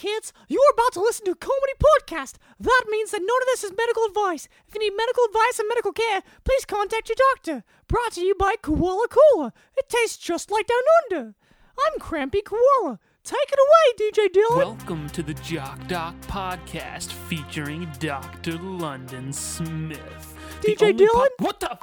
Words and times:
kids, 0.00 0.32
you're 0.48 0.72
about 0.72 0.92
to 0.94 1.00
listen 1.00 1.26
to 1.26 1.32
a 1.32 1.34
comedy 1.34 1.74
podcast. 1.78 2.36
That 2.58 2.84
means 2.88 3.10
that 3.10 3.20
none 3.20 3.42
of 3.42 3.46
this 3.52 3.64
is 3.64 3.72
medical 3.76 4.04
advice. 4.06 4.48
If 4.66 4.74
you 4.74 4.80
need 4.80 4.96
medical 4.96 5.24
advice 5.24 5.58
and 5.58 5.68
medical 5.68 5.92
care, 5.92 6.22
please 6.44 6.64
contact 6.64 7.10
your 7.10 7.16
doctor. 7.34 7.64
Brought 7.86 8.12
to 8.12 8.22
you 8.22 8.34
by 8.34 8.54
Koala 8.62 9.08
Cola. 9.08 9.52
It 9.76 9.90
tastes 9.90 10.16
just 10.16 10.50
like 10.50 10.66
Down 10.66 10.78
Under. 11.12 11.34
I'm 11.86 12.00
Crampy 12.00 12.40
Koala. 12.42 12.98
Take 13.24 13.52
it 13.52 13.58
away, 13.66 14.10
DJ 14.10 14.28
Dylan. 14.28 14.56
Welcome 14.56 15.10
to 15.10 15.22
the 15.22 15.34
Jock 15.34 15.86
Doc 15.86 16.14
podcast 16.22 17.12
featuring 17.12 17.86
Dr. 17.98 18.56
London 18.56 19.30
Smith. 19.34 20.34
The 20.62 20.68
DJ 20.74 20.82
only 20.92 21.06
Dylan? 21.06 21.28
what 21.38 21.60
the? 21.60 21.72
F- 21.72 21.78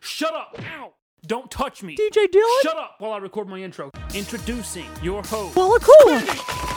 Shut 0.00 0.34
up! 0.34 0.56
Ow! 0.78 0.92
Don't 1.26 1.50
touch 1.50 1.82
me! 1.82 1.96
DJ 1.96 2.26
Dylan? 2.28 2.62
Shut 2.62 2.76
up 2.76 2.94
while 2.98 3.12
I 3.12 3.18
record 3.18 3.48
my 3.48 3.58
intro. 3.58 3.90
Introducing 4.14 4.86
your 5.02 5.22
host. 5.24 5.54
Koala 5.54 5.80
Cola. 5.80 6.73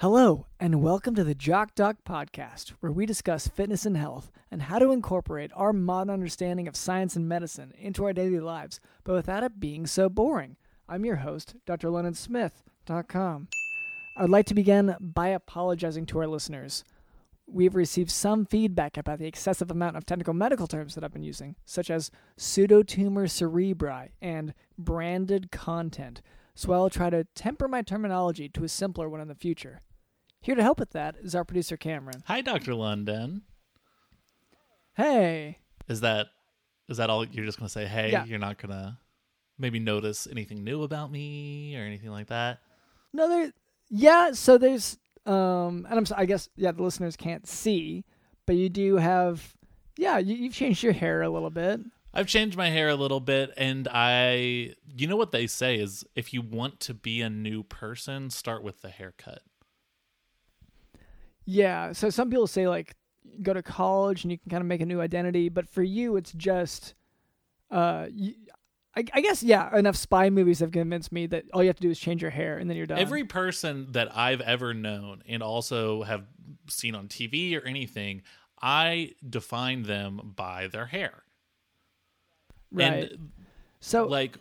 Hello, 0.00 0.46
and 0.60 0.80
welcome 0.80 1.16
to 1.16 1.24
the 1.24 1.34
Jock 1.34 1.74
Doc 1.74 1.96
podcast, 2.08 2.68
where 2.78 2.92
we 2.92 3.04
discuss 3.04 3.48
fitness 3.48 3.84
and 3.84 3.96
health 3.96 4.30
and 4.48 4.62
how 4.62 4.78
to 4.78 4.92
incorporate 4.92 5.50
our 5.56 5.72
modern 5.72 6.14
understanding 6.14 6.68
of 6.68 6.76
science 6.76 7.16
and 7.16 7.28
medicine 7.28 7.72
into 7.76 8.04
our 8.04 8.12
daily 8.12 8.38
lives, 8.38 8.78
but 9.02 9.14
without 9.14 9.42
it 9.42 9.58
being 9.58 9.88
so 9.88 10.08
boring. 10.08 10.54
I'm 10.88 11.04
your 11.04 11.16
host, 11.16 11.56
Dr. 11.66 11.88
LondonSmith.com. 11.88 13.48
I 14.16 14.22
would 14.22 14.30
like 14.30 14.46
to 14.46 14.54
begin 14.54 14.94
by 15.00 15.30
apologizing 15.30 16.06
to 16.06 16.20
our 16.20 16.28
listeners. 16.28 16.84
We've 17.48 17.74
received 17.74 18.12
some 18.12 18.46
feedback 18.46 18.96
about 18.96 19.18
the 19.18 19.26
excessive 19.26 19.72
amount 19.72 19.96
of 19.96 20.06
technical 20.06 20.32
medical 20.32 20.68
terms 20.68 20.94
that 20.94 21.02
I've 21.02 21.12
been 21.12 21.24
using, 21.24 21.56
such 21.64 21.90
as 21.90 22.12
pseudotumor 22.38 23.26
cerebri 23.26 24.10
and 24.22 24.54
branded 24.78 25.50
content, 25.50 26.22
so 26.54 26.72
I'll 26.72 26.88
try 26.88 27.10
to 27.10 27.24
temper 27.34 27.66
my 27.66 27.82
terminology 27.82 28.48
to 28.50 28.62
a 28.62 28.68
simpler 28.68 29.08
one 29.08 29.20
in 29.20 29.26
the 29.26 29.34
future. 29.34 29.80
Here 30.48 30.54
to 30.54 30.62
help 30.62 30.80
with 30.80 30.92
that 30.92 31.16
is 31.22 31.34
our 31.34 31.44
producer 31.44 31.76
Cameron. 31.76 32.22
Hi, 32.24 32.40
Dr. 32.40 32.74
London. 32.74 33.42
Hey, 34.96 35.58
Is 35.88 36.00
that 36.00 36.28
is 36.88 36.96
that 36.96 37.10
all 37.10 37.22
you're 37.26 37.44
just 37.44 37.58
gonna 37.58 37.68
say? 37.68 37.84
Hey, 37.84 38.12
Yeah. 38.12 38.24
you're 38.24 38.38
not 38.38 38.56
gonna 38.56 38.98
maybe 39.58 39.78
notice 39.78 40.26
anything 40.26 40.64
new 40.64 40.84
about 40.84 41.12
me 41.12 41.76
or 41.76 41.80
anything 41.80 42.08
like 42.08 42.28
that. 42.28 42.60
no, 43.12 43.28
there, 43.28 43.52
yeah. 43.90 44.32
So 44.32 44.56
there's, 44.56 44.96
um, 45.26 45.86
and 45.90 45.98
I'm, 45.98 46.06
I 46.16 46.24
guess, 46.24 46.48
yeah, 46.56 46.72
the 46.72 46.82
listeners 46.82 47.14
can't 47.14 47.46
see, 47.46 48.06
but 48.46 48.56
you 48.56 48.70
do 48.70 48.96
have, 48.96 49.54
yeah, 49.98 50.16
you, 50.16 50.34
you've 50.34 50.54
changed 50.54 50.82
your 50.82 50.94
hair 50.94 51.20
a 51.20 51.28
little 51.28 51.50
bit. 51.50 51.80
I've 52.14 52.26
changed 52.26 52.56
my 52.56 52.70
hair 52.70 52.88
a 52.88 52.94
little 52.94 53.20
bit, 53.20 53.52
and 53.58 53.86
I, 53.92 54.72
you 54.96 55.06
know 55.08 55.16
what 55.16 55.30
they 55.30 55.46
say 55.46 55.78
is 55.78 56.06
if 56.14 56.32
you 56.32 56.40
want 56.40 56.80
to 56.80 56.94
be 56.94 57.20
a 57.20 57.28
new 57.28 57.64
person, 57.64 58.30
start 58.30 58.62
with 58.62 58.80
the 58.80 58.88
haircut. 58.88 59.42
Yeah. 61.50 61.92
So 61.92 62.10
some 62.10 62.28
people 62.28 62.46
say 62.46 62.68
like 62.68 62.94
go 63.42 63.54
to 63.54 63.62
college 63.62 64.24
and 64.24 64.30
you 64.30 64.36
can 64.38 64.50
kind 64.50 64.60
of 64.60 64.66
make 64.66 64.82
a 64.82 64.86
new 64.86 65.00
identity, 65.00 65.48
but 65.48 65.66
for 65.68 65.82
you, 65.82 66.16
it's 66.16 66.32
just, 66.32 66.94
uh, 67.70 68.06
you, 68.12 68.34
I, 68.94 69.04
I 69.14 69.20
guess 69.22 69.42
yeah. 69.42 69.74
Enough 69.74 69.96
spy 69.96 70.28
movies 70.28 70.60
have 70.60 70.72
convinced 70.72 71.10
me 71.10 71.26
that 71.28 71.44
all 71.54 71.62
you 71.62 71.68
have 71.68 71.76
to 71.76 71.82
do 71.82 71.90
is 71.90 71.98
change 71.98 72.20
your 72.20 72.30
hair 72.30 72.58
and 72.58 72.68
then 72.68 72.76
you're 72.76 72.86
done. 72.86 72.98
Every 72.98 73.24
person 73.24 73.92
that 73.92 74.14
I've 74.14 74.42
ever 74.42 74.74
known 74.74 75.22
and 75.26 75.42
also 75.42 76.02
have 76.02 76.24
seen 76.68 76.94
on 76.94 77.08
TV 77.08 77.56
or 77.56 77.66
anything, 77.66 78.22
I 78.60 79.12
define 79.26 79.84
them 79.84 80.34
by 80.36 80.66
their 80.66 80.86
hair. 80.86 81.22
right. 82.72 83.10
And 83.10 83.30
so 83.80 84.06
like 84.06 84.36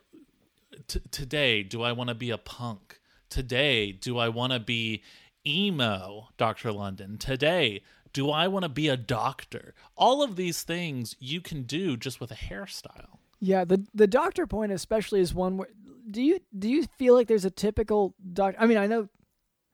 t- 0.88 1.02
today 1.12 1.64
do 1.64 1.82
i 1.82 1.92
want 1.92 2.10
to 2.10 2.16
be 2.16 2.32
a 2.32 2.38
punk 2.38 3.00
today 3.30 3.92
do 3.92 4.18
i 4.18 4.30
want 4.30 4.54
to 4.54 4.60
be 4.60 5.04
emo 5.48 6.30
dr 6.38 6.72
london 6.72 7.18
today 7.18 7.82
do 8.14 8.30
i 8.30 8.48
want 8.48 8.64
to 8.64 8.70
be 8.70 8.90
a 8.90 8.98
doctor 8.98 9.74
all 9.96 10.22
of 10.22 10.36
these 10.36 10.64
things 10.64 11.16
you 11.20 11.40
can 11.40 11.64
do 11.64 11.96
just 11.96 12.20
with 12.20 12.32
a 12.32 12.36
hairstyle 12.36 13.18
yeah, 13.40 13.66
the 13.66 13.86
the 13.94 14.08
doctor 14.08 14.48
point 14.48 14.72
especially 14.72 15.20
is 15.20 15.34
one 15.34 15.58
where 15.58 15.68
do 16.10 16.22
you 16.22 16.40
do 16.58 16.70
you 16.70 16.86
feel 16.98 17.14
like 17.14 17.28
there's 17.28 17.46
a 17.46 17.52
typical 17.52 18.16
doctor? 18.34 18.60
I 18.60 18.66
mean, 18.66 18.78
I 18.78 18.88
know 18.88 19.10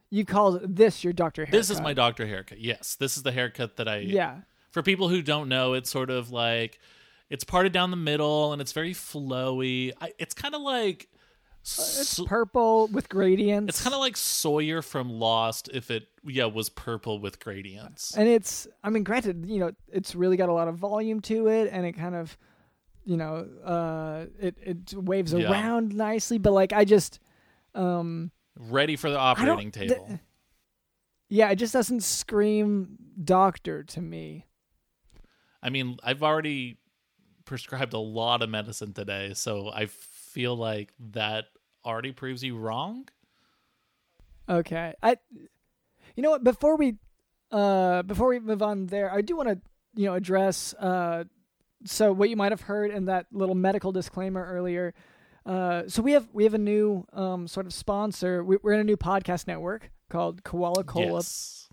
you 0.10 0.26
call 0.26 0.60
this 0.64 1.04
your 1.04 1.14
doctor 1.14 1.46
haircut. 1.46 1.60
this 1.60 1.70
is 1.72 1.82
my 1.82 1.94
doctor 1.94 2.28
haircut 2.28 2.60
yes 2.60 2.96
this 2.96 3.18
is 3.18 3.24
the 3.24 3.32
haircut 3.32 3.78
that 3.78 3.88
i 3.88 3.98
yeah. 3.98 4.42
for 4.70 4.84
people 4.84 5.10
who 5.10 5.24
don't 5.24 5.50
know 5.50 5.74
it's 5.74 5.90
sort 5.90 6.12
of 6.12 6.30
like 6.30 6.80
it's 7.32 7.44
parted 7.44 7.72
down 7.72 7.90
the 7.90 7.98
middle 7.98 8.54
and 8.54 8.62
it's 8.62 8.74
very 8.74 8.94
flowy 8.94 9.92
I, 10.00 10.14
it's 10.20 10.36
kind 10.36 10.54
of 10.54 10.62
like 10.62 11.10
It's 11.66 12.20
purple 12.26 12.88
with 12.88 13.08
gradients. 13.08 13.70
it's 13.76 13.84
kind 13.84 13.94
of 13.94 14.02
like 14.02 14.18
sawyer 14.18 14.82
from 14.82 15.10
lost 15.10 15.70
if 15.74 15.90
it 15.90 16.08
yeah 16.26 16.46
was 16.46 16.70
purple 16.70 17.20
with 17.20 17.40
gradients 17.40 18.18
and 18.18 18.28
it's 18.28 18.68
I 18.84 18.90
mean, 18.90 19.04
granted, 19.04 19.46
you 19.48 19.60
know, 19.60 19.72
it's 19.88 20.14
really 20.14 20.36
got 20.36 20.50
a 20.50 20.54
lot 20.54 20.68
of 20.68 20.76
volume 20.76 21.22
to 21.22 21.48
it, 21.48 21.70
and 21.72 21.86
it 21.86 21.94
kind 21.94 22.16
of, 22.16 22.38
you 23.06 23.16
know, 23.16 23.48
uh, 23.64 24.26
it 24.40 24.58
it 24.62 24.94
waves 24.94 25.32
Yeah. 25.34 25.50
around 25.52 25.96
nicely. 25.96 26.38
But 26.38 26.52
like, 26.52 26.74
I 26.74 26.84
just, 26.84 27.20
um, 27.76 28.32
ready 28.60 28.98
for 28.98 29.10
the 29.10 29.18
operating 29.18 29.72
th- 29.72 29.90
table. 29.92 30.20
yeah, 31.30 31.50
it 31.50 31.56
just 31.56 31.72
doesn't 31.74 32.04
scream 32.04 32.98
doctor 33.24 33.84
to 33.84 34.02
me. 34.02 34.48
I 35.62 35.70
mean, 35.70 35.98
I've 36.04 36.24
already 36.24 36.78
prescribed 37.46 37.94
a 37.94 38.00
lot 38.00 38.42
of 38.42 38.50
medicine 38.50 38.94
today, 38.94 39.34
so 39.34 39.70
I 39.74 39.86
feel 40.34 40.56
like 40.56 40.94
that 41.12 41.46
already 41.86 42.12
proves 42.12 42.44
you 42.44 42.58
wrong. 42.58 43.08
Okay, 44.50 44.94
I, 45.02 45.18
you 46.16 46.24
know 46.24 46.32
what? 46.32 46.44
Before 46.44 46.76
we, 46.76 46.96
uh, 47.52 48.02
before 48.04 48.28
we 48.28 48.40
move 48.40 48.62
on 48.62 48.88
there, 48.88 49.12
I 49.14 49.22
do 49.22 49.36
want 49.38 49.50
to, 49.50 49.60
you 49.96 50.06
know, 50.08 50.16
address, 50.16 50.74
uh, 50.80 51.24
so 51.86 52.12
what 52.12 52.30
you 52.30 52.36
might 52.36 52.52
have 52.52 52.62
heard 52.62 52.92
in 52.92 53.06
that 53.06 53.28
little 53.32 53.56
medical 53.56 53.92
disclaimer 53.92 54.44
earlier. 54.46 54.94
Uh, 55.46 55.84
so 55.88 56.02
we 56.02 56.14
have 56.14 56.28
we 56.34 56.46
have 56.46 56.54
a 56.54 56.58
new 56.58 57.06
um 57.14 57.48
sort 57.48 57.66
of 57.66 57.74
sponsor. 57.74 58.44
We, 58.44 58.58
we're 58.64 58.74
in 58.74 58.80
a 58.80 58.84
new 58.86 58.98
podcast 58.98 59.46
network 59.48 59.92
called 60.10 60.44
Koala 60.44 60.84
Cola, 60.86 61.18
Yes. 61.20 61.68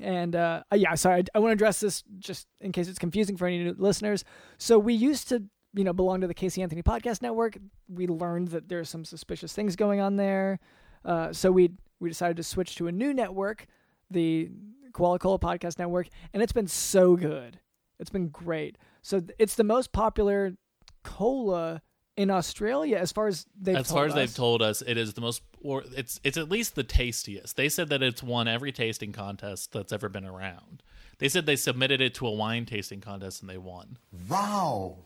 and 0.00 0.34
uh, 0.36 0.62
uh, 0.72 0.76
yeah, 0.76 0.94
sorry, 0.94 1.20
I, 1.20 1.24
I 1.34 1.38
want 1.40 1.50
to 1.50 1.54
address 1.54 1.80
this 1.80 2.02
just 2.18 2.46
in 2.60 2.72
case 2.72 2.88
it's 2.88 2.98
confusing 2.98 3.36
for 3.36 3.46
any 3.46 3.58
new 3.64 3.74
listeners. 3.76 4.24
So 4.58 4.78
we 4.78 4.94
used 4.94 5.28
to, 5.30 5.42
you 5.74 5.84
know, 5.84 5.92
belong 5.92 6.20
to 6.20 6.26
the 6.26 6.34
Casey 6.34 6.62
Anthony 6.62 6.82
Podcast 6.82 7.22
Network. 7.22 7.56
We 7.88 8.06
learned 8.06 8.48
that 8.48 8.68
there's 8.68 8.88
some 8.88 9.04
suspicious 9.04 9.52
things 9.52 9.76
going 9.76 10.00
on 10.00 10.16
there, 10.16 10.58
uh, 11.04 11.32
so 11.32 11.50
we 11.50 11.72
we 12.00 12.08
decided 12.08 12.36
to 12.38 12.42
switch 12.42 12.74
to 12.76 12.88
a 12.88 12.92
new 12.92 13.14
network, 13.14 13.66
the 14.10 14.50
Koala 14.92 15.18
Cola 15.18 15.38
Podcast 15.38 15.78
Network, 15.78 16.08
and 16.34 16.42
it's 16.42 16.52
been 16.52 16.66
so 16.68 17.16
good. 17.16 17.58
It's 17.98 18.10
been 18.10 18.28
great. 18.28 18.76
So 19.02 19.20
th- 19.20 19.32
it's 19.38 19.54
the 19.54 19.64
most 19.64 19.92
popular 19.92 20.54
cola 21.04 21.82
in 22.16 22.30
Australia 22.30 22.98
as 22.98 23.10
far 23.12 23.26
as 23.26 23.46
they've 23.58 23.76
As 23.76 23.88
told 23.88 23.96
far 23.96 24.04
as 24.06 24.12
us. 24.12 24.16
they've 24.16 24.34
told 24.34 24.62
us, 24.62 24.82
it 24.86 24.98
is 24.98 25.14
the 25.14 25.20
most, 25.20 25.42
or 25.62 25.82
it's 25.96 26.20
it's 26.24 26.36
at 26.36 26.50
least 26.50 26.74
the 26.74 26.82
tastiest. 26.84 27.56
They 27.56 27.68
said 27.68 27.88
that 27.88 28.02
it's 28.02 28.22
won 28.22 28.48
every 28.48 28.72
tasting 28.72 29.12
contest 29.12 29.72
that's 29.72 29.92
ever 29.92 30.08
been 30.08 30.26
around. 30.26 30.82
They 31.18 31.28
said 31.28 31.46
they 31.46 31.56
submitted 31.56 32.00
it 32.00 32.14
to 32.16 32.26
a 32.26 32.30
wine 32.32 32.66
tasting 32.66 33.00
contest 33.00 33.40
and 33.40 33.48
they 33.48 33.58
won. 33.58 33.96
Wow. 34.28 34.96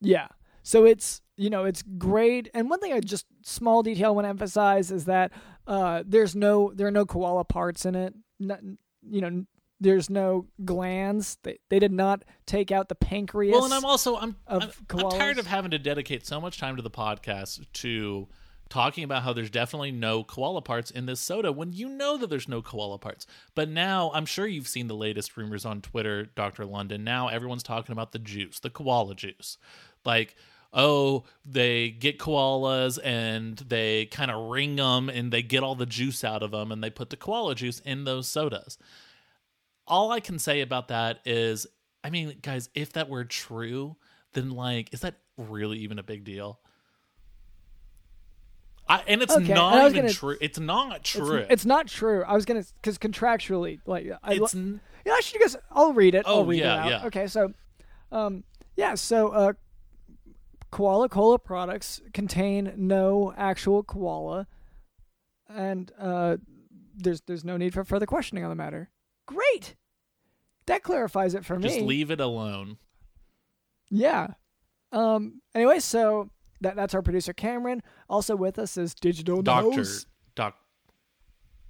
Yeah. 0.00 0.28
So 0.62 0.84
it's 0.84 1.20
you 1.36 1.50
know 1.50 1.64
it's 1.64 1.82
great. 1.82 2.50
And 2.54 2.68
one 2.68 2.80
thing 2.80 2.92
I 2.92 3.00
just 3.00 3.26
small 3.42 3.82
detail 3.82 4.08
I 4.08 4.10
want 4.10 4.24
to 4.26 4.30
emphasize 4.30 4.90
is 4.90 5.06
that 5.06 5.32
uh, 5.66 6.02
there's 6.06 6.34
no 6.34 6.72
there 6.74 6.86
are 6.86 6.92
no 6.92 7.06
koala 7.06 7.44
parts 7.44 7.86
in 7.86 7.94
it. 7.94 8.14
Not, 8.38 8.60
you 9.08 9.20
know 9.20 9.44
there's 9.80 10.10
no 10.10 10.46
glands. 10.64 11.38
They 11.42 11.58
they 11.70 11.78
did 11.78 11.92
not 11.92 12.24
take 12.46 12.70
out 12.70 12.88
the 12.88 12.94
pancreas. 12.94 13.54
Well, 13.54 13.64
and 13.64 13.74
I'm 13.74 13.84
also 13.84 14.16
I'm 14.16 14.36
I'm, 14.46 14.70
I'm 14.90 15.10
tired 15.10 15.38
of 15.38 15.46
having 15.46 15.70
to 15.70 15.78
dedicate 15.78 16.26
so 16.26 16.40
much 16.40 16.58
time 16.58 16.76
to 16.76 16.82
the 16.82 16.90
podcast 16.90 17.64
to 17.74 18.28
talking 18.68 19.02
about 19.02 19.24
how 19.24 19.32
there's 19.32 19.50
definitely 19.50 19.90
no 19.90 20.22
koala 20.22 20.62
parts 20.62 20.90
in 20.90 21.04
this 21.04 21.20
soda 21.20 21.50
when 21.50 21.72
you 21.72 21.88
know 21.88 22.16
that 22.16 22.30
there's 22.30 22.48
no 22.48 22.62
koala 22.62 22.98
parts. 22.98 23.26
But 23.54 23.68
now 23.68 24.12
I'm 24.14 24.26
sure 24.26 24.46
you've 24.46 24.68
seen 24.68 24.86
the 24.86 24.94
latest 24.94 25.36
rumors 25.36 25.64
on 25.66 25.82
Twitter, 25.82 26.26
Dr. 26.36 26.64
London. 26.64 27.02
Now 27.02 27.28
everyone's 27.28 27.64
talking 27.64 27.92
about 27.92 28.12
the 28.12 28.18
juice, 28.18 28.60
the 28.60 28.70
koala 28.70 29.14
juice. 29.14 29.58
Like, 30.04 30.34
oh, 30.72 31.24
they 31.44 31.90
get 31.90 32.18
koalas 32.18 32.98
and 33.02 33.56
they 33.58 34.06
kind 34.06 34.30
of 34.30 34.50
wring 34.50 34.76
them 34.76 35.08
and 35.08 35.32
they 35.32 35.42
get 35.42 35.62
all 35.62 35.74
the 35.74 35.86
juice 35.86 36.22
out 36.24 36.42
of 36.42 36.50
them 36.52 36.70
and 36.72 36.82
they 36.82 36.90
put 36.90 37.10
the 37.10 37.16
koala 37.16 37.54
juice 37.54 37.80
in 37.80 38.04
those 38.04 38.28
sodas 38.28 38.78
all 39.86 40.12
I 40.12 40.20
can 40.20 40.38
say 40.38 40.60
about 40.60 40.86
that 40.88 41.18
is, 41.24 41.66
I 42.04 42.10
mean, 42.10 42.36
guys, 42.42 42.68
if 42.76 42.92
that 42.92 43.08
were 43.08 43.24
true, 43.24 43.96
then 44.34 44.50
like, 44.50 44.94
is 44.94 45.00
that 45.00 45.16
really 45.36 45.78
even 45.78 45.98
a 45.98 46.04
big 46.04 46.22
deal? 46.22 46.60
I, 48.88 49.02
and 49.06 49.22
it's 49.22 49.32
Okay, 49.32 49.44
and 49.46 49.54
not 49.54 49.82
was 49.84 49.92
even 49.92 50.02
gonna- 50.04 50.14
true. 50.14 50.36
It's 50.40 50.58
not 50.58 51.04
true. 51.04 51.44
it's 51.48 51.64
not 51.64 51.86
true. 51.86 52.24
I 52.24 52.34
was 52.34 52.44
gonna 52.44 52.64
because 52.80 52.98
contractually, 52.98 53.80
like 53.86 54.06
I, 54.22 54.34
It's 54.34 54.54
yeah, 54.54 55.12
I 55.12 55.20
should 55.20 55.40
guess. 55.40 55.56
I'll 55.72 55.92
read 55.92 56.14
it. 56.14 56.22
Oh, 56.26 56.40
I'll 56.40 56.44
read 56.46 56.60
yeah, 56.60 56.74
it 56.74 56.78
out. 56.78 56.90
yeah. 57.02 57.06
Okay, 57.06 57.26
so, 57.26 57.52
um, 58.12 58.44
yeah, 58.76 58.94
so 58.94 59.28
uh, 59.28 59.52
koala 60.70 61.08
cola 61.08 61.38
products 61.38 62.00
contain 62.14 62.72
no 62.76 63.32
actual 63.36 63.82
koala, 63.82 64.46
and 65.48 65.90
uh, 65.98 66.36
there's 66.96 67.20
there's 67.22 67.44
no 67.44 67.56
need 67.56 67.74
for 67.74 67.84
further 67.84 68.06
questioning 68.06 68.44
on 68.44 68.50
the 68.50 68.56
matter. 68.56 68.90
Great, 69.26 69.76
that 70.66 70.82
clarifies 70.82 71.34
it 71.34 71.44
for 71.44 71.56
Just 71.56 71.74
me. 71.74 71.78
Just 71.80 71.86
leave 71.88 72.10
it 72.10 72.20
alone. 72.20 72.76
Yeah. 73.90 74.28
Um. 74.92 75.40
Anyway, 75.54 75.80
so 75.80 76.30
that 76.60 76.76
that's 76.76 76.94
our 76.94 77.02
producer 77.02 77.32
Cameron. 77.32 77.82
Also 78.08 78.36
with 78.36 78.58
us 78.58 78.76
is 78.76 78.94
Digital 78.94 79.42
Doctor 79.42 79.76
Nose. 79.78 80.06
Doc 80.34 80.56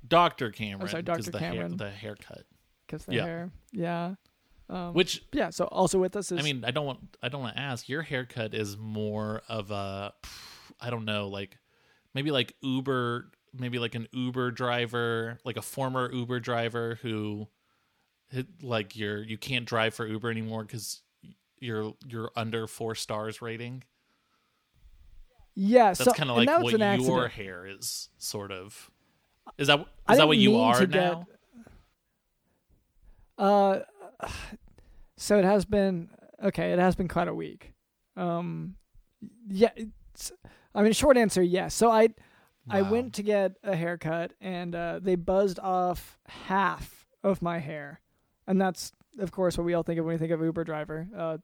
Doctor 0.06 0.50
Cameron. 0.50 0.88
sorry, 0.88 1.02
'cause 1.02 1.26
Dr. 1.26 1.31
the 1.32 1.38
hair 1.38 1.52
Cameron. 1.52 1.76
the 1.76 1.91
haircut. 1.91 2.44
Because 2.87 3.05
the 3.05 3.14
Yeah. 3.14 3.25
hair. 3.25 3.50
Yeah. 3.73 4.14
Um, 4.70 4.94
Which 4.94 5.25
yeah. 5.32 5.50
So 5.50 5.64
also 5.64 5.99
with 5.99 6.14
us 6.14 6.31
is 6.31 6.38
I 6.38 6.43
mean, 6.43 6.64
I 6.64 6.70
don't 6.70 6.87
want 6.87 7.17
I 7.20 7.28
don't 7.28 7.40
want 7.43 7.56
to 7.56 7.61
ask. 7.61 7.88
Your 7.88 8.02
haircut 8.02 8.55
is 8.55 8.76
more 8.76 9.43
of 9.49 9.72
a 9.72 10.14
I 10.81 10.90
don't 10.90 11.05
know, 11.05 11.26
like 11.28 11.58
maybe 12.14 12.31
like 12.31 12.55
Uber, 12.62 13.32
maybe 13.52 13.81
like 13.81 13.96
an 13.96 14.06
Uber 14.12 14.52
driver, 14.52 15.40
like 15.44 15.56
a 15.56 15.62
former 15.62 16.11
Uber 16.12 16.38
driver 16.38 17.00
who 17.02 17.49
like 18.62 18.96
you're 18.96 19.20
you 19.25 19.37
can't 19.37 19.64
drive 19.64 19.93
for 19.93 20.06
Uber 20.06 20.31
anymore 20.31 20.64
cuz 20.64 21.02
you're 21.58 21.94
you're 22.06 22.31
under 22.37 22.69
4 22.69 22.94
stars 22.94 23.43
rating. 23.43 23.82
yeah. 25.56 25.88
That's 25.88 26.05
so 26.05 26.12
kind 26.12 26.31
of 26.31 26.37
like 26.37 26.49
what 26.62 26.73
your 26.73 26.82
accident. 26.82 27.32
hair 27.32 27.66
is 27.66 28.08
sort 28.19 28.52
of. 28.52 28.88
Is 29.58 29.66
that 29.66 29.81
is 30.08 30.19
that 30.19 30.28
what 30.28 30.38
you 30.38 30.58
are 30.58 30.87
now? 30.87 31.26
Uh, 33.37 33.81
so 35.20 35.38
it 35.38 35.44
has 35.44 35.67
been 35.67 36.08
okay. 36.43 36.72
It 36.72 36.78
has 36.78 36.96
been 36.96 37.08
quite 37.08 37.28
a 37.28 37.34
week. 37.34 37.75
Um, 38.17 38.76
yeah. 39.49 39.69
It's, 39.76 40.32
I 40.75 40.82
mean, 40.82 40.93
short 40.93 41.17
answer, 41.17 41.43
yes. 41.43 41.75
So 41.75 41.90
I 41.90 42.08
I 42.69 42.82
went 42.82 43.14
to 43.14 43.22
get 43.22 43.52
a 43.62 43.76
haircut, 43.76 44.32
and 44.40 44.75
uh, 44.75 45.00
they 45.02 45.17
buzzed 45.17 45.58
off 45.58 46.19
half 46.26 47.06
of 47.22 47.43
my 47.43 47.58
hair, 47.58 48.00
and 48.46 48.61
that's 48.61 48.93
of 49.19 49.31
course 49.31 49.58
what 49.58 49.64
we 49.64 49.75
all 49.75 49.82
think 49.82 49.99
of 49.99 50.06
when 50.06 50.14
we 50.14 50.19
think 50.19 50.32
of 50.32 50.40
Uber 50.40 50.64
driver. 50.64 51.06
Uh, 51.14 51.38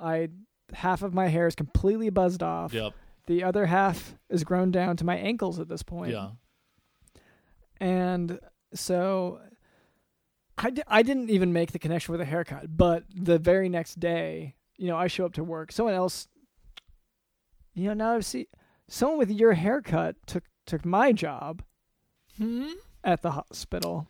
I 0.00 0.30
half 0.72 1.02
of 1.02 1.14
my 1.14 1.28
hair 1.28 1.46
is 1.46 1.54
completely 1.54 2.10
buzzed 2.10 2.42
off. 2.42 2.74
Yep. 2.74 2.94
The 3.26 3.44
other 3.44 3.66
half 3.66 4.16
is 4.28 4.42
grown 4.42 4.70
down 4.70 4.96
to 4.96 5.04
my 5.04 5.16
ankles 5.16 5.60
at 5.60 5.68
this 5.68 5.82
point. 5.82 6.12
Yeah. 6.12 6.30
And 7.80 8.40
so 8.74 9.40
I, 10.58 10.70
di- 10.70 10.82
I 10.86 11.02
didn't 11.02 11.30
even 11.30 11.52
make 11.52 11.72
the 11.72 11.78
connection 11.78 12.12
with 12.12 12.20
a 12.20 12.24
haircut, 12.24 12.76
but 12.76 13.04
the 13.14 13.38
very 13.38 13.68
next 13.68 13.98
day, 14.00 14.54
you 14.76 14.86
know, 14.88 14.96
I 14.96 15.08
show 15.08 15.24
up 15.26 15.32
to 15.34 15.44
work. 15.44 15.72
Someone 15.72 15.94
else, 15.94 16.28
you 17.74 17.88
know, 17.88 17.94
now 17.94 18.14
I 18.16 18.20
see 18.20 18.46
someone 18.88 19.18
with 19.18 19.30
your 19.30 19.54
haircut 19.54 20.16
took 20.26 20.44
took 20.66 20.84
my 20.84 21.12
job 21.12 21.62
Hmm? 22.38 22.68
at 23.02 23.22
the 23.22 23.32
hospital. 23.32 24.08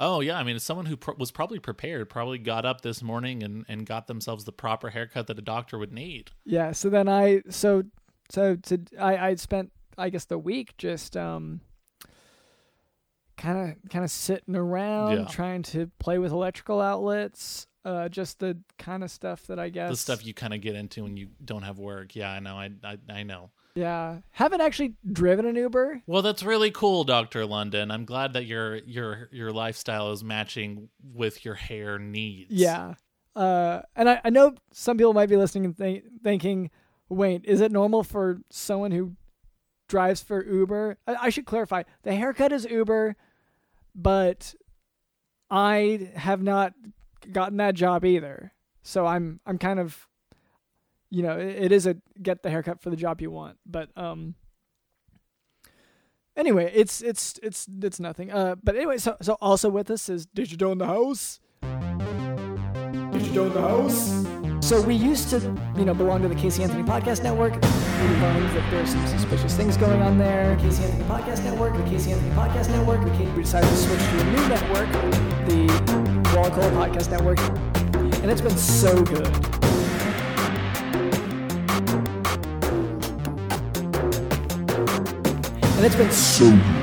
Oh 0.00 0.20
yeah, 0.20 0.36
I 0.38 0.42
mean, 0.42 0.56
it's 0.56 0.64
someone 0.64 0.86
who 0.86 0.96
pro- 0.96 1.14
was 1.16 1.30
probably 1.30 1.58
prepared, 1.58 2.08
probably 2.10 2.38
got 2.38 2.64
up 2.64 2.80
this 2.80 3.02
morning 3.02 3.42
and 3.42 3.64
and 3.68 3.86
got 3.86 4.06
themselves 4.06 4.44
the 4.44 4.52
proper 4.52 4.90
haircut 4.90 5.26
that 5.28 5.38
a 5.38 5.42
doctor 5.42 5.78
would 5.78 5.92
need. 5.92 6.30
Yeah. 6.44 6.72
So 6.72 6.88
then 6.90 7.08
I 7.08 7.42
so 7.50 7.84
so 8.30 8.56
to 8.56 8.80
I 8.98 9.28
I 9.28 9.34
spent 9.36 9.72
I 9.98 10.08
guess 10.10 10.24
the 10.24 10.38
week 10.38 10.74
just 10.78 11.16
um 11.16 11.60
kind 13.36 13.70
of 13.70 13.90
kind 13.90 14.04
of 14.04 14.10
sitting 14.10 14.56
around 14.56 15.12
Yeah. 15.18 15.24
trying 15.26 15.62
to 15.64 15.90
play 15.98 16.18
with 16.18 16.32
electrical 16.32 16.80
outlets. 16.80 17.66
Uh, 17.84 18.08
just 18.08 18.38
the 18.38 18.56
kind 18.78 19.02
of 19.02 19.10
stuff 19.10 19.44
that 19.48 19.58
I 19.58 19.68
guess 19.68 19.90
The 19.90 19.96
stuff 19.96 20.24
you 20.24 20.32
kind 20.32 20.54
of 20.54 20.60
get 20.60 20.76
into 20.76 21.02
when 21.02 21.16
you 21.16 21.30
don't 21.44 21.62
have 21.62 21.80
work. 21.80 22.14
Yeah, 22.14 22.30
I 22.30 22.38
know. 22.38 22.54
I, 22.56 22.70
I 22.84 22.98
I 23.10 23.22
know. 23.24 23.50
Yeah, 23.74 24.18
haven't 24.30 24.60
actually 24.60 24.94
driven 25.10 25.46
an 25.46 25.56
Uber. 25.56 26.02
Well, 26.06 26.22
that's 26.22 26.44
really 26.44 26.70
cool, 26.70 27.02
Doctor 27.02 27.44
London. 27.44 27.90
I'm 27.90 28.04
glad 28.04 28.34
that 28.34 28.44
your 28.44 28.76
your 28.76 29.28
your 29.32 29.50
lifestyle 29.50 30.12
is 30.12 30.22
matching 30.22 30.90
with 31.12 31.44
your 31.44 31.54
hair 31.54 31.98
needs. 31.98 32.52
Yeah, 32.52 32.94
uh, 33.34 33.80
and 33.96 34.08
I, 34.10 34.20
I 34.24 34.30
know 34.30 34.54
some 34.72 34.96
people 34.96 35.14
might 35.14 35.28
be 35.30 35.36
listening 35.36 35.64
and 35.64 35.76
think, 35.76 36.04
thinking, 36.22 36.70
"Wait, 37.08 37.44
is 37.46 37.60
it 37.60 37.72
normal 37.72 38.04
for 38.04 38.38
someone 38.50 38.92
who 38.92 39.16
drives 39.92 40.22
for 40.22 40.44
Uber?" 40.44 40.96
I, 41.06 41.14
I 41.26 41.30
should 41.30 41.46
clarify: 41.46 41.82
the 42.02 42.14
haircut 42.14 42.50
is 42.50 42.64
Uber, 42.64 43.14
but 43.94 44.54
I 45.50 46.10
have 46.14 46.42
not 46.42 46.72
gotten 47.30 47.58
that 47.58 47.74
job 47.74 48.04
either. 48.04 48.52
So 48.82 49.06
I'm 49.06 49.38
I'm 49.46 49.58
kind 49.58 49.78
of, 49.78 50.08
you 51.10 51.22
know, 51.22 51.38
it, 51.38 51.64
it 51.66 51.72
is 51.72 51.86
a 51.86 51.96
get 52.20 52.42
the 52.42 52.50
haircut 52.50 52.80
for 52.80 52.90
the 52.90 52.96
job 52.96 53.20
you 53.20 53.30
want, 53.30 53.58
but 53.64 53.90
um. 53.96 54.34
Anyway, 56.34 56.72
it's 56.74 57.02
it's 57.02 57.38
it's 57.42 57.68
it's 57.82 58.00
nothing. 58.00 58.32
Uh, 58.32 58.56
but 58.64 58.74
anyway, 58.74 58.96
so 58.96 59.16
so 59.20 59.36
also 59.38 59.68
with 59.68 59.90
us 59.90 60.08
is 60.08 60.24
Digital 60.24 60.72
in 60.72 60.78
the 60.78 60.86
house. 60.86 61.40
Digital 63.12 63.46
in 63.46 63.52
the 63.52 63.60
house. 63.60 64.41
So 64.62 64.80
we 64.80 64.94
used 64.94 65.28
to, 65.30 65.40
you 65.76 65.84
know, 65.84 65.92
belong 65.92 66.22
to 66.22 66.28
the 66.28 66.36
Casey 66.36 66.62
Anthony 66.62 66.84
Podcast 66.84 67.24
Network. 67.24 67.54
We 67.54 67.58
learned 67.60 68.56
that 68.56 68.70
there's 68.70 68.90
some 68.90 69.04
suspicious 69.08 69.56
things 69.56 69.76
going 69.76 70.00
on 70.00 70.18
there. 70.18 70.56
Casey 70.56 70.84
Anthony 70.84 71.04
Podcast 71.04 71.42
Network, 71.42 71.76
the 71.76 71.82
Casey 71.82 72.12
Anthony 72.12 72.30
Podcast 72.30 72.68
Network. 72.70 73.04
We, 73.04 73.26
we 73.32 73.42
decided 73.42 73.68
to 73.68 73.76
switch 73.76 73.98
to 73.98 74.20
a 74.20 74.24
new 74.24 74.48
network, 74.48 74.88
the 75.48 75.66
Koala 76.30 76.50
Cola 76.52 76.70
Podcast 76.70 77.10
Network, 77.10 77.40
and 78.22 78.30
it's 78.30 78.40
been 78.40 78.56
so 78.56 79.02
good. 79.02 79.26
And 85.76 85.84
it's 85.84 85.96
been 85.96 86.12
so 86.12 86.46
And 86.46 86.81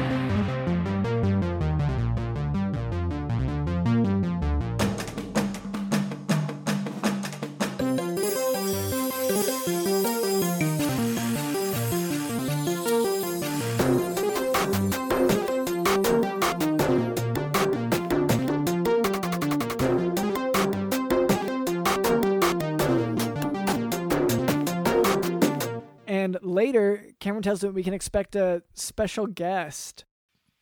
Cameron 27.20 27.44
tells 27.44 27.64
me 27.64 27.70
we 27.70 27.84
can 27.84 27.94
expect 27.94 28.36
a 28.36 28.64
special 28.74 29.28
guest. 29.28 30.06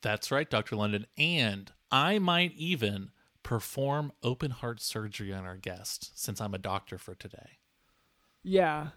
That's 0.01 0.31
right, 0.31 0.49
Doctor 0.49 0.75
London. 0.75 1.05
And 1.17 1.71
I 1.91 2.19
might 2.19 2.53
even 2.55 3.11
perform 3.43 4.11
open 4.23 4.51
heart 4.51 4.81
surgery 4.81 5.33
on 5.33 5.45
our 5.45 5.55
guest 5.55 6.11
since 6.19 6.41
I'm 6.41 6.53
a 6.53 6.59
doctor 6.59 6.97
for 6.97 7.15
today. 7.15 7.59
Yeah. 8.43 8.89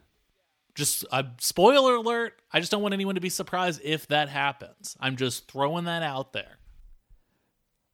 Just 0.75 1.04
a 1.12 1.26
spoiler 1.38 1.94
alert. 1.94 2.40
I 2.52 2.61
just 2.61 2.73
don't 2.73 2.82
want 2.82 2.94
anyone 2.94 3.14
to 3.14 3.20
be 3.20 3.28
surprised 3.28 3.80
if 3.85 4.06
that 4.08 4.28
happens. 4.28 4.96
I'm 5.00 5.16
just 5.16 5.50
throwing 5.50 5.85
that 5.85 6.02
out 6.02 6.32
there. 6.32 6.58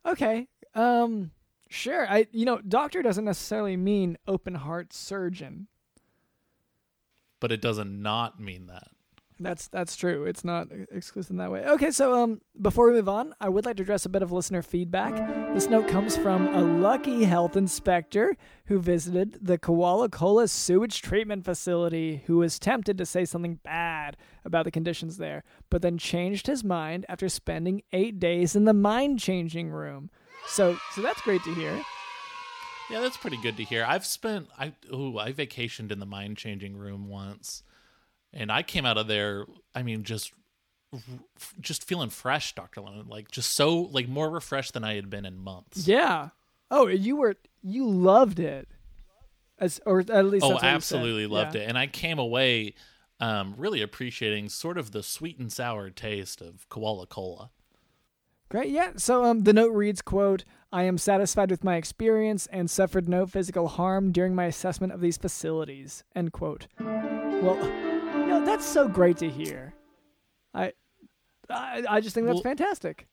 Okay. 0.06 0.48
Um 0.74 1.32
sure. 1.68 2.08
I 2.08 2.26
you 2.32 2.44
know, 2.44 2.60
doctor 2.60 3.02
doesn't 3.02 3.24
necessarily 3.24 3.76
mean 3.76 4.18
open 4.26 4.54
heart 4.54 4.92
surgeon. 4.92 5.68
But 7.40 7.52
it 7.52 7.60
doesn't 7.60 8.00
not 8.00 8.40
mean 8.40 8.66
that. 8.68 8.88
That's 9.38 9.68
that's 9.68 9.96
true. 9.96 10.24
It's 10.24 10.44
not 10.44 10.68
exclusive 10.90 11.32
in 11.32 11.36
that 11.36 11.50
way. 11.50 11.62
Okay, 11.66 11.90
so 11.90 12.14
um 12.14 12.40
before 12.60 12.86
we 12.86 12.94
move 12.94 13.08
on, 13.08 13.34
I 13.38 13.50
would 13.50 13.66
like 13.66 13.76
to 13.76 13.82
address 13.82 14.06
a 14.06 14.08
bit 14.08 14.22
of 14.22 14.32
listener 14.32 14.62
feedback. 14.62 15.14
This 15.52 15.68
note 15.68 15.88
comes 15.88 16.16
from 16.16 16.48
a 16.54 16.62
lucky 16.62 17.24
health 17.24 17.54
inspector 17.54 18.34
who 18.66 18.78
visited 18.78 19.38
the 19.42 19.58
Koala 19.58 20.08
Cola 20.08 20.48
sewage 20.48 21.02
treatment 21.02 21.44
facility 21.44 22.22
who 22.26 22.38
was 22.38 22.58
tempted 22.58 22.96
to 22.96 23.04
say 23.04 23.26
something 23.26 23.60
bad 23.62 24.16
about 24.42 24.64
the 24.64 24.70
conditions 24.70 25.18
there, 25.18 25.44
but 25.68 25.82
then 25.82 25.98
changed 25.98 26.46
his 26.46 26.64
mind 26.64 27.04
after 27.06 27.28
spending 27.28 27.82
8 27.92 28.18
days 28.18 28.56
in 28.56 28.64
the 28.64 28.72
mind 28.72 29.18
changing 29.18 29.68
room. 29.68 30.08
So 30.46 30.78
so 30.94 31.02
that's 31.02 31.20
great 31.20 31.42
to 31.44 31.54
hear. 31.54 31.82
Yeah, 32.88 33.00
that's 33.00 33.18
pretty 33.18 33.38
good 33.42 33.58
to 33.58 33.64
hear. 33.64 33.84
I've 33.86 34.06
spent 34.06 34.48
I 34.58 34.72
ooh, 34.90 35.18
I 35.18 35.32
vacationed 35.32 35.92
in 35.92 35.98
the 35.98 36.06
mind 36.06 36.38
changing 36.38 36.74
room 36.74 37.08
once. 37.08 37.62
And 38.32 38.50
I 38.52 38.62
came 38.62 38.84
out 38.86 38.98
of 38.98 39.06
there, 39.06 39.46
I 39.74 39.82
mean 39.82 40.02
just 40.04 40.32
just 41.60 41.84
feeling 41.84 42.08
fresh, 42.10 42.54
Dr. 42.54 42.80
London, 42.80 43.06
like 43.08 43.30
just 43.30 43.52
so 43.52 43.80
like 43.92 44.08
more 44.08 44.30
refreshed 44.30 44.72
than 44.74 44.84
I 44.84 44.94
had 44.94 45.10
been 45.10 45.26
in 45.26 45.36
months. 45.38 45.86
Yeah. 45.86 46.30
Oh, 46.70 46.86
you 46.86 47.16
were 47.16 47.36
you 47.62 47.86
loved 47.88 48.38
it. 48.38 48.68
As 49.58 49.80
or 49.86 50.00
at 50.00 50.26
least 50.26 50.44
Oh, 50.44 50.50
that's 50.50 50.54
what 50.54 50.54
you 50.54 50.58
said. 50.60 50.74
absolutely 50.74 51.26
loved 51.26 51.54
Yeah. 51.54 51.62
it. 51.62 51.68
And 51.68 51.78
I 51.78 51.86
came 51.86 52.18
away 52.18 52.74
um, 53.20 53.54
really 53.56 53.80
appreciating 53.82 54.48
sort 54.50 54.76
of 54.78 54.92
the 54.92 55.02
sweet 55.02 55.38
and 55.38 55.50
sour 55.52 55.88
taste 55.90 56.40
of 56.42 56.68
koala 56.68 57.06
cola. 57.06 57.50
Great, 58.48 58.68
yeah. 58.70 58.92
So 58.96 59.24
um, 59.24 59.42
the 59.44 59.52
note 59.52 59.72
reads, 59.72 60.02
"quote 60.02 60.44
I 60.72 60.84
am 60.84 60.98
satisfied 60.98 61.50
with 61.50 61.64
my 61.64 61.76
experience 61.76 62.46
and 62.52 62.70
suffered 62.70 63.08
no 63.08 63.26
physical 63.26 63.68
harm 63.68 64.12
during 64.12 64.34
my 64.34 64.44
assessment 64.44 64.92
of 64.92 65.00
these 65.00 65.16
facilities." 65.16 66.04
End 66.14 66.32
quote. 66.32 66.68
Well, 66.78 67.56
no, 68.26 68.44
that's 68.44 68.66
so 68.66 68.88
great 68.88 69.16
to 69.18 69.28
hear. 69.28 69.74
I, 70.52 70.72
I, 71.48 71.84
I 71.88 72.00
just 72.00 72.14
think 72.14 72.26
that's 72.26 72.36
Well- 72.36 72.42
fantastic. 72.42 73.06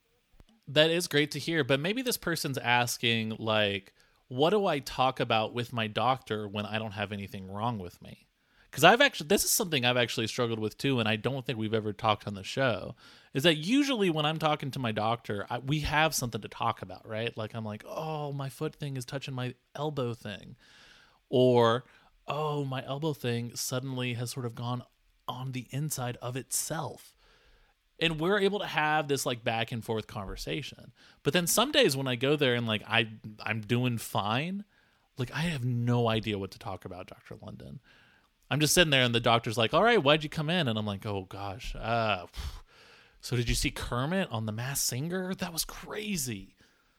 That 0.68 0.90
is 0.90 1.08
great 1.10 1.32
to 1.32 1.40
hear, 1.40 1.66
but 1.66 1.82
maybe 1.82 2.02
this 2.02 2.16
person's 2.18 2.58
asking 2.58 3.36
like 3.38 3.94
what 4.30 4.50
do 4.52 4.66
I 4.66 4.80
talk 4.80 5.20
about 5.20 5.54
with 5.54 5.74
my 5.74 5.86
doctor 5.88 6.48
when 6.48 6.66
I 6.66 6.80
don't 6.80 6.94
have 6.94 7.12
anything 7.12 7.52
wrong 7.52 7.78
with 7.78 8.02
me? 8.02 8.28
Cuz 8.72 8.84
I've 8.84 9.02
actually 9.02 9.28
this 9.28 9.44
is 9.44 9.52
something 9.52 9.84
I've 9.86 9.98
actually 9.98 10.28
struggled 10.28 10.60
with 10.60 10.78
too 10.78 11.00
and 11.02 11.08
I 11.08 11.18
don't 11.18 11.46
think 11.46 11.60
we've 11.60 11.74
ever 11.74 11.92
talked 11.92 12.26
on 12.26 12.34
the 12.34 12.44
show. 12.46 12.96
Is 13.34 13.44
that 13.44 13.56
usually 13.56 14.10
when 14.10 14.26
I'm 14.26 14.40
talking 14.40 14.72
to 14.72 14.80
my 14.80 14.94
doctor, 14.94 15.46
I, 15.50 15.58
we 15.60 15.82
have 15.82 16.16
something 16.16 16.42
to 16.42 16.48
talk 16.48 16.82
about, 16.82 17.06
right? 17.08 17.36
Like 17.38 17.54
I'm 17.54 17.66
like, 17.66 17.84
"Oh, 17.86 18.32
my 18.32 18.48
foot 18.50 18.74
thing 18.76 18.96
is 18.96 19.06
touching 19.06 19.34
my 19.34 19.56
elbow 19.76 20.14
thing." 20.14 20.56
Or, 21.30 21.84
"Oh, 22.28 22.64
my 22.64 22.86
elbow 22.86 23.14
thing 23.14 23.56
suddenly 23.56 24.14
has 24.14 24.32
sort 24.32 24.46
of 24.46 24.56
gone 24.56 24.84
on 25.28 25.52
the 25.52 25.68
inside 25.72 26.18
of 26.22 26.36
itself." 26.36 27.14
and 28.00 28.20
we're 28.20 28.40
able 28.40 28.60
to 28.60 28.66
have 28.66 29.08
this 29.08 29.26
like 29.26 29.44
back 29.44 29.72
and 29.72 29.84
forth 29.84 30.08
conversation. 30.08 30.92
But 31.24 31.34
then 31.34 31.48
some 31.48 31.72
days 31.72 31.96
when 31.96 32.08
i 32.08 32.16
go 32.16 32.36
there 32.36 32.56
and 32.56 32.68
like 32.68 32.84
i 32.88 33.08
i'm 33.42 33.62
doing 33.62 33.98
fine 33.98 34.66
like 35.18 35.32
i 35.34 35.42
have 35.42 35.64
no 35.64 36.08
idea 36.10 36.38
what 36.38 36.52
to 36.52 36.60
talk 36.60 36.86
about 36.86 37.08
dr 37.08 37.36
london. 37.42 37.80
I'm 38.52 38.60
just 38.60 38.74
sitting 38.74 38.92
there 38.92 39.04
and 39.04 39.16
the 39.16 39.20
doctor's 39.20 39.58
like 39.58 39.74
all 39.74 39.84
right 39.84 40.04
why'd 40.04 40.24
you 40.24 40.30
come 40.30 40.50
in? 40.50 40.68
And 40.68 40.78
i'm 40.78 40.86
like 40.86 41.06
oh 41.06 41.26
gosh 41.30 41.76
uh 41.76 42.26
so 43.22 43.36
did 43.36 43.48
you 43.48 43.56
see 43.56 43.72
kermit 43.72 44.28
on 44.32 44.46
the 44.46 44.52
Masked 44.52 44.86
Singer? 44.88 45.34
That 45.36 45.54
was 45.54 45.64
crazy 45.66 46.53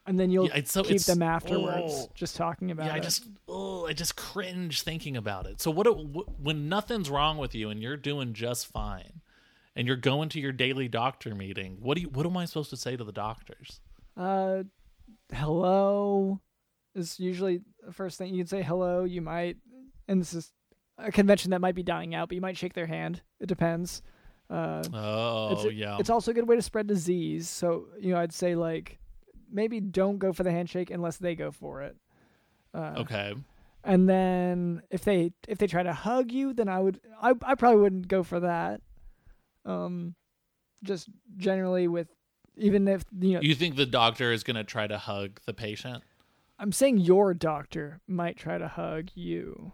And 0.06 0.20
then 0.20 0.30
you'll 0.30 0.48
Yeah, 0.48 0.60
so- 0.64 0.82
keep 0.84 1.00
them 1.02 1.22
afterwards, 1.22 1.92
oh. 1.94 2.10
just 2.14 2.36
talking 2.36 2.70
about 2.70 2.86
yeah 2.86 2.94
i 2.94 2.96
it. 2.98 3.02
just 3.02 3.26
oh 3.48 3.86
i 3.86 3.92
just 3.94 4.16
cringe 4.16 4.82
thinking 4.82 5.16
about 5.16 5.46
it 5.46 5.60
so 5.62 5.70
what 5.70 5.86
it- 5.86 5.92
wh- 6.14 6.28
when 6.44 6.68
nothing's 6.68 7.08
wrong 7.08 7.38
with 7.38 7.54
you 7.54 7.70
and 7.70 7.82
you're 7.82 7.96
doing 7.96 8.34
just 8.34 8.66
fine 8.66 9.22
and 9.74 9.86
you're 9.86 9.96
going 9.96 10.28
to 10.28 10.40
your 10.40 10.52
daily 10.52 10.88
doctor 10.88 11.34
meeting 11.34 11.78
what 11.80 11.94
do 11.96 12.02
you 12.02 12.08
what 12.10 12.26
am 12.26 12.36
i 12.36 12.44
supposed 12.44 12.68
to 12.70 12.76
say 12.76 12.96
to 12.96 13.04
the 13.04 13.12
doctors 13.12 13.80
Uh, 14.16 14.62
hello 15.32 16.40
is 16.94 17.18
usually 17.18 17.60
the 17.84 17.92
first 17.92 18.18
thing 18.18 18.34
you'd 18.34 18.48
say. 18.48 18.62
Hello, 18.62 19.02
you 19.04 19.20
might, 19.20 19.56
and 20.06 20.20
this 20.20 20.32
is 20.32 20.52
a 20.96 21.10
convention 21.10 21.50
that 21.50 21.60
might 21.60 21.74
be 21.74 21.82
dying 21.82 22.14
out, 22.14 22.28
but 22.28 22.36
you 22.36 22.40
might 22.40 22.56
shake 22.56 22.72
their 22.74 22.86
hand. 22.86 23.20
It 23.40 23.46
depends. 23.46 24.00
Uh, 24.48 24.82
Oh 24.94 25.48
it's 25.66 25.74
yeah. 25.74 25.96
It's 25.98 26.10
also 26.10 26.30
a 26.30 26.34
good 26.34 26.46
way 26.48 26.54
to 26.54 26.62
spread 26.62 26.86
disease. 26.86 27.48
So 27.48 27.86
you 28.00 28.12
know, 28.12 28.20
I'd 28.20 28.32
say 28.32 28.54
like 28.54 28.98
maybe 29.54 29.80
don't 29.80 30.18
go 30.18 30.32
for 30.32 30.42
the 30.42 30.50
handshake 30.50 30.90
unless 30.90 31.16
they 31.16 31.34
go 31.34 31.50
for 31.50 31.82
it. 31.82 31.96
Uh, 32.74 32.94
okay. 32.98 33.34
And 33.84 34.08
then 34.08 34.82
if 34.90 35.04
they 35.04 35.32
if 35.46 35.58
they 35.58 35.66
try 35.66 35.82
to 35.82 35.92
hug 35.92 36.32
you, 36.32 36.52
then 36.52 36.68
I 36.68 36.80
would 36.80 37.00
I 37.22 37.34
I 37.42 37.54
probably 37.54 37.80
wouldn't 37.80 38.08
go 38.08 38.22
for 38.22 38.40
that. 38.40 38.80
Um, 39.64 40.14
just 40.82 41.08
generally 41.36 41.88
with 41.88 42.08
even 42.56 42.88
if 42.88 43.04
you 43.18 43.34
know 43.34 43.40
You 43.40 43.54
think 43.54 43.76
the 43.76 43.86
doctor 43.86 44.32
is 44.32 44.42
going 44.42 44.56
to 44.56 44.64
try 44.64 44.86
to 44.86 44.98
hug 44.98 45.40
the 45.46 45.54
patient? 45.54 46.02
I'm 46.58 46.72
saying 46.72 46.98
your 46.98 47.34
doctor 47.34 48.00
might 48.06 48.36
try 48.36 48.58
to 48.58 48.68
hug 48.68 49.10
you. 49.14 49.72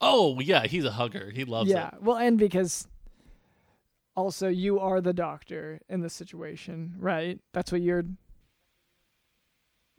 Oh 0.00 0.40
yeah, 0.40 0.66
he's 0.66 0.84
a 0.84 0.92
hugger. 0.92 1.30
He 1.32 1.44
loves 1.44 1.70
yeah, 1.70 1.88
it. 1.88 1.94
Yeah. 1.94 1.98
Well, 2.00 2.16
and 2.16 2.36
because 2.36 2.88
also 4.16 4.48
you 4.48 4.80
are 4.80 5.00
the 5.00 5.12
doctor 5.12 5.80
in 5.88 6.00
this 6.00 6.14
situation, 6.14 6.94
right? 6.98 7.38
That's 7.52 7.70
what 7.70 7.80
you're 7.80 8.04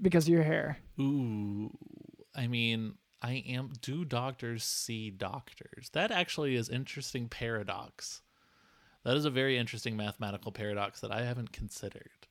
because 0.04 0.26
of 0.28 0.34
your 0.34 0.44
hair. 0.44 0.78
Ooh. 1.00 1.72
I 2.36 2.46
mean, 2.48 2.96
I 3.22 3.44
am 3.48 3.72
do 3.82 4.06
doctors 4.06 4.64
see 4.64 5.10
doctors? 5.10 5.90
That 5.94 6.12
actually 6.12 6.56
is 6.56 6.70
interesting 6.70 7.30
paradox. 7.30 8.22
That 9.04 9.18
is 9.18 9.26
a 9.26 9.30
very 9.30 9.58
interesting 9.58 9.98
mathematical 9.98 10.52
paradox 10.52 11.00
that 11.02 11.12
I 11.12 11.24
haven't 11.24 11.52
considered. 11.52 12.28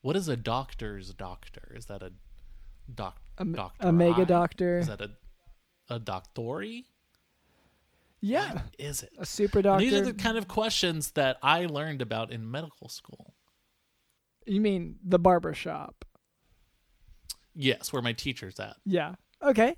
What 0.00 0.16
is 0.16 0.28
a 0.28 0.36
doctor's 0.36 1.12
doctor? 1.14 1.72
Is 1.76 1.86
that 1.86 2.02
a 2.02 2.12
doc 2.92 3.18
A, 3.38 3.44
doctor? 3.44 3.88
a 3.88 3.92
mega 3.92 4.24
doctor. 4.26 4.78
Is 4.78 4.88
that 4.88 5.00
a 5.00 5.10
a 5.88 5.98
doctori? 6.00 6.84
yeah, 8.20 8.54
What 8.54 8.62
is 8.78 9.02
it? 9.02 9.10
a 9.18 9.26
super 9.26 9.60
doctor. 9.62 9.84
These 9.84 9.94
are 9.94 10.00
the 10.04 10.14
kind 10.14 10.38
of 10.38 10.46
questions 10.48 11.10
that 11.12 11.38
I 11.42 11.66
learned 11.66 12.00
about 12.00 12.30
in 12.30 12.48
medical 12.50 12.88
school. 12.88 13.34
you 14.46 14.60
mean 14.60 14.96
the 15.04 15.18
barber 15.18 15.52
shop? 15.54 16.04
Yes, 17.54 17.92
where 17.92 18.02
my 18.02 18.12
teacher's 18.12 18.58
at. 18.60 18.76
Yeah. 18.84 19.14
Okay. 19.42 19.76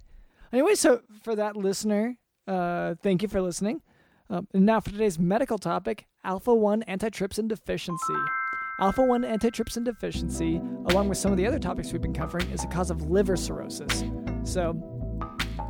Anyway, 0.52 0.74
so 0.74 1.00
for 1.22 1.34
that 1.34 1.56
listener, 1.56 2.16
uh, 2.46 2.94
thank 3.02 3.22
you 3.22 3.28
for 3.28 3.40
listening. 3.40 3.82
Um, 4.30 4.48
and 4.54 4.64
now 4.64 4.80
for 4.80 4.90
today's 4.90 5.18
medical 5.18 5.58
topic 5.58 6.06
alpha 6.24 6.54
1 6.54 6.84
antitrypsin 6.88 7.48
deficiency. 7.48 8.14
Alpha 8.80 9.02
1 9.02 9.22
antitrypsin 9.22 9.84
deficiency, 9.84 10.60
along 10.86 11.08
with 11.08 11.18
some 11.18 11.30
of 11.30 11.38
the 11.38 11.46
other 11.46 11.58
topics 11.58 11.92
we've 11.92 12.02
been 12.02 12.14
covering, 12.14 12.48
is 12.50 12.64
a 12.64 12.66
cause 12.68 12.90
of 12.90 13.10
liver 13.10 13.36
cirrhosis. 13.36 14.04
So, 14.42 14.74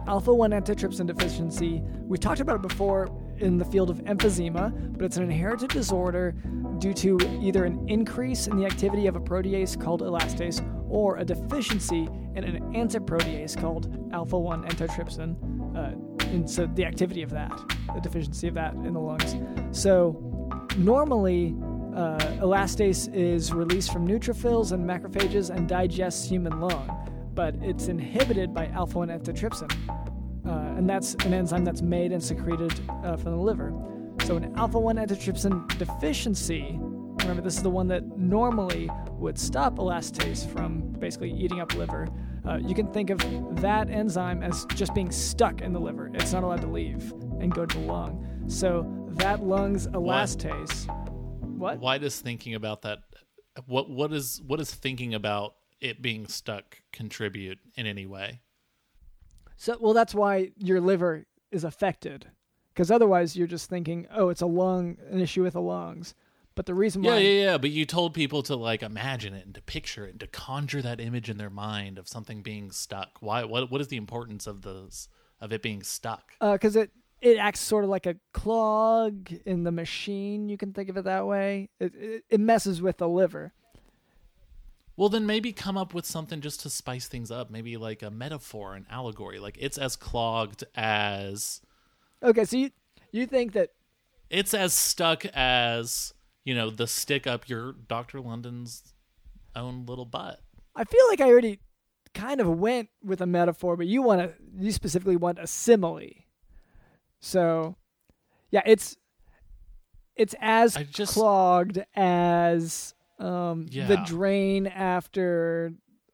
alpha 0.06 0.32
1 0.32 0.52
antitrypsin 0.52 1.06
deficiency, 1.06 1.82
we've 2.02 2.20
talked 2.20 2.40
about 2.40 2.56
it 2.56 2.68
before 2.68 3.08
in 3.38 3.58
the 3.58 3.64
field 3.64 3.90
of 3.90 3.98
emphysema, 4.04 4.96
but 4.96 5.04
it's 5.04 5.16
an 5.16 5.24
inherited 5.24 5.70
disorder 5.70 6.34
due 6.78 6.94
to 6.94 7.18
either 7.42 7.64
an 7.64 7.84
increase 7.88 8.46
in 8.46 8.56
the 8.56 8.64
activity 8.64 9.06
of 9.06 9.16
a 9.16 9.20
protease 9.20 9.78
called 9.80 10.00
elastase 10.00 10.62
or 10.94 11.16
a 11.16 11.24
deficiency 11.24 12.08
in 12.36 12.44
an 12.44 12.62
antiprotease 12.72 13.60
called 13.60 14.08
alpha 14.12 14.38
1 14.38 14.62
antitrypsin. 14.62 15.34
Uh, 15.76 16.24
and 16.26 16.48
so 16.48 16.66
the 16.74 16.84
activity 16.84 17.22
of 17.22 17.30
that, 17.30 17.50
the 17.92 18.00
deficiency 18.00 18.46
of 18.46 18.54
that 18.54 18.72
in 18.74 18.94
the 18.94 19.00
lungs. 19.00 19.34
So 19.72 20.16
normally, 20.78 21.56
uh, 21.96 22.18
elastase 22.40 23.12
is 23.12 23.52
released 23.52 23.92
from 23.92 24.06
neutrophils 24.06 24.70
and 24.70 24.88
macrophages 24.88 25.50
and 25.50 25.68
digests 25.68 26.28
human 26.28 26.60
lung, 26.60 26.88
but 27.34 27.56
it's 27.56 27.88
inhibited 27.88 28.54
by 28.54 28.68
alpha 28.68 28.98
1 28.98 29.08
antitrypsin. 29.08 29.72
Uh, 30.46 30.78
and 30.78 30.88
that's 30.88 31.14
an 31.26 31.34
enzyme 31.34 31.64
that's 31.64 31.82
made 31.82 32.12
and 32.12 32.22
secreted 32.22 32.72
uh, 33.02 33.16
from 33.16 33.32
the 33.32 33.42
liver. 33.42 33.72
So, 34.24 34.36
an 34.36 34.54
alpha 34.56 34.78
1 34.78 34.96
antitrypsin 34.96 35.76
deficiency, 35.76 36.78
remember, 37.24 37.42
this 37.42 37.56
is 37.56 37.62
the 37.62 37.70
one 37.70 37.88
that 37.88 38.18
normally 38.18 38.90
would 39.12 39.38
stop 39.38 39.76
elastase 39.76 40.46
from 40.52 40.80
basically 40.98 41.32
eating 41.32 41.60
up 41.60 41.74
liver. 41.74 42.08
Uh, 42.46 42.56
you 42.56 42.74
can 42.74 42.86
think 42.92 43.10
of 43.10 43.18
that 43.60 43.88
enzyme 43.90 44.42
as 44.42 44.66
just 44.74 44.94
being 44.94 45.10
stuck 45.10 45.60
in 45.60 45.72
the 45.72 45.80
liver. 45.80 46.10
It's 46.14 46.32
not 46.32 46.42
allowed 46.42 46.60
to 46.60 46.66
leave 46.66 47.12
and 47.40 47.52
go 47.52 47.66
to 47.66 47.78
the 47.78 47.84
lung. 47.84 48.44
So, 48.46 48.86
that 49.16 49.42
lung's 49.42 49.86
elastase. 49.88 50.86
What? 51.40 51.78
Why 51.78 51.98
does 51.98 52.20
thinking 52.20 52.54
about 52.54 52.82
that 52.82 52.98
what 53.66 53.88
what 53.88 54.12
is 54.12 54.42
what 54.46 54.60
is 54.60 54.74
thinking 54.74 55.14
about 55.14 55.54
it 55.80 56.02
being 56.02 56.26
stuck 56.26 56.82
contribute 56.92 57.58
in 57.76 57.86
any 57.86 58.06
way? 58.06 58.40
So, 59.56 59.76
well, 59.80 59.94
that's 59.94 60.14
why 60.14 60.50
your 60.56 60.80
liver 60.80 61.26
is 61.50 61.64
affected, 61.64 62.26
because 62.72 62.90
otherwise 62.90 63.36
you're 63.36 63.46
just 63.46 63.70
thinking, 63.70 64.06
oh, 64.12 64.28
it's 64.28 64.40
a 64.40 64.46
lung, 64.46 64.96
an 65.10 65.20
issue 65.20 65.42
with 65.42 65.52
the 65.52 65.60
lungs. 65.60 66.14
But 66.54 66.66
the 66.66 66.74
reason 66.74 67.02
why, 67.02 67.18
yeah, 67.18 67.28
yeah. 67.28 67.44
Yeah. 67.44 67.58
But 67.58 67.70
you 67.70 67.84
told 67.84 68.14
people 68.14 68.42
to 68.44 68.56
like 68.56 68.82
imagine 68.82 69.34
it 69.34 69.44
and 69.44 69.54
to 69.54 69.62
picture 69.62 70.06
it 70.06 70.10
and 70.12 70.20
to 70.20 70.26
conjure 70.26 70.82
that 70.82 71.00
image 71.00 71.28
in 71.28 71.36
their 71.36 71.50
mind 71.50 71.98
of 71.98 72.08
something 72.08 72.42
being 72.42 72.70
stuck. 72.70 73.18
Why? 73.20 73.44
What? 73.44 73.70
What 73.70 73.80
is 73.80 73.88
the 73.88 73.96
importance 73.96 74.46
of 74.46 74.62
those 74.62 75.08
of 75.40 75.52
it 75.52 75.62
being 75.62 75.82
stuck? 75.82 76.32
Uh, 76.40 76.52
because 76.52 76.76
it 76.76 76.90
it 77.20 77.38
acts 77.38 77.60
sort 77.60 77.84
of 77.84 77.90
like 77.90 78.06
a 78.06 78.16
clog 78.32 79.32
in 79.44 79.64
the 79.64 79.72
machine. 79.72 80.48
You 80.48 80.56
can 80.56 80.72
think 80.72 80.88
of 80.88 80.96
it 80.96 81.04
that 81.04 81.26
way. 81.26 81.70
It 81.80 81.94
it, 81.94 82.24
it 82.30 82.40
messes 82.40 82.80
with 82.80 82.98
the 82.98 83.08
liver. 83.08 83.52
Well, 84.96 85.08
then 85.08 85.26
maybe 85.26 85.52
come 85.52 85.76
up 85.76 85.92
with 85.92 86.06
something 86.06 86.40
just 86.40 86.60
to 86.60 86.70
spice 86.70 87.08
things 87.08 87.32
up. 87.32 87.50
Maybe 87.50 87.76
like 87.76 88.02
a 88.02 88.10
metaphor, 88.12 88.74
an 88.76 88.86
allegory. 88.88 89.40
Like 89.40 89.58
it's 89.60 89.76
as 89.76 89.96
clogged 89.96 90.62
as 90.76 91.60
Okay, 92.22 92.44
so 92.46 92.56
you 92.56 92.70
you 93.12 93.26
think 93.26 93.52
that 93.52 93.70
it's 94.30 94.54
as 94.54 94.72
stuck 94.72 95.26
as 95.26 96.13
you 96.44 96.54
know 96.54 96.70
the 96.70 96.86
stick 96.86 97.26
up 97.26 97.48
your 97.48 97.72
Doctor 97.72 98.20
London's 98.20 98.94
own 99.56 99.86
little 99.86 100.04
butt. 100.04 100.40
I 100.76 100.84
feel 100.84 101.06
like 101.08 101.20
I 101.20 101.30
already 101.30 101.60
kind 102.14 102.40
of 102.40 102.48
went 102.48 102.88
with 103.02 103.20
a 103.20 103.26
metaphor, 103.26 103.76
but 103.76 103.86
you 103.86 104.02
want 104.02 104.20
to 104.20 104.32
you 104.58 104.72
specifically 104.72 105.16
want 105.16 105.38
a 105.38 105.46
simile. 105.46 106.10
So, 107.20 107.76
yeah, 108.50 108.62
it's 108.66 108.96
it's 110.16 110.34
as 110.40 110.74
just- 110.90 111.14
clogged 111.14 111.82
as 111.94 112.94
um, 113.18 113.66
the 113.66 114.02
drain 114.04 114.66
after 114.66 115.72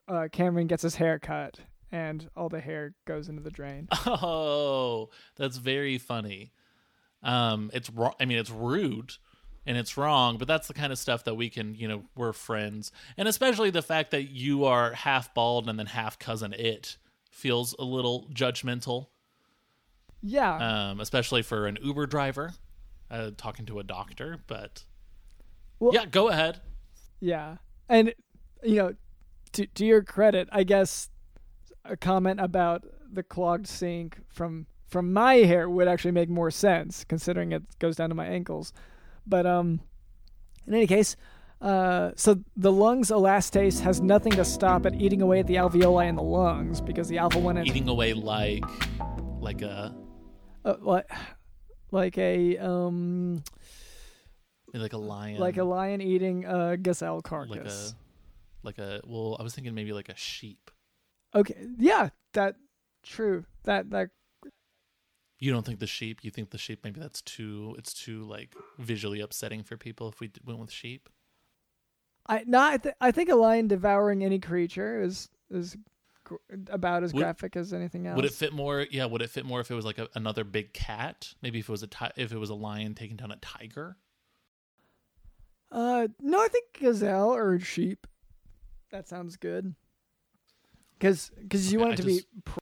uh, 0.08 0.28
Cameron 0.32 0.66
gets 0.66 0.82
his 0.82 0.94
hair 0.96 1.18
cut 1.18 1.58
and 1.92 2.28
all 2.36 2.48
the 2.48 2.60
hair 2.60 2.94
goes 3.06 3.28
into 3.28 3.42
the 3.42 3.50
drain. 3.50 3.88
Oh, 4.06 5.08
that's 5.36 5.56
very 5.56 5.98
funny. 5.98 6.52
Um, 7.22 7.70
it's. 7.74 7.90
I 8.20 8.24
mean, 8.24 8.38
it's 8.38 8.50
rude 8.50 9.12
and 9.70 9.78
it's 9.78 9.96
wrong, 9.96 10.36
but 10.36 10.48
that's 10.48 10.66
the 10.66 10.74
kind 10.74 10.90
of 10.92 10.98
stuff 10.98 11.22
that 11.22 11.36
we 11.36 11.48
can, 11.48 11.76
you 11.76 11.86
know, 11.86 12.02
we're 12.16 12.32
friends, 12.32 12.90
and 13.16 13.28
especially 13.28 13.70
the 13.70 13.82
fact 13.82 14.10
that 14.10 14.24
you 14.24 14.64
are 14.64 14.92
half 14.94 15.32
bald 15.32 15.68
and 15.68 15.78
then 15.78 15.86
half 15.86 16.18
cousin 16.18 16.52
it 16.54 16.96
feels 17.30 17.72
a 17.78 17.84
little 17.84 18.26
judgmental. 18.34 19.06
Yeah. 20.22 20.90
um, 20.90 21.00
especially 21.00 21.42
for 21.42 21.68
an 21.68 21.78
Uber 21.80 22.06
driver 22.06 22.52
uh, 23.12 23.30
talking 23.36 23.64
to 23.66 23.78
a 23.78 23.84
doctor. 23.84 24.38
But 24.48 24.82
Well- 25.78 25.94
yeah, 25.94 26.04
go 26.04 26.28
ahead. 26.28 26.60
Yeah. 27.20 27.58
And 27.88 28.12
you 28.64 28.74
know, 28.74 28.94
to 29.52 29.66
to 29.66 29.86
your 29.86 30.02
credit, 30.02 30.48
I 30.50 30.64
guess 30.64 31.10
a 31.84 31.96
comment 31.96 32.40
about 32.40 32.84
the 33.10 33.22
clogged 33.22 33.68
sink 33.68 34.18
from 34.28 34.66
from 34.88 35.12
my 35.12 35.34
hair 35.36 35.70
would 35.70 35.86
actually 35.88 36.10
make 36.10 36.28
more 36.28 36.50
sense 36.50 37.04
considering 37.04 37.52
it 37.52 37.62
goes 37.78 37.94
down 37.96 38.08
to 38.08 38.14
my 38.14 38.26
ankles. 38.26 38.72
But 39.30 39.46
um 39.46 39.80
in 40.66 40.74
any 40.74 40.86
case, 40.86 41.16
uh, 41.60 42.10
so 42.16 42.40
the 42.56 42.72
lungs 42.72 43.10
elastase 43.10 43.80
has 43.80 44.00
nothing 44.00 44.32
to 44.32 44.44
stop 44.44 44.86
it 44.86 44.94
eating 44.94 45.22
away 45.22 45.40
at 45.40 45.46
the 45.46 45.54
alveoli 45.54 46.08
in 46.08 46.16
the 46.16 46.22
lungs 46.22 46.80
because 46.80 47.08
the 47.08 47.18
alpha 47.18 47.38
one 47.38 47.56
Eating 47.66 47.88
away 47.88 48.12
like 48.12 48.64
like 49.40 49.62
a 49.62 49.94
uh, 50.64 50.74
like 50.80 51.06
like 51.90 52.18
a 52.18 52.58
um 52.58 53.42
like 54.74 54.92
a 54.92 54.98
lion, 54.98 55.40
like 55.40 55.56
a 55.56 55.64
lion 55.64 56.00
eating 56.00 56.44
a 56.44 56.76
gazelle 56.76 57.20
carcass. 57.22 57.94
like 58.62 58.78
a 58.78 58.78
like 58.78 58.78
a. 58.78 59.00
Well, 59.04 59.36
I 59.40 59.42
was 59.42 59.54
thinking 59.54 59.74
maybe 59.74 59.92
like 59.92 60.08
a 60.08 60.16
sheep. 60.16 60.70
Okay, 61.34 61.56
yeah, 61.78 62.10
that 62.34 62.56
true. 63.02 63.44
That 63.64 63.90
that 63.90 64.10
You 65.40 65.50
don't 65.52 65.64
think 65.64 65.78
the 65.80 65.86
sheep? 65.86 66.20
You 66.22 66.30
think 66.30 66.50
the 66.50 66.58
sheep? 66.58 66.80
Maybe 66.84 67.00
that's 67.00 67.22
too. 67.22 67.74
It's 67.78 67.94
too 67.94 68.24
like 68.24 68.54
visually 68.78 69.20
upsetting 69.20 69.62
for 69.62 69.76
people 69.76 70.08
if 70.08 70.20
we 70.20 70.28
d- 70.28 70.40
went 70.44 70.58
with 70.60 70.70
sheep. 70.70 71.08
I 72.26 72.44
no, 72.46 72.60
I, 72.60 72.76
th- 72.76 72.94
I 73.00 73.10
think 73.10 73.30
a 73.30 73.34
lion 73.34 73.66
devouring 73.66 74.22
any 74.22 74.38
creature 74.38 75.00
is 75.02 75.30
is 75.50 75.76
gr- 76.24 76.34
about 76.70 77.02
as 77.04 77.14
Would- 77.14 77.22
graphic 77.22 77.56
as 77.56 77.72
anything 77.72 78.06
else. 78.06 78.16
Would 78.16 78.26
it 78.26 78.32
fit 78.34 78.52
more? 78.52 78.86
Yeah, 78.90 79.06
would 79.06 79.22
it 79.22 79.30
fit 79.30 79.46
more 79.46 79.60
if 79.60 79.70
it 79.70 79.74
was 79.74 79.86
like 79.86 79.98
a, 79.98 80.08
another 80.14 80.44
big 80.44 80.74
cat? 80.74 81.32
Maybe 81.40 81.58
if 81.60 81.68
it 81.70 81.72
was 81.72 81.82
a 81.82 81.86
ti- 81.88 82.12
if 82.16 82.32
it 82.32 82.38
was 82.38 82.50
a 82.50 82.54
lion 82.54 82.94
taking 82.94 83.16
down 83.16 83.30
a 83.32 83.36
tiger. 83.36 83.96
Uh, 85.72 86.08
no, 86.20 86.42
I 86.42 86.48
think 86.48 86.66
gazelle 86.78 87.34
or 87.34 87.58
sheep. 87.60 88.06
That 88.90 89.08
sounds 89.08 89.36
good. 89.36 89.74
Because 90.98 91.30
because 91.40 91.72
you 91.72 91.78
Okay, 91.78 91.84
want 91.88 91.92
I 91.92 91.94
it 91.94 91.96
to 91.96 92.02
be 92.06 92.14
just- 92.16 92.26
pr- 92.44 92.59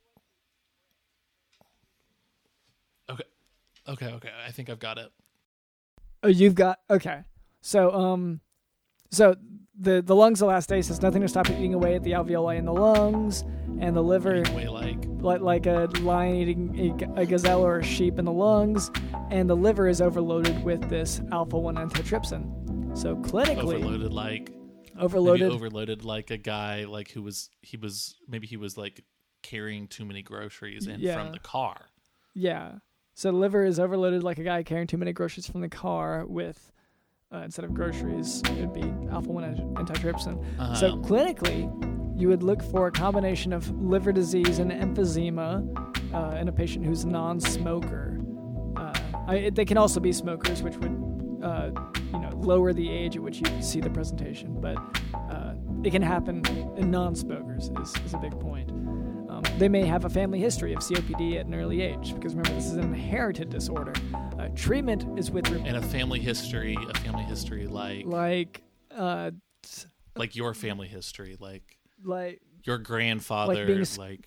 Okay, 3.09 3.23
okay, 3.87 4.07
okay. 4.13 4.29
I 4.47 4.51
think 4.51 4.69
I've 4.69 4.79
got 4.79 4.97
it. 4.97 5.09
oh 6.23 6.27
you've 6.27 6.55
got 6.55 6.79
okay. 6.89 7.21
So 7.61 7.91
um, 7.91 8.39
so 9.11 9.35
the 9.79 10.01
the 10.01 10.15
lungs 10.15 10.41
elastase 10.41 10.87
has 10.89 11.01
nothing 11.01 11.21
to 11.21 11.27
stop 11.27 11.49
eating 11.49 11.73
away 11.73 11.95
at 11.95 12.03
the 12.03 12.11
alveoli 12.11 12.57
in 12.57 12.65
the 12.65 12.73
lungs 12.73 13.43
and 13.79 13.95
the 13.95 14.03
liver. 14.03 14.43
Like 14.45 14.97
like 15.21 15.41
like 15.41 15.65
a 15.65 15.89
lion 16.01 16.35
eating 16.35 17.13
a 17.17 17.25
gazelle 17.25 17.65
or 17.65 17.79
a 17.79 17.83
sheep 17.83 18.19
in 18.19 18.25
the 18.25 18.31
lungs, 18.31 18.91
and 19.31 19.49
the 19.49 19.55
liver 19.55 19.87
is 19.87 20.01
overloaded 20.01 20.63
with 20.63 20.89
this 20.89 21.21
alpha 21.31 21.57
one 21.57 21.75
antitrypsin. 21.75 22.97
So 22.97 23.15
clinically 23.17 23.75
overloaded 23.75 24.13
like 24.13 24.51
overloaded. 24.97 25.51
overloaded 25.51 26.03
like 26.05 26.31
a 26.31 26.37
guy 26.37 26.85
like 26.85 27.09
who 27.11 27.21
was 27.21 27.49
he 27.61 27.77
was 27.77 28.15
maybe 28.27 28.47
he 28.47 28.57
was 28.57 28.77
like 28.77 29.03
carrying 29.43 29.87
too 29.87 30.03
many 30.05 30.21
groceries 30.21 30.87
in 30.87 30.99
Yeah. 30.99 31.15
from 31.21 31.31
the 31.31 31.39
car. 31.39 31.77
yeah. 32.33 32.73
So 33.15 33.31
the 33.31 33.37
liver 33.37 33.65
is 33.65 33.79
overloaded 33.79 34.23
like 34.23 34.37
a 34.37 34.43
guy 34.43 34.63
carrying 34.63 34.87
too 34.87 34.97
many 34.97 35.11
groceries 35.13 35.47
from 35.47 35.61
the 35.61 35.69
car 35.69 36.25
with. 36.25 36.71
Uh, 37.31 37.43
instead 37.45 37.63
of 37.63 37.75
groceries, 37.75 38.41
it'd 38.53 38.73
be 38.73 38.81
alpha 39.11 39.29
one 39.31 39.43
antitrypsin. 39.75 40.43
So 40.75 40.93
Um, 40.93 41.03
clinically, 41.03 42.19
you 42.19 42.27
would 42.27 42.41
look 42.41 42.63
for 42.63 42.87
a 42.87 42.91
combination 42.91 43.53
of 43.53 43.69
liver 43.79 44.11
disease 44.11 44.57
and 44.57 44.71
emphysema 44.71 45.61
uh, 46.11 46.37
in 46.37 46.47
a 46.47 46.51
patient 46.51 46.87
who's 46.87 47.05
non-smoker. 47.05 48.19
Uh, 48.75 48.93
I, 49.27 49.51
they 49.53 49.63
can 49.63 49.77
also 49.77 49.99
be 49.99 50.11
smokers, 50.11 50.63
which 50.63 50.75
would 50.77 50.91
uh, 51.43 51.69
you 52.11 52.19
know 52.19 52.31
lower 52.33 52.73
the 52.73 52.89
age 52.89 53.15
at 53.15 53.21
which 53.21 53.41
you 53.47 53.61
see 53.61 53.79
the 53.79 53.91
presentation, 53.91 54.59
but 54.59 54.77
uh, 55.29 55.53
it 55.83 55.91
can 55.91 56.01
happen 56.01 56.43
in 56.77 56.89
non-smokers. 56.89 57.69
Is, 57.79 57.95
is 58.05 58.13
a 58.15 58.17
big 58.17 58.39
point. 58.39 58.58
They 59.59 59.67
may 59.67 59.85
have 59.85 60.05
a 60.05 60.09
family 60.09 60.39
history 60.39 60.71
of 60.71 60.79
COPD 60.79 61.37
at 61.37 61.45
an 61.45 61.53
early 61.53 61.81
age, 61.81 62.13
because 62.13 62.33
remember 62.33 62.55
this 62.55 62.67
is 62.67 62.77
an 62.77 62.93
inherited 62.93 63.49
disorder. 63.49 63.91
Uh, 64.39 64.47
treatment 64.55 65.19
is 65.19 65.31
with 65.31 65.49
re- 65.49 65.61
and 65.65 65.75
a 65.75 65.81
family 65.81 66.21
history, 66.21 66.77
a 66.89 66.97
family 66.99 67.23
history 67.25 67.67
like 67.67 68.05
like 68.05 68.61
uh, 68.89 69.31
like 70.15 70.37
your 70.37 70.53
family 70.53 70.87
history, 70.87 71.35
like 71.41 71.77
like 72.01 72.39
your 72.63 72.77
grandfather 72.77 73.65
being 73.65 73.85
like, 73.97 74.25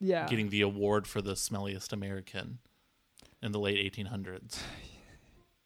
yeah 0.00 0.28
getting 0.30 0.48
the 0.48 0.62
award 0.62 1.06
for 1.06 1.20
the 1.20 1.34
smelliest 1.34 1.92
American 1.92 2.58
in 3.42 3.52
the 3.52 3.60
late 3.60 3.92
1800s. 3.92 4.60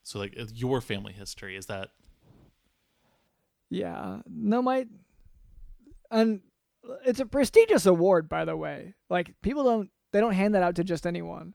So 0.03 0.19
like 0.19 0.35
uh, 0.37 0.47
your 0.53 0.81
family 0.81 1.13
history 1.13 1.55
is 1.55 1.67
that 1.67 1.91
Yeah. 3.71 4.23
No, 4.29 4.61
my 4.61 4.89
and 6.11 6.41
it's 7.05 7.21
a 7.21 7.27
prestigious 7.27 7.87
award, 7.87 8.29
by 8.29 8.45
the 8.45 8.57
way. 8.57 8.95
Like 9.11 9.35
people 9.43 9.65
don't 9.65 9.91
they 10.13 10.21
don't 10.21 10.33
hand 10.33 10.55
that 10.55 10.63
out 10.63 10.77
to 10.77 10.85
just 10.85 11.07
anyone. 11.07 11.55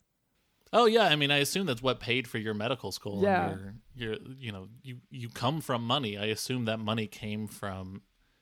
Oh 0.72 0.86
yeah, 0.86 1.04
I 1.06 1.16
mean, 1.16 1.30
I 1.32 1.38
assume 1.38 1.68
that's 1.68 1.84
what 1.84 2.00
paid 2.00 2.28
for 2.28 2.40
your 2.40 2.54
medical 2.56 2.92
school. 2.92 3.16
and 3.18 3.24
Yeah. 3.24 3.56
your, 3.96 4.14
your, 4.14 4.18
you 4.40 4.52
know, 4.52 4.68
you 4.82 4.98
you 5.12 5.30
come 5.30 5.62
from 5.62 5.84
money. 5.84 6.18
I 6.18 6.26
assume 6.26 6.66
that 6.66 6.80
money 6.80 7.08
came 7.08 7.48
from 7.48 8.02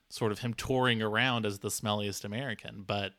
sort 0.09 0.31
of 0.31 0.39
him 0.39 0.53
touring 0.53 1.01
around 1.01 1.45
as 1.45 1.59
the 1.59 1.67
smelliest 1.69 2.23
American. 2.23 2.83
But 2.87 3.13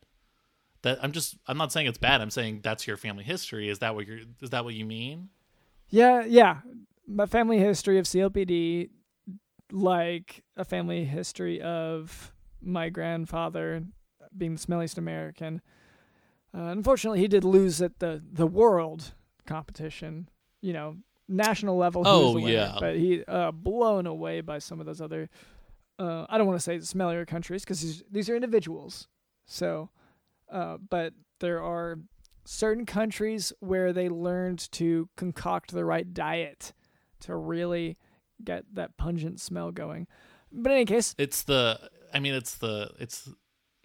that 0.82 0.98
I'm 1.02 1.12
just 1.12 1.36
I'm 1.46 1.58
not 1.58 1.72
saying 1.72 1.86
it's 1.86 1.98
bad. 1.98 2.20
I'm 2.20 2.30
saying 2.30 2.60
that's 2.62 2.86
your 2.86 2.96
family 2.96 3.24
history. 3.24 3.68
Is 3.68 3.80
that 3.80 3.94
what 3.94 4.06
you're? 4.06 4.20
Is 4.40 4.50
that 4.50 4.64
what 4.64 4.74
you 4.74 4.84
mean? 4.86 5.28
Yeah, 5.88 6.24
yeah. 6.26 6.58
My 7.06 7.26
family 7.26 7.58
history 7.58 7.98
of 7.98 8.06
COPD, 8.06 8.88
like 9.70 10.42
a 10.56 10.64
family 10.64 11.04
history 11.04 11.60
of 11.60 12.32
my 12.62 12.88
grandfather 12.88 13.84
being 14.36 14.54
the 14.54 14.60
smelliest 14.60 14.98
American. 14.98 15.60
Uh, 16.54 16.64
unfortunately, 16.64 17.20
he 17.20 17.28
did 17.28 17.44
lose 17.44 17.80
at 17.80 17.98
the 17.98 18.22
the 18.32 18.46
world 18.46 19.14
competition. 19.46 20.28
You 20.60 20.72
know, 20.72 20.96
national 21.28 21.76
level. 21.76 22.02
Oh, 22.04 22.34
winner, 22.34 22.48
yeah. 22.48 22.76
but 22.78 22.96
he 22.96 23.24
uh, 23.26 23.50
blown 23.50 24.06
away 24.06 24.40
by 24.40 24.58
some 24.58 24.80
of 24.80 24.86
those 24.86 25.00
other. 25.00 25.28
Uh, 25.98 26.26
I 26.28 26.38
don't 26.38 26.46
want 26.46 26.58
to 26.58 26.62
say 26.62 26.78
smellier 26.78 27.26
countries 27.26 27.62
because 27.62 27.80
these 27.80 28.02
these 28.10 28.28
are 28.28 28.34
individuals. 28.34 29.08
So, 29.46 29.90
uh, 30.50 30.78
but 30.88 31.14
there 31.40 31.62
are 31.62 31.98
certain 32.44 32.86
countries 32.86 33.52
where 33.60 33.92
they 33.92 34.08
learned 34.08 34.70
to 34.72 35.08
concoct 35.16 35.72
the 35.72 35.84
right 35.84 36.12
diet 36.12 36.72
to 37.20 37.36
really 37.36 37.96
get 38.42 38.64
that 38.74 38.96
pungent 38.96 39.40
smell 39.40 39.70
going. 39.70 40.06
But 40.50 40.72
in 40.72 40.78
any 40.78 40.86
case, 40.86 41.14
It's 41.18 41.42
the. 41.42 41.78
I 42.12 42.20
mean, 42.20 42.34
it's 42.34 42.54
the. 42.56 42.90
It's. 42.98 43.28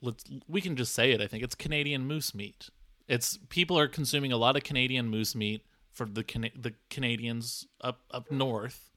Let's. 0.02 0.24
We 0.48 0.62
can 0.62 0.76
just 0.76 0.94
say 0.94 1.12
it. 1.12 1.22
I 1.22 1.28
think 1.28 1.44
it's 1.44 1.56
Canadian 1.56 2.06
moose 2.06 2.36
meat. 2.36 2.70
It's 3.08 3.40
people 3.50 3.80
are 3.80 3.88
consuming 3.88 4.32
a 4.32 4.38
lot 4.38 4.56
of 4.58 4.64
Canadian 4.64 5.08
moose 5.10 5.34
meat 5.36 5.66
for 5.92 6.06
the 6.06 6.24
Cana- 6.24 6.52
the 6.56 6.74
Canadians 6.90 7.66
up 7.82 8.02
up 8.12 8.30
north, 8.32 8.92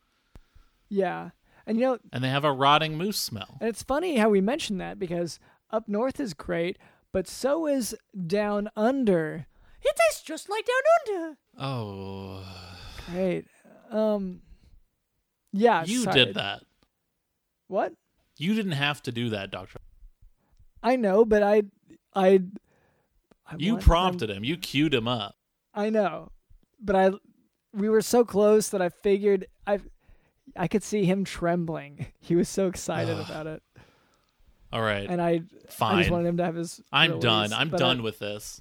yeah. 0.88 1.31
And 1.66 1.79
you 1.79 1.87
know, 1.87 1.99
and 2.12 2.25
they 2.25 2.29
have 2.29 2.45
a 2.45 2.53
rotting 2.53 2.97
moose 2.99 3.19
smell. 3.19 3.57
and 3.61 3.69
it's 3.69 3.83
funny 3.83 4.16
how 4.16 4.29
we 4.29 4.40
mentioned 4.40 4.81
that 4.81 4.99
because 4.99 5.38
up 5.71 5.88
north 5.88 6.19
is 6.19 6.35
great, 6.35 6.77
but 7.12 7.29
so 7.29 7.66
is 7.66 7.95
down 8.27 8.69
under. 8.77 9.47
It 9.83 9.97
tastes 9.97 10.23
just 10.23 10.49
like 10.51 10.66
down 10.66 11.16
under. 11.23 11.37
Oh, 11.59 12.45
Great. 13.12 13.47
Um 13.90 14.43
Yeah, 15.53 15.85
you 15.85 16.01
sorry. 16.03 16.25
did 16.25 16.35
that. 16.35 16.62
What? 17.69 17.95
You 18.40 18.55
didn't 18.55 18.72
have 18.72 19.03
to 19.03 19.12
do 19.12 19.29
that, 19.31 19.50
Doctor. 19.50 19.79
I 20.83 20.96
know, 20.96 21.24
but 21.26 21.42
I 21.42 21.64
I, 22.14 22.40
I 23.46 23.57
You 23.59 23.76
prompted 23.76 24.31
him. 24.31 24.44
You 24.44 24.57
queued 24.57 24.94
him 24.94 25.07
up. 25.07 25.37
I 25.74 25.90
know, 25.90 26.33
but 26.81 26.96
I 26.96 27.11
we 27.74 27.88
were 27.88 28.00
so 28.03 28.24
close 28.24 28.70
that 28.70 28.81
I 28.81 28.88
figured 28.88 29.46
I 29.66 29.81
I 30.57 30.68
could 30.68 30.83
see 30.83 31.05
him 31.05 31.24
trembling. 31.24 32.07
He 32.18 32.35
was 32.37 32.48
so 32.48 32.66
excited 32.68 33.16
Ugh. 33.16 33.26
about 33.29 33.46
it, 33.46 33.62
All 34.72 34.81
right, 34.83 35.09
and 35.11 35.20
I 35.20 35.31
I 35.31 35.42
fine. 35.68 35.98
just 35.98 36.11
wanted 36.11 36.29
him 36.29 36.37
to 36.38 36.44
have 36.44 36.55
his. 36.55 36.81
I'm 36.92 37.11
release, 37.11 37.22
done. 37.24 37.53
I'm 37.53 37.68
but 37.70 37.83
I- 37.83 37.87
done 37.87 38.03
with 38.03 38.18
this. 38.20 38.61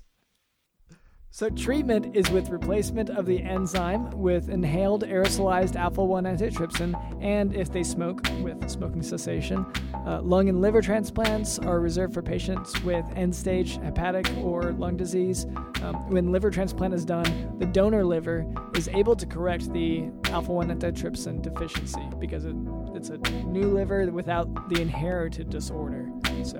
So 1.31 1.47
treatment 1.47 2.15
is 2.15 2.29
with 2.31 2.49
replacement 2.49 3.11
of 3.11 3.27
the 3.27 3.39
enzyme 3.43 4.09
with 4.17 4.49
inhaled 4.49 5.03
aerosolized 5.03 5.75
alpha 5.75 6.03
one 6.03 6.23
antitrypsin, 6.23 6.95
and 7.21 7.55
if 7.55 7.71
they 7.71 7.83
smoke, 7.83 8.27
with 8.41 8.67
smoking 8.67 9.03
cessation. 9.03 9.63
Uh, 10.07 10.21
lung 10.23 10.49
and 10.49 10.59
liver 10.59 10.81
transplants 10.81 11.59
are 11.59 11.79
reserved 11.79 12.15
for 12.15 12.23
patients 12.23 12.81
with 12.81 13.05
end-stage 13.15 13.77
hepatic 13.77 14.27
or 14.39 14.73
lung 14.73 14.97
disease. 14.97 15.45
Um, 15.83 16.09
when 16.09 16.31
liver 16.31 16.49
transplant 16.49 16.95
is 16.95 17.05
done, 17.05 17.55
the 17.59 17.67
donor 17.67 18.03
liver 18.03 18.51
is 18.73 18.87
able 18.87 19.15
to 19.15 19.27
correct 19.27 19.71
the 19.71 20.09
alpha 20.25 20.51
one 20.51 20.69
antitrypsin 20.69 21.43
deficiency 21.43 22.09
because 22.17 22.45
it, 22.45 22.55
it's 22.95 23.09
a 23.09 23.17
new 23.43 23.71
liver 23.71 24.11
without 24.11 24.67
the 24.69 24.81
inherited 24.81 25.51
disorder. 25.51 26.09
So 26.41 26.59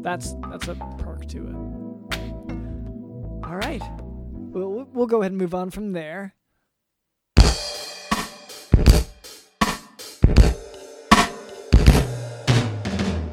that's 0.00 0.34
that's 0.50 0.68
a 0.68 0.74
perk 0.98 1.26
to 1.26 1.48
it. 1.48 1.54
All 3.46 3.56
right. 3.56 3.82
We'll, 4.56 4.86
we'll 4.92 5.06
go 5.06 5.20
ahead 5.20 5.32
and 5.32 5.40
move 5.40 5.54
on 5.54 5.70
from 5.70 5.92
there. 5.92 6.34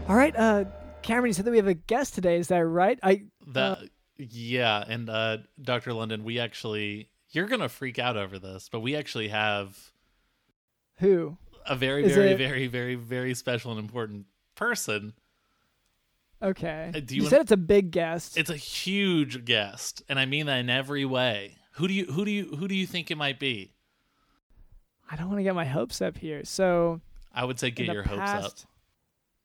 All 0.10 0.18
right, 0.20 0.36
uh, 0.38 0.66
Cameron, 1.02 1.30
you 1.30 1.34
said 1.34 1.46
that 1.46 1.52
we 1.52 1.58
have 1.58 1.68
a 1.68 1.74
guest 1.74 2.14
today. 2.14 2.38
Is 2.38 2.50
that 2.50 2.60
right? 2.66 3.00
I 3.02 3.24
That 3.48 3.80
yeah, 4.18 4.84
and 4.88 5.10
uh, 5.10 5.38
Dr. 5.62 5.94
London, 5.94 6.24
we 6.24 6.40
actually 6.40 7.10
you're 7.32 7.48
gonna 7.48 7.70
freak 7.70 7.98
out 8.00 8.18
over 8.18 8.38
this, 8.38 8.70
but 8.70 8.82
we 8.82 8.96
actually 8.96 9.30
have 9.30 9.92
who? 11.00 11.38
a 11.66 11.76
very, 11.76 12.04
Is 12.04 12.14
very, 12.14 12.32
it- 12.32 12.38
very, 12.38 12.68
very, 12.68 12.96
very 12.96 13.34
special 13.34 13.72
and 13.72 13.80
important 13.80 14.26
person. 14.56 15.14
Okay. 16.44 16.92
Uh, 16.94 17.00
do 17.00 17.16
you 17.16 17.24
you 17.24 17.30
said 17.30 17.42
it's 17.42 17.52
a 17.52 17.58
big 17.58 17.92
guest. 17.92 18.38
It's 18.38 18.50
a 18.50 18.58
huge 18.58 19.46
guest, 19.46 20.04
and 20.10 20.20
I 20.20 20.26
mean 20.26 20.46
that 20.48 20.58
in 20.58 20.70
every 20.70 21.06
way. 21.06 21.58
Who 21.74 21.88
do 21.88 21.94
you 21.94 22.06
who 22.06 22.26
do 22.26 22.32
you 22.32 22.56
who 22.58 22.68
do 22.68 22.76
you 22.76 22.86
think 22.86 23.10
it 23.10 23.18
might 23.18 23.40
be? 23.40 23.74
I 25.10 25.16
don't 25.16 25.28
want 25.28 25.40
to 25.40 25.44
get 25.44 25.56
my 25.56 25.66
hopes 25.66 26.02
up 26.02 26.18
here. 26.18 26.44
So, 26.44 27.02
I 27.34 27.46
would 27.46 27.60
say 27.60 27.72
get 27.72 27.88
your 27.88 28.04
hopes 28.04 28.30
up. 28.30 28.54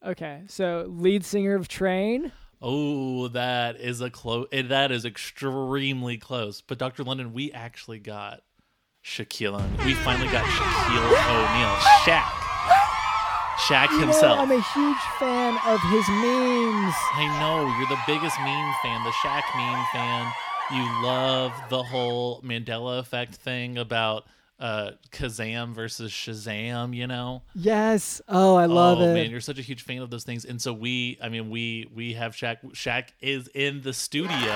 Okay, 0.05 0.43
so 0.49 0.87
lead 0.89 1.25
singer 1.25 1.55
of 1.55 1.69
Train. 1.69 2.33
Oh, 2.61 3.29
that 3.29 3.81
is 3.81 4.01
a 4.01 4.11
close. 4.11 4.47
That 4.53 4.91
is 4.91 5.05
extremely 5.05 6.19
close. 6.19 6.61
But 6.61 6.79
Dr. 6.79 7.05
London, 7.05 7.33
we 7.33 7.53
actually 7.53 7.99
got 7.99 8.41
Shaquille 9.05 9.55
O'Neal. 9.55 9.87
We 9.87 9.95
finally 9.95 10.29
got 10.29 10.45
Shaquille 10.45 11.07
O'Neal. 11.07 11.77
Shaq. 12.05 12.48
Shaq 13.69 13.91
You 13.91 13.99
know, 13.99 14.05
himself. 14.07 14.39
I'm 14.39 14.51
a 14.51 14.61
huge 14.61 14.97
fan 15.19 15.59
of 15.67 15.81
his 15.91 16.09
memes. 16.09 16.95
I 17.13 17.37
know 17.39 17.67
you're 17.79 17.89
the 17.89 18.01
biggest 18.07 18.39
meme 18.41 18.75
fan, 18.83 19.05
the 19.05 19.11
Shaq 19.11 19.43
meme 19.57 19.85
fan. 19.93 20.33
You 20.71 21.03
love 21.03 21.53
the 21.69 21.83
whole 21.83 22.41
Mandela 22.43 22.99
effect 22.99 23.35
thing 23.35 23.77
about 23.79 24.25
uh 24.59 24.93
Kazam 25.13 25.73
versus 25.75 26.11
Shazam, 26.11 26.95
you 26.95 27.07
know? 27.07 27.43
Yes. 27.55 28.21
Oh, 28.29 28.57
I 28.57 28.67
love 28.67 28.99
oh 28.99 29.05
it. 29.05 29.15
man, 29.15 29.31
you're 29.31 29.41
such 29.41 29.59
a 29.59 29.63
huge 29.63 29.83
fan 29.83 29.99
of 30.03 30.11
those 30.11 30.25
things. 30.25 30.45
And 30.45 30.61
so 30.61 30.73
we 30.73 31.19
I 31.23 31.29
mean 31.29 31.51
we 31.51 31.89
we 31.95 32.15
have 32.15 32.35
Shaq 32.35 32.59
Shaq 32.73 33.09
is 33.21 33.49
in 33.55 33.83
the 33.83 33.93
studio. 33.93 34.55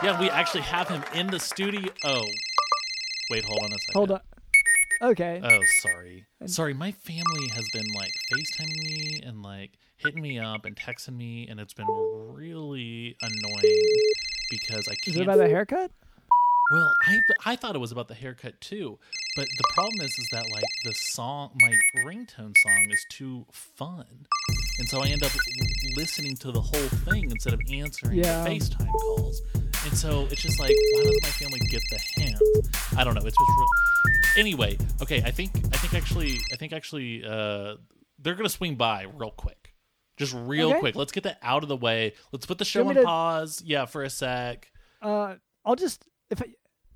Yeah, 0.00 0.18
we 0.20 0.30
actually 0.30 0.60
have 0.62 0.88
him 0.88 1.02
in 1.12 1.26
the 1.26 1.40
studio. 1.40 1.90
Wait, 3.30 3.44
hold 3.44 3.58
on 3.62 3.66
a 3.66 3.78
second. 3.78 3.94
Hold 3.94 4.10
on. 4.12 4.20
Okay. 5.00 5.40
Oh, 5.44 5.60
sorry. 5.82 6.24
Sorry, 6.46 6.74
my 6.74 6.90
family 6.92 7.48
has 7.54 7.64
been 7.72 7.86
like 7.94 8.10
FaceTiming 8.32 8.90
me 8.90 9.20
and 9.24 9.42
like 9.42 9.70
hitting 9.98 10.20
me 10.22 10.38
up 10.38 10.64
and 10.64 10.74
texting 10.76 11.16
me, 11.16 11.46
and 11.48 11.60
it's 11.60 11.74
been 11.74 11.86
really 11.88 13.16
annoying 13.22 13.82
because 14.50 14.88
I 14.88 14.94
can't. 14.94 15.08
Is 15.08 15.16
it 15.16 15.22
about 15.22 15.38
the 15.38 15.48
haircut? 15.48 15.90
well, 16.70 16.92
I 17.06 17.20
I 17.46 17.56
thought 17.56 17.74
it 17.74 17.78
was 17.78 17.92
about 17.92 18.08
the 18.08 18.14
haircut 18.14 18.60
too, 18.60 18.98
but 19.36 19.46
the 19.56 19.64
problem 19.74 20.00
is 20.00 20.10
is 20.10 20.28
that 20.32 20.50
like 20.52 20.64
the 20.84 20.94
song, 20.94 21.50
my 21.62 21.72
ringtone 22.04 22.52
song 22.56 22.86
is 22.90 23.06
too 23.10 23.46
fun, 23.52 24.04
and 24.80 24.88
so 24.88 25.00
I 25.00 25.06
end 25.08 25.22
up 25.22 25.32
listening 25.96 26.36
to 26.38 26.50
the 26.52 26.60
whole 26.60 26.88
thing 27.10 27.30
instead 27.30 27.52
of 27.54 27.60
answering 27.72 28.18
Yeah. 28.18 28.42
the 28.44 28.50
FaceTime 28.50 28.88
calls, 29.00 29.42
and 29.88 29.96
so 29.96 30.26
it's 30.30 30.42
just 30.42 30.58
like, 30.60 30.74
why 30.94 31.02
doesn't 31.02 31.22
my 31.22 31.28
family 31.30 31.60
get 31.70 31.80
the 31.90 32.22
hint? 32.22 32.36
I 32.96 33.04
don't 33.04 33.14
know. 33.14 33.22
It's 33.24 33.36
just 33.36 33.50
real. 33.58 33.66
Anyway, 34.36 34.78
okay. 35.02 35.22
I 35.24 35.30
think 35.30 35.50
I 35.72 35.76
think 35.78 35.94
actually 35.94 36.38
I 36.52 36.56
think 36.56 36.72
actually 36.72 37.24
uh, 37.24 37.76
they're 38.18 38.34
gonna 38.34 38.48
swing 38.48 38.76
by 38.76 39.06
real 39.16 39.30
quick, 39.30 39.74
just 40.16 40.34
real 40.34 40.70
Okay. 40.70 40.80
quick. 40.80 40.96
Let's 40.96 41.12
get 41.12 41.24
that 41.24 41.38
out 41.42 41.62
of 41.62 41.68
the 41.68 41.76
way. 41.76 42.12
Let's 42.32 42.46
put 42.46 42.58
the 42.58 42.64
show 42.64 42.86
on 42.88 42.94
to- 42.94 43.02
pause. 43.02 43.62
Yeah, 43.64 43.86
for 43.86 44.02
a 44.02 44.10
sec. 44.10 44.70
Uh, 45.02 45.36
I'll 45.64 45.76
just 45.76 46.04
if 46.30 46.42
I, 46.42 46.46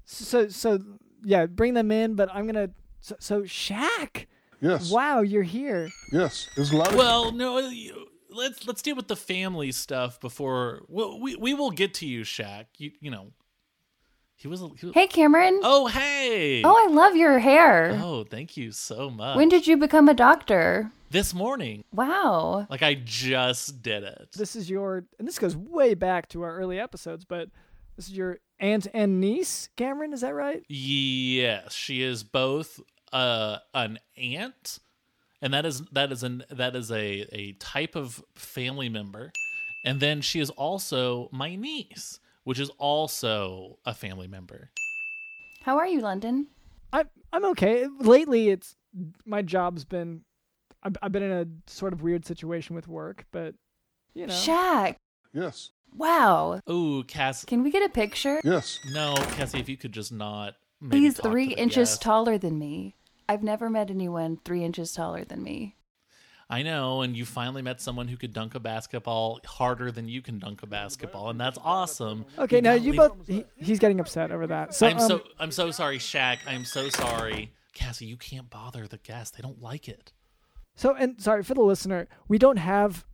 so 0.05 0.48
so 0.48 0.78
yeah, 1.24 1.46
bring 1.46 1.74
them 1.74 1.90
in. 1.90 2.14
But 2.14 2.28
I'm 2.33 2.46
gonna 2.46 2.70
so, 3.00 3.16
so 3.18 3.42
Shaq. 3.42 4.26
Yes. 4.61 4.92
Wow, 4.92 5.22
you're 5.22 5.42
here. 5.42 5.88
Yes. 6.12 6.48
There's 6.55 6.72
a 6.72 6.76
Well, 6.76 7.33
no, 7.33 7.59
you- 7.59 8.07
let's 8.32 8.66
let's 8.66 8.82
deal 8.82 8.96
with 8.96 9.08
the 9.08 9.16
family 9.16 9.72
stuff 9.72 10.20
before. 10.20 10.82
Well, 10.88 11.20
we 11.20 11.36
we 11.36 11.54
will 11.54 11.70
get 11.70 11.94
to 11.94 12.06
you, 12.06 12.22
Shaq. 12.22 12.66
You 12.78 12.92
you 13.00 13.10
know, 13.10 13.32
he 14.36 14.48
was. 14.48 14.62
a- 14.62 14.68
He 14.76 14.86
was 14.86 14.94
Hey, 14.94 15.06
Cameron. 15.06 15.60
Oh, 15.62 15.86
hey. 15.86 16.62
Oh, 16.64 16.86
I 16.88 16.92
love 16.92 17.14
your 17.16 17.38
hair. 17.38 17.98
Oh, 18.02 18.24
thank 18.24 18.56
you 18.56 18.72
so 18.72 19.08
much. 19.10 19.36
When 19.36 19.48
did 19.48 19.66
you 19.66 19.76
become 19.76 20.08
a 20.08 20.14
doctor? 20.14 20.90
this 21.10 21.34
morning? 21.34 21.84
Wow. 21.92 22.66
Like 22.70 22.82
I 22.82 22.94
just 22.94 23.82
did 23.82 24.02
it. 24.02 24.28
This 24.34 24.56
is 24.56 24.70
your 24.70 25.04
and 25.18 25.28
this 25.28 25.38
goes 25.38 25.54
way 25.54 25.92
back 25.92 26.28
to 26.30 26.40
our 26.42 26.56
early 26.56 26.80
episodes, 26.80 27.26
but 27.26 27.50
this 27.96 28.08
is 28.08 28.16
your 28.16 28.38
aunt 28.58 28.86
and 28.94 29.20
niece, 29.20 29.68
Cameron. 29.76 30.14
Is 30.14 30.22
that 30.22 30.32
right? 30.34 30.64
Yes, 30.70 31.74
she 31.74 32.02
is 32.02 32.24
both 32.24 32.80
uh, 33.12 33.58
an 33.74 33.98
aunt, 34.16 34.78
and 35.42 35.52
that 35.52 35.66
is 35.66 35.83
that 35.92 36.11
is 36.12 36.22
an 36.22 36.44
that 36.50 36.74
is 36.74 36.90
a 36.90 37.26
a 37.33 37.52
type 37.59 37.94
of 37.96 38.22
family 38.35 38.88
member, 38.88 39.33
and 39.85 40.00
then 40.00 40.20
she 40.22 40.40
is 40.40 40.48
also 40.50 41.28
my 41.33 41.57
niece, 41.57 42.20
which 42.44 42.59
is 42.59 42.70
also 42.78 43.78
a 43.85 43.92
family 43.92 44.28
member. 44.28 44.70
How 45.64 45.76
are 45.78 45.87
you, 45.87 46.00
London? 46.00 46.46
I'm 46.92 47.09
I'm 47.33 47.44
okay. 47.46 47.87
Lately, 47.98 48.48
it's 48.48 48.76
my 49.26 49.42
job's 49.42 49.85
been 49.85 50.22
I've, 50.83 50.96
I've 51.02 51.12
been 51.12 51.22
in 51.22 51.33
a 51.33 51.70
sort 51.70 51.92
of 51.92 52.02
weird 52.02 52.24
situation 52.24 52.74
with 52.74 52.88
work, 52.88 53.26
but 53.33 53.55
you 54.14 54.26
know, 54.26 54.35
Shaq. 54.35 54.96
yes. 55.33 55.70
Wow. 55.94 56.61
Ooh, 56.70 57.05
Cass. 57.05 57.44
Can 57.44 57.62
we 57.62 57.70
get 57.70 57.83
a 57.85 57.88
picture? 57.90 58.40
Yes. 58.44 58.78
No, 58.92 59.14
Cassie, 59.37 59.61
if 59.61 59.68
you 59.68 59.76
could 59.76 59.92
just 59.92 60.11
not. 60.11 60.55
Maybe 60.81 61.00
He's 61.00 61.14
talk 61.14 61.24
to 61.24 61.31
three 61.31 61.48
the 61.48 61.59
inches 61.59 61.90
guest. 61.90 62.02
taller 62.02 62.38
than 62.38 62.59
me. 62.59 62.96
I've 63.32 63.42
never 63.42 63.70
met 63.70 63.88
anyone 63.88 64.38
three 64.44 64.62
inches 64.62 64.92
taller 64.92 65.24
than 65.24 65.42
me. 65.42 65.74
I 66.50 66.60
know, 66.60 67.00
and 67.00 67.16
you 67.16 67.24
finally 67.24 67.62
met 67.62 67.80
someone 67.80 68.06
who 68.06 68.18
could 68.18 68.34
dunk 68.34 68.54
a 68.54 68.60
basketball 68.60 69.40
harder 69.46 69.90
than 69.90 70.06
you 70.06 70.20
can 70.20 70.38
dunk 70.38 70.62
a 70.62 70.66
basketball, 70.66 71.30
and 71.30 71.40
that's 71.40 71.58
awesome. 71.64 72.26
okay. 72.38 72.60
Now 72.60 72.74
you 72.74 72.90
leave- 72.90 72.98
both 72.98 73.26
he, 73.26 73.46
he's 73.56 73.78
getting 73.78 74.00
upset 74.00 74.32
over 74.32 74.46
that. 74.48 74.74
So 74.74 74.86
I'm 74.86 74.98
um, 74.98 75.08
so 75.08 75.22
I'm 75.38 75.50
so 75.50 75.70
sorry, 75.70 75.96
Shaq. 75.96 76.40
I'm 76.46 76.66
so 76.66 76.90
sorry, 76.90 77.54
Cassie. 77.72 78.04
You 78.04 78.18
can't 78.18 78.50
bother 78.50 78.86
the 78.86 78.98
guests; 78.98 79.34
they 79.34 79.40
don't 79.40 79.62
like 79.62 79.88
it. 79.88 80.12
So, 80.74 80.94
and 80.94 81.18
sorry 81.18 81.42
for 81.42 81.54
the 81.54 81.62
listener, 81.62 82.08
we 82.28 82.36
don't 82.36 82.58
have 82.58 83.06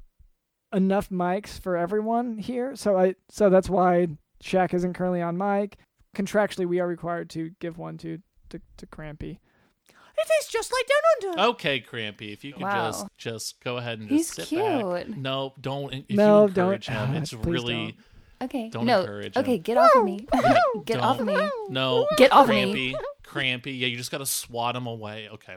enough 0.74 1.10
mics 1.10 1.60
for 1.60 1.76
everyone 1.76 2.38
here. 2.38 2.74
So 2.74 2.98
I, 2.98 3.14
so 3.28 3.50
that's 3.50 3.70
why 3.70 4.08
Shaq 4.42 4.74
isn't 4.74 4.94
currently 4.94 5.22
on 5.22 5.38
mic. 5.38 5.76
Contractually, 6.16 6.66
we 6.66 6.80
are 6.80 6.88
required 6.88 7.30
to 7.30 7.52
give 7.60 7.78
one 7.78 7.98
to 7.98 8.18
to, 8.48 8.60
to 8.78 8.86
Crampy. 8.86 9.38
It 10.18 10.30
is 10.40 10.48
just 10.48 10.72
like 10.72 10.86
down 10.86 11.32
under. 11.38 11.50
Okay, 11.50 11.80
Crampy, 11.80 12.32
if 12.32 12.44
you 12.44 12.52
could 12.52 12.62
Wow. 12.62 12.86
just 12.90 13.06
just 13.18 13.60
go 13.64 13.76
ahead 13.76 13.98
and 14.00 14.08
He's 14.08 14.34
just 14.34 14.48
sit 14.48 14.58
back. 14.58 15.06
cute. 15.06 15.16
No, 15.18 15.54
don't. 15.60 15.92
If 16.08 16.16
No, 16.16 16.42
you 16.42 16.48
encourage 16.48 16.86
don't. 16.86 17.08
him, 17.08 17.14
it's 17.22 17.32
Please 17.32 17.46
really 17.46 17.96
Okay. 18.40 18.68
Don't 18.68 18.86
no. 18.86 19.00
encourage 19.00 19.36
him. 19.36 19.42
Okay, 19.42 19.58
get 19.58 19.76
off 19.76 19.94
of 19.96 20.04
me. 20.04 20.26
get 20.84 21.00
off 21.00 21.18
of 21.20 21.26
me. 21.26 21.36
no. 21.68 22.06
Get 22.16 22.32
off 22.32 22.46
Crampy, 22.46 22.92
me. 22.92 22.96
Crampy. 23.24 23.72
Yeah, 23.72 23.88
you 23.88 23.96
just 23.96 24.10
gotta 24.10 24.26
swat 24.26 24.76
him 24.76 24.86
away. 24.86 25.28
Okay. 25.32 25.56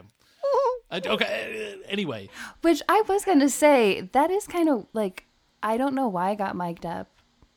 Uh, 0.90 1.00
okay. 1.06 1.74
uh, 1.74 1.86
Anyway, 1.88 2.28
Which 2.60 2.82
I 2.88 3.02
was 3.08 3.24
gonna 3.24 3.48
say, 3.48 4.02
that 4.12 4.30
is 4.30 4.46
kind 4.46 4.68
of 4.68 4.86
like 4.92 5.26
I 5.62 5.76
don't 5.76 5.94
know 5.94 6.08
why 6.08 6.30
I 6.30 6.34
got 6.34 6.54
mic'd 6.56 6.84
up. 6.84 7.08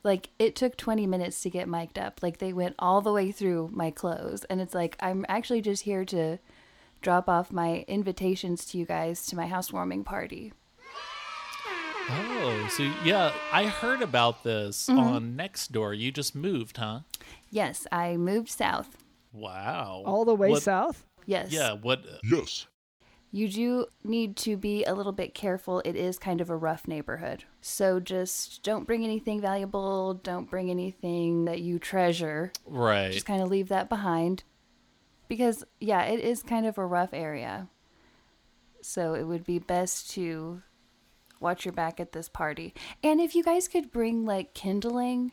Like 0.04 0.28
it 0.38 0.54
took 0.54 0.76
20 0.76 1.06
minutes 1.06 1.40
to 1.42 1.50
get 1.50 1.68
mic'd 1.68 1.98
up. 1.98 2.20
Like 2.22 2.38
they 2.38 2.52
went 2.52 2.76
all 2.78 3.00
the 3.00 3.12
way 3.12 3.32
through 3.32 3.70
my 3.72 3.90
clothes, 3.90 4.44
and 4.44 4.60
it's 4.60 4.74
like 4.74 4.96
I'm 5.00 5.26
actually 5.28 5.60
just 5.60 5.82
here 5.82 6.04
to 6.06 6.38
drop 7.00 7.28
off 7.28 7.52
my 7.52 7.84
invitations 7.88 8.64
to 8.66 8.78
you 8.78 8.84
guys 8.86 9.26
to 9.26 9.36
my 9.36 9.46
housewarming 9.46 10.04
party. 10.04 10.52
oh, 12.08 12.68
so 12.70 12.82
yeah, 13.04 13.32
I 13.52 13.66
heard 13.66 14.02
about 14.02 14.44
this 14.44 14.86
Mm-hmm. 14.88 14.98
on 14.98 15.36
Nextdoor. 15.36 15.98
You 15.98 16.12
just 16.12 16.34
moved, 16.34 16.76
huh? 16.76 17.00
Yes, 17.50 17.86
I 17.92 18.16
moved 18.16 18.48
south. 18.48 18.96
Wow. 19.32 20.02
All 20.06 20.24
the 20.24 20.34
way 20.34 20.50
What- 20.50 20.62
south. 20.62 21.04
Yes. 21.28 21.50
Yeah. 21.50 21.72
What? 21.72 22.04
Yes. 22.22 22.66
You 23.32 23.48
do 23.48 23.86
need 24.04 24.36
to 24.38 24.56
be 24.56 24.84
a 24.84 24.94
little 24.94 25.10
bit 25.12 25.34
careful. 25.34 25.80
It 25.84 25.96
is 25.96 26.18
kind 26.18 26.40
of 26.40 26.48
a 26.48 26.56
rough 26.56 26.86
neighborhood. 26.86 27.42
So 27.60 27.98
just 27.98 28.62
don't 28.62 28.86
bring 28.86 29.02
anything 29.04 29.40
valuable. 29.40 30.14
Don't 30.14 30.48
bring 30.48 30.70
anything 30.70 31.44
that 31.46 31.60
you 31.60 31.80
treasure. 31.80 32.52
Right. 32.64 33.10
Just 33.10 33.26
kind 33.26 33.42
of 33.42 33.48
leave 33.50 33.68
that 33.68 33.88
behind. 33.88 34.44
Because, 35.28 35.64
yeah, 35.80 36.02
it 36.04 36.20
is 36.20 36.42
kind 36.42 36.66
of 36.66 36.78
a 36.78 36.86
rough 36.86 37.12
area. 37.12 37.68
So 38.80 39.14
it 39.14 39.24
would 39.24 39.44
be 39.44 39.58
best 39.58 40.10
to 40.12 40.62
watch 41.40 41.64
your 41.64 41.72
back 41.72 41.98
at 41.98 42.12
this 42.12 42.28
party. 42.28 42.74
And 43.02 43.20
if 43.20 43.34
you 43.34 43.42
guys 43.42 43.68
could 43.68 43.90
bring, 43.90 44.24
like, 44.24 44.54
kindling, 44.54 45.32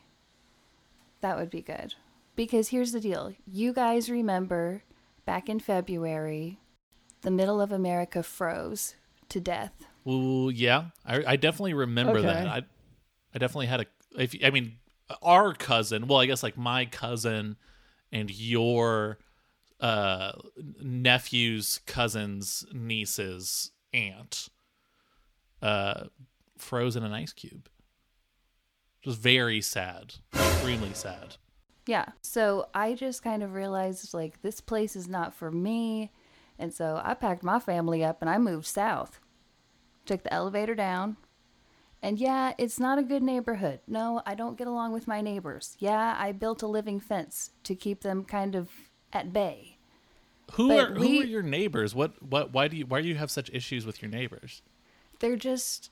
that 1.20 1.36
would 1.36 1.50
be 1.50 1.62
good. 1.62 1.94
Because 2.36 2.68
here's 2.70 2.92
the 2.92 3.00
deal 3.00 3.32
you 3.46 3.72
guys 3.72 4.10
remember 4.10 4.82
back 5.24 5.48
in 5.48 5.60
February, 5.60 6.58
the 7.22 7.30
middle 7.30 7.60
of 7.60 7.70
America 7.70 8.22
froze 8.22 8.96
to 9.28 9.40
death. 9.40 9.72
Ooh, 10.06 10.50
yeah, 10.52 10.86
I, 11.06 11.24
I 11.24 11.36
definitely 11.36 11.74
remember 11.74 12.18
Okay. 12.18 12.26
that. 12.26 12.46
I, 12.46 12.62
I 13.34 13.38
definitely 13.38 13.66
had 13.66 13.80
a. 13.82 13.86
If 14.18 14.34
I 14.44 14.50
mean, 14.50 14.74
our 15.22 15.54
cousin. 15.54 16.06
Well, 16.08 16.18
I 16.18 16.26
guess 16.26 16.42
like 16.42 16.56
my 16.58 16.86
cousin 16.86 17.56
and 18.12 18.30
your 18.30 19.18
uh 19.80 20.32
nephew's 20.80 21.80
cousin's 21.86 22.64
niece's 22.72 23.70
aunt, 23.92 24.48
uh, 25.62 26.04
frozen 26.58 27.02
in 27.02 27.12
an 27.12 27.14
ice 27.14 27.32
cube. 27.32 27.68
Just 29.02 29.18
very 29.18 29.60
sad, 29.60 30.14
extremely 30.34 30.94
sad. 30.94 31.36
Yeah. 31.86 32.06
So 32.22 32.68
I 32.74 32.94
just 32.94 33.22
kind 33.22 33.42
of 33.42 33.52
realized 33.52 34.14
like 34.14 34.40
this 34.42 34.60
place 34.60 34.96
is 34.96 35.08
not 35.08 35.34
for 35.34 35.50
me. 35.50 36.10
And 36.58 36.72
so 36.72 37.00
I 37.04 37.14
packed 37.14 37.42
my 37.42 37.58
family 37.58 38.02
up 38.02 38.22
and 38.22 38.30
I 38.30 38.38
moved 38.38 38.66
south. 38.66 39.20
Took 40.06 40.22
the 40.22 40.32
elevator 40.32 40.74
down. 40.74 41.16
And 42.02 42.18
yeah, 42.18 42.52
it's 42.58 42.78
not 42.78 42.98
a 42.98 43.02
good 43.02 43.22
neighborhood. 43.22 43.80
No, 43.86 44.22
I 44.26 44.34
don't 44.34 44.58
get 44.58 44.66
along 44.66 44.92
with 44.92 45.08
my 45.08 45.20
neighbors. 45.20 45.76
Yeah, 45.78 46.16
I 46.18 46.32
built 46.32 46.62
a 46.62 46.66
living 46.66 47.00
fence 47.00 47.50
to 47.64 47.74
keep 47.74 48.02
them 48.02 48.24
kind 48.24 48.54
of 48.54 48.70
at 49.14 49.32
bay. 49.32 49.76
Who 50.52 50.68
But 50.68 50.78
are 50.90 50.94
who 50.94 51.00
we- 51.00 51.20
are 51.22 51.24
your 51.24 51.42
neighbors? 51.42 51.94
What 51.94 52.20
what 52.22 52.52
why 52.52 52.68
do 52.68 52.76
you 52.76 52.84
why 52.86 53.00
do 53.00 53.08
you 53.08 53.14
have 53.14 53.30
such 53.30 53.48
issues 53.52 53.86
with 53.86 54.02
your 54.02 54.10
neighbors? 54.10 54.60
They're 55.20 55.36
just 55.36 55.90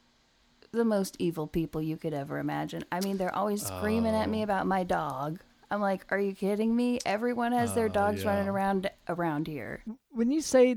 the 0.72 0.84
most 0.84 1.16
evil 1.18 1.46
people 1.46 1.80
you 1.80 1.96
could 1.96 2.12
ever 2.14 2.38
imagine. 2.38 2.84
I 2.90 3.00
mean, 3.00 3.16
they're 3.16 3.34
always 3.34 3.64
screaming 3.64 4.14
at 4.14 4.28
me 4.28 4.42
about 4.42 4.66
my 4.66 4.84
dog. 4.84 5.40
I'm 5.70 5.80
like, 5.80 6.04
are 6.10 6.18
you 6.18 6.34
kidding 6.34 6.74
me? 6.76 6.98
Everyone 7.06 7.52
has 7.52 7.74
their 7.74 7.86
Oh, 7.86 7.88
dogs 7.88 8.24
running 8.26 8.48
around 8.48 8.90
around 9.08 9.46
here. 9.46 9.82
When 10.10 10.30
you 10.30 10.42
say 10.42 10.76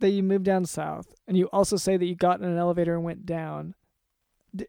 that 0.00 0.10
you 0.10 0.22
moved 0.22 0.44
down 0.44 0.64
south, 0.64 1.12
and 1.26 1.36
you 1.36 1.46
also 1.46 1.76
say 1.76 1.96
that 1.96 2.04
you 2.04 2.14
got 2.14 2.40
in 2.40 2.46
an 2.46 2.56
elevator 2.56 2.94
and 2.94 3.02
went 3.02 3.26
down, 3.26 3.74
d- 4.54 4.66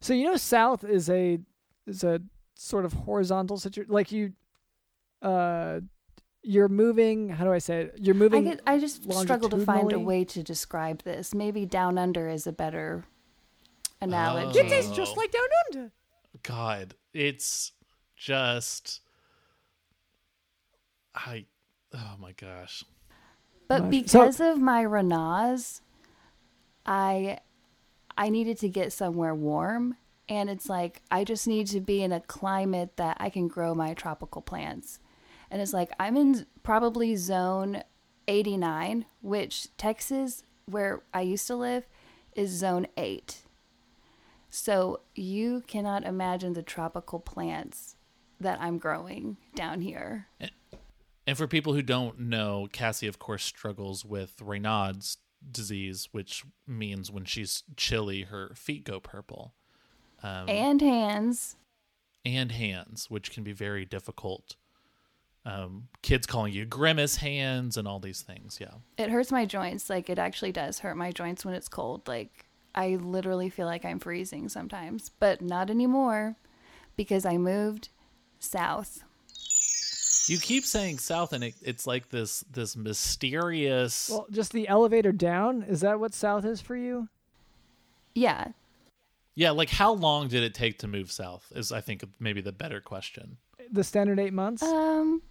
so 0.00 0.14
you 0.14 0.24
know 0.24 0.36
south 0.36 0.84
is 0.84 1.10
a 1.10 1.38
is 1.86 2.04
a 2.04 2.20
sort 2.54 2.84
of 2.84 2.92
horizontal 2.92 3.56
situation. 3.56 3.92
Like 3.92 4.12
you, 4.12 4.32
uh, 5.22 5.80
you're 6.46 6.68
moving. 6.68 7.28
How 7.28 7.44
do 7.44 7.52
I 7.52 7.58
say 7.58 7.82
it? 7.82 7.94
You're 8.00 8.14
I 8.14 8.18
moving. 8.18 8.44
get, 8.44 8.60
I 8.66 8.78
just 8.78 9.10
struggle 9.12 9.48
to 9.50 9.64
find 9.64 9.92
a 9.92 9.98
way 9.98 10.24
to 10.26 10.42
describe 10.42 11.02
this. 11.02 11.34
Maybe 11.34 11.66
down 11.66 11.98
under 11.98 12.28
is 12.28 12.46
a 12.46 12.52
better 12.52 13.04
analogy. 14.00 14.60
Oh. 14.60 14.64
It 14.66 14.72
is 14.72 14.90
just 14.90 15.12
Oh. 15.16 15.20
like 15.20 15.32
down 15.32 15.48
under. 15.72 15.92
God, 16.42 16.94
it's 17.12 17.72
just 18.16 19.00
I 21.14 21.46
oh 21.94 22.14
my 22.18 22.32
gosh. 22.32 22.84
But 23.68 23.84
Much- 23.84 24.08
so- 24.08 24.20
because 24.20 24.40
of 24.40 24.58
my 24.60 24.84
Raynaud's, 24.84 25.82
I 26.84 27.40
I 28.16 28.28
needed 28.28 28.58
to 28.58 28.68
get 28.68 28.92
somewhere 28.92 29.34
warm 29.34 29.96
and 30.28 30.48
it's 30.50 30.68
like 30.68 31.02
I 31.10 31.24
just 31.24 31.46
need 31.48 31.66
to 31.68 31.80
be 31.80 32.02
in 32.02 32.12
a 32.12 32.20
climate 32.20 32.96
that 32.96 33.16
I 33.20 33.30
can 33.30 33.48
grow 33.48 33.74
my 33.74 33.94
tropical 33.94 34.42
plants. 34.42 34.98
And 35.50 35.62
it's 35.62 35.72
like 35.72 35.90
I'm 36.00 36.16
in 36.16 36.46
probably 36.62 37.16
zone 37.16 37.82
89, 38.28 39.04
which 39.22 39.68
Texas 39.76 40.42
where 40.68 41.02
I 41.14 41.20
used 41.20 41.46
to 41.46 41.54
live 41.56 41.86
is 42.34 42.50
zone 42.50 42.86
8. 42.96 43.42
So 44.50 45.00
you 45.14 45.62
cannot 45.66 46.04
imagine 46.04 46.54
the 46.54 46.62
tropical 46.62 47.20
plants 47.20 47.96
that 48.40 48.60
I'm 48.60 48.78
growing 48.78 49.36
down 49.54 49.80
here. 49.80 50.26
And 51.26 51.36
for 51.36 51.46
people 51.46 51.72
who 51.74 51.82
don't 51.82 52.18
know, 52.20 52.68
Cassie 52.72 53.06
of 53.06 53.18
course 53.18 53.44
struggles 53.44 54.04
with 54.04 54.36
Raynaud's 54.38 55.18
disease, 55.50 56.08
which 56.12 56.44
means 56.66 57.10
when 57.10 57.24
she's 57.24 57.62
chilly 57.76 58.22
her 58.22 58.52
feet 58.54 58.84
go 58.84 59.00
purple. 59.00 59.54
Um, 60.22 60.48
And 60.48 60.80
hands. 60.80 61.56
and 62.24 62.50
hands, 62.52 63.08
which 63.10 63.30
can 63.30 63.44
be 63.44 63.52
very 63.52 63.84
difficult. 63.84 64.56
Um, 65.46 65.86
kids 66.02 66.26
calling 66.26 66.52
you 66.52 66.64
grimace 66.64 67.16
hands 67.16 67.76
and 67.76 67.86
all 67.86 68.00
these 68.00 68.20
things. 68.20 68.58
Yeah. 68.60 68.74
It 68.98 69.10
hurts 69.10 69.30
my 69.30 69.46
joints. 69.46 69.88
Like 69.88 70.10
it 70.10 70.18
actually 70.18 70.50
does 70.50 70.80
hurt 70.80 70.96
my 70.96 71.12
joints 71.12 71.44
when 71.44 71.54
it's 71.54 71.68
cold. 71.68 72.08
Like 72.08 72.46
I 72.74 72.96
literally 72.96 73.48
feel 73.48 73.66
like 73.66 73.84
I'm 73.84 74.00
freezing 74.00 74.48
sometimes, 74.48 75.10
but 75.20 75.40
not 75.40 75.70
anymore 75.70 76.34
because 76.96 77.24
I 77.24 77.36
moved 77.36 77.90
south. 78.40 79.04
You 80.28 80.38
keep 80.38 80.64
saying 80.64 80.98
south, 80.98 81.32
and 81.32 81.44
it, 81.44 81.54
it's 81.62 81.86
like 81.86 82.08
this 82.08 82.40
this 82.52 82.74
mysterious. 82.74 84.10
Well, 84.10 84.26
just 84.32 84.50
the 84.52 84.66
elevator 84.66 85.12
down. 85.12 85.62
Is 85.62 85.82
that 85.82 86.00
what 86.00 86.12
south 86.14 86.44
is 86.44 86.60
for 86.60 86.74
you? 86.74 87.08
Yeah. 88.16 88.48
yeah, 89.36 89.50
like 89.50 89.70
how 89.70 89.92
long 89.92 90.26
did 90.26 90.42
it 90.42 90.54
take 90.54 90.78
to 90.78 90.88
move 90.88 91.12
south? 91.12 91.52
Is 91.54 91.70
I 91.70 91.80
think 91.80 92.02
maybe 92.18 92.40
the 92.40 92.50
better 92.50 92.80
question. 92.80 93.36
The 93.70 93.84
standard 93.84 94.18
eight 94.18 94.32
months. 94.32 94.62
Um 94.64 95.22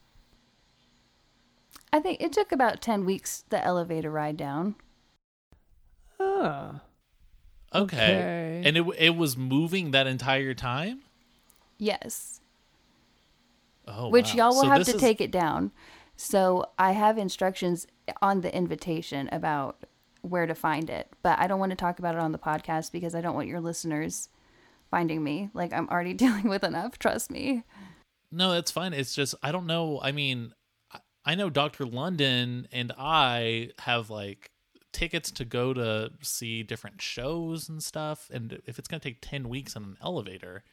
I 1.96 2.02
think 2.02 2.22
it 2.22 2.34
took 2.34 2.52
about 2.52 2.82
10 2.82 3.06
weeks 3.06 3.46
the 3.50 3.64
elevator 3.64 4.12
ride 4.12 4.36
down. 4.36 4.76
Ah. 6.20 6.82
Okay, 7.74 7.98
Okay. 7.98 8.62
and 8.66 8.76
it 8.78 8.86
it 8.98 9.16
was 9.16 9.38
moving 9.38 9.92
that 9.92 10.06
entire 10.08 10.54
time. 10.54 11.04
Yes. 11.78 12.42
Oh, 13.88 14.10
which 14.10 14.34
wow. 14.34 14.36
y'all 14.50 14.56
will 14.56 14.64
So 14.64 14.68
have 14.70 14.84
to 14.86 14.96
is- 14.96 15.02
take 15.02 15.22
it 15.22 15.32
down. 15.32 15.72
So 16.18 16.66
I 16.78 16.92
have 16.92 17.18
instructions 17.18 17.88
on 18.22 18.42
the 18.42 18.54
invitation 18.56 19.30
about 19.32 19.86
where 20.22 20.46
to 20.48 20.56
find 20.56 20.90
it, 20.90 21.10
but 21.22 21.38
I 21.40 21.48
don't 21.48 21.60
want 21.60 21.70
to 21.72 21.76
talk 21.78 22.00
about 22.00 22.16
it 22.16 22.22
on 22.22 22.32
the 22.34 22.38
podcast 22.40 22.92
because 22.92 23.16
I 23.16 23.22
don't 23.22 23.36
want 23.36 23.48
your 23.48 23.62
listeners 23.62 24.28
finding 24.92 25.24
me. 25.24 25.50
Like 25.54 25.72
I'm 25.72 25.88
already 25.90 26.14
dealing 26.26 26.50
with 26.50 26.64
enough, 26.66 27.00
trust 27.00 27.32
me. 27.32 27.64
No, 28.32 28.52
that's 28.52 28.72
fine. 28.72 28.92
It's 28.94 29.16
just 29.16 29.36
I 29.42 29.54
don't 29.54 29.66
know. 29.68 30.02
I 30.02 30.12
mean, 30.12 30.54
I- 31.26 31.36
know 31.36 31.50
Doctor 31.50 31.86
London 31.86 32.68
and 32.72 32.92
I 32.98 33.72
have 33.80 34.10
like 34.10 34.52
tickets 34.92 35.32
to 35.32 35.46
go 35.46 35.74
to 35.74 36.12
see 36.22 36.64
different 36.64 37.02
shows 37.02 37.68
and 37.68 37.84
stuff. 37.84 38.30
And 38.32 38.62
if 38.66 38.80
it's 38.80 38.88
gonna 38.88 39.00
take 39.00 39.18
ten 39.22 39.50
weeks 39.50 39.76
in 39.76 39.84
an 39.84 39.98
elevator 40.04 40.64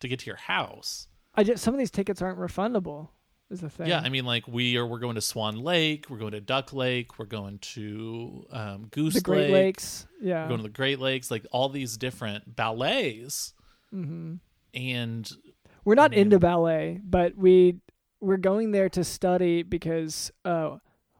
to 0.00 0.08
get 0.08 0.20
to 0.20 0.26
your 0.26 0.36
house, 0.36 1.08
I 1.34 1.44
just 1.44 1.62
some 1.64 1.74
of 1.74 1.78
these 1.78 1.90
tickets 1.90 2.20
aren't 2.22 2.38
refundable. 2.38 3.08
Is 3.50 3.60
the 3.60 3.68
thing? 3.68 3.86
yeah, 3.86 4.00
I 4.02 4.08
mean, 4.08 4.24
like 4.24 4.48
we 4.48 4.78
are 4.78 4.86
we're 4.86 4.98
going 4.98 5.16
to 5.16 5.20
Swan 5.20 5.56
Lake, 5.56 6.06
we're 6.08 6.16
going 6.16 6.32
to 6.32 6.40
Duck 6.40 6.72
Lake, 6.72 7.18
we're 7.18 7.26
going 7.26 7.58
to 7.58 8.46
um, 8.50 8.86
Goose 8.90 9.12
the 9.12 9.20
Great 9.20 9.50
Lake, 9.50 9.52
Lakes. 9.52 10.06
Yeah. 10.22 10.42
we're 10.44 10.48
going 10.48 10.60
to 10.60 10.62
the 10.62 10.68
Great 10.70 11.00
Lakes, 11.00 11.30
like 11.30 11.44
all 11.52 11.68
these 11.68 11.98
different 11.98 12.56
ballets, 12.56 13.52
hmm 13.90 14.36
and 14.72 15.30
We're 15.84 15.96
not 15.96 16.14
into 16.14 16.38
ballet, 16.38 16.98
but 17.04 17.36
we 17.36 17.76
we're 18.22 18.36
going 18.38 18.70
there 18.70 18.88
to 18.88 19.02
study 19.04 19.62
because 19.62 20.30
uh 20.44 20.76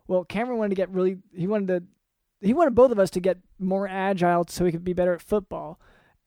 well 0.09 0.25
Cameron 0.25 0.59
wanted 0.59 0.71
to 0.71 0.75
get 0.77 0.89
really 0.91 1.19
he 1.35 1.47
wanted 1.47 1.69
to 1.69 2.47
he 2.47 2.55
wanted 2.55 2.75
both 2.75 2.91
of 2.91 2.99
us 2.99 3.11
to 3.11 3.21
get 3.21 3.39
more 3.59 3.87
agile 3.89 4.45
so 4.49 4.65
he 4.65 4.73
could 4.73 4.83
be 4.85 4.93
better 4.95 5.13
at 5.15 5.23
football. 5.23 5.79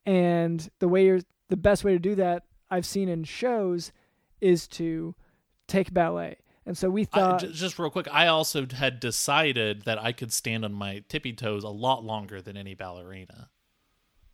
And 0.06 0.70
the 0.80 0.88
way 0.88 1.06
you're 1.06 1.22
the 1.50 1.58
best 1.58 1.84
way 1.84 1.92
to 1.94 2.00
do 2.00 2.16
that 2.16 2.44
I've 2.70 2.86
seen 2.86 3.10
in 3.10 3.24
shows 3.24 3.92
is 4.42 4.68
to 4.70 5.16
take 5.68 5.94
ballet. 5.94 6.38
And 6.66 6.78
so 6.78 6.90
we 6.90 7.04
thought 7.06 7.42
j- 7.42 7.52
just 7.52 7.78
real 7.80 7.90
quick, 7.90 8.08
I 8.12 8.28
also 8.28 8.66
had 8.66 9.00
decided 9.00 9.84
that 9.84 10.02
I 10.02 10.12
could 10.12 10.32
stand 10.32 10.64
on 10.66 10.74
my 10.74 11.04
tippy 11.10 11.34
toes 11.34 11.64
a 11.64 11.70
lot 11.70 12.04
longer 12.04 12.42
than 12.42 12.56
any 12.58 12.76
ballerina. 12.76 13.50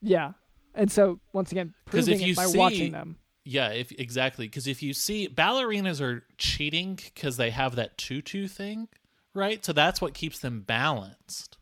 yeah. 0.02 0.34
And 0.74 0.90
so 0.92 1.20
once 1.34 1.52
again 1.52 1.74
'Cause 1.88 2.08
if 2.08 2.14
proving 2.20 2.28
you 2.28 2.32
it 2.34 2.36
by 2.38 2.46
see- 2.46 2.58
watching 2.58 2.92
them. 2.94 3.18
Yeah, 3.44 3.70
if 3.70 3.92
exactly, 3.94 4.48
because 4.48 4.68
if 4.68 4.84
you 4.84 4.94
see 4.94 5.28
ballerinas 5.28 6.00
are 6.00 6.24
cheating 6.38 6.96
because 6.96 7.38
they 7.38 7.50
have 7.50 7.76
that 7.76 7.98
tutu 7.98 8.48
thing, 8.48 8.88
right? 9.34 9.64
So 9.66 9.74
that's 9.74 10.00
what 10.00 10.14
keeps 10.14 10.40
them 10.40 10.62
balanced, 10.62 11.58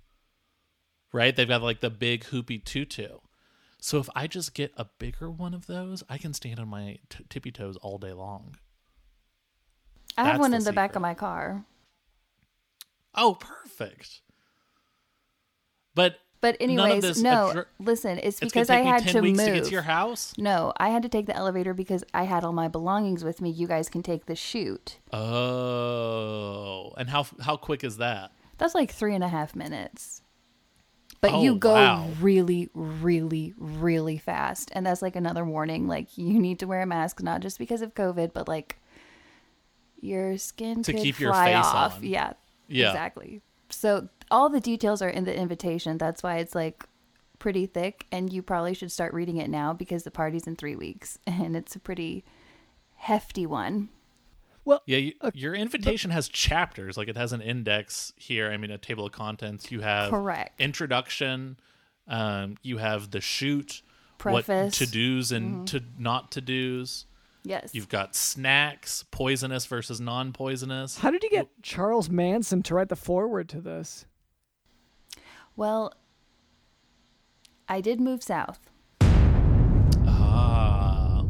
right? 1.14 1.34
They've 1.34 1.48
got 1.48 1.62
like 1.62 1.80
the 1.80 1.90
big 1.90 2.26
hoopy 2.26 2.64
tutu. 2.64 3.20
So 3.82 3.98
if 3.98 4.10
I 4.14 4.28
just 4.28 4.54
get 4.54 4.74
a 4.76 4.86
bigger 5.00 5.32
one 5.32 5.54
of 5.54 5.68
those, 5.68 6.04
I 6.10 6.18
can 6.18 6.34
stand 6.34 6.60
on 6.60 6.68
my 6.68 6.98
t- 7.10 7.26
tippy 7.30 7.52
toes 7.52 7.78
all 7.78 7.98
day 7.98 8.12
long. 8.12 8.58
I 10.18 10.24
have 10.24 10.34
That's 10.34 10.40
one 10.40 10.52
the 10.52 10.58
in 10.58 10.64
the 10.66 10.74
back 10.74 10.98
of 10.98 11.02
my 11.02 11.14
car. 11.14 11.64
Oh, 13.16 13.36
perfect. 13.36 14.22
But 15.96 16.16
But 16.42 16.56
anyways, 16.62 17.22
no, 17.22 17.52
adre- 17.54 17.66
listen, 17.80 18.18
it's 18.24 18.40
because 18.40 18.70
I 18.70 18.78
had 18.82 19.06
to 19.10 19.22
move. 19.22 19.38
to 19.38 19.52
get 19.52 19.64
to 19.66 19.72
your 19.72 19.82
house. 19.82 20.34
No, 20.38 20.72
I 20.78 20.90
had 20.90 21.04
to 21.04 21.10
take 21.10 21.26
the 21.26 21.36
elevator 21.36 21.74
because 21.74 22.06
I 22.14 22.24
had 22.24 22.46
all 22.46 22.54
my 22.54 22.70
belongings 22.70 23.26
with 23.26 23.42
me. 23.42 23.50
You 23.50 23.68
guys 23.68 23.90
can 23.90 24.02
take 24.04 24.26
the 24.26 24.36
chute. 24.36 25.00
Oh, 25.12 26.94
and 26.98 27.10
how 27.10 27.26
how 27.42 27.58
quick 27.58 27.84
is 27.84 27.98
that? 27.98 28.32
That's 28.58 28.74
like 28.76 28.92
three 28.92 29.16
and 29.16 29.24
a 29.24 29.28
half 29.28 29.56
minutes. 29.56 30.22
But 31.22 31.32
Oh, 31.34 31.44
you 31.44 31.56
go 31.56 31.74
wow. 31.74 32.08
really, 32.22 32.70
really, 32.74 33.54
really 33.58 34.18
fast. 34.18 34.70
And 34.74 34.86
that's 34.86 35.02
like 35.02 35.18
another 35.18 35.44
warning. 35.44 35.88
Like 35.88 36.18
you 36.18 36.40
need 36.40 36.60
to 36.60 36.66
wear 36.68 36.82
a 36.82 36.86
mask, 36.86 37.22
not 37.22 37.42
just 37.42 37.60
because 37.60 37.82
of 37.82 37.94
COVID, 37.94 38.32
but 38.34 38.48
like 38.48 38.78
your 40.00 40.38
skin 40.38 40.82
To 40.84 40.94
keep 40.94 41.20
your 41.20 41.34
face 41.34 41.56
off. 41.58 41.98
on. 41.98 42.04
Yeah. 42.06 42.34
Yeah. 42.70 42.90
Exactly. 42.92 43.42
So 43.70 44.10
all 44.32 44.50
the 44.50 44.60
details 44.60 45.02
are 45.02 45.10
in 45.10 45.26
the 45.26 45.36
invitation. 45.36 45.98
That's 45.98 46.24
why 46.24 46.38
it's 46.38 46.56
like 46.56 46.84
pretty 47.40 47.66
thick, 47.66 48.06
and 48.12 48.32
you 48.32 48.42
probably 48.42 48.74
should 48.74 48.92
start 48.92 49.14
reading 49.14 49.38
it 49.38 49.50
now 49.50 49.74
because 49.74 50.04
the 50.04 50.12
party's 50.12 50.48
in 50.48 50.56
three 50.56 50.76
weeks, 50.76 51.18
and 51.28 51.56
it's 51.56 51.76
a 51.76 51.80
pretty 51.80 52.24
hefty 52.96 53.46
one. 53.46 53.90
Well, 54.66 54.84
yeah, 54.86 54.98
you, 54.98 55.14
your 55.34 55.56
invitation 55.56 56.12
has 56.12 56.28
chapters. 56.28 56.98
Like 56.98 57.08
it 57.08 57.18
has 57.18 57.34
an 57.34 57.42
index 57.42 58.14
here. 58.18 58.52
I 58.52 58.58
mean, 58.58 58.70
a 58.70 58.78
table 58.78 59.06
of 59.06 59.12
contents. 59.12 59.72
You 59.72 59.82
have 59.82 60.12
Correct. 60.12 60.60
introduction. 60.62 61.58
Um, 62.08 62.58
you 62.62 62.78
have 62.78 63.10
the 63.12 63.22
shoot. 63.22 63.82
Preface. 64.18 64.46
Mm-hmm. 64.48 64.64
What 64.66 64.74
to 64.74 64.86
dos 64.92 65.32
and 65.32 65.68
to 65.70 65.84
not 65.98 66.32
to 66.32 66.42
dos. 66.42 67.06
Yes. 67.50 67.72
You've 67.74 67.90
got 67.90 68.16
snacks, 68.16 69.04
poisonous 69.10 69.66
versus 69.66 70.00
non 70.00 70.34
poisonous. 70.34 71.00
How 71.00 71.10
did 71.10 71.24
you 71.24 71.32
get 71.32 71.50
Charles 71.64 72.08
Manson 72.08 72.62
to 72.62 72.76
write 72.76 72.90
the 72.90 72.96
foreword 72.96 73.50
to 73.50 73.60
this? 73.60 74.06
well, 75.56 75.92
I 77.68 77.82
did 77.82 78.00
move 78.00 78.22
south. 78.22 78.60
Ah. 79.02 81.24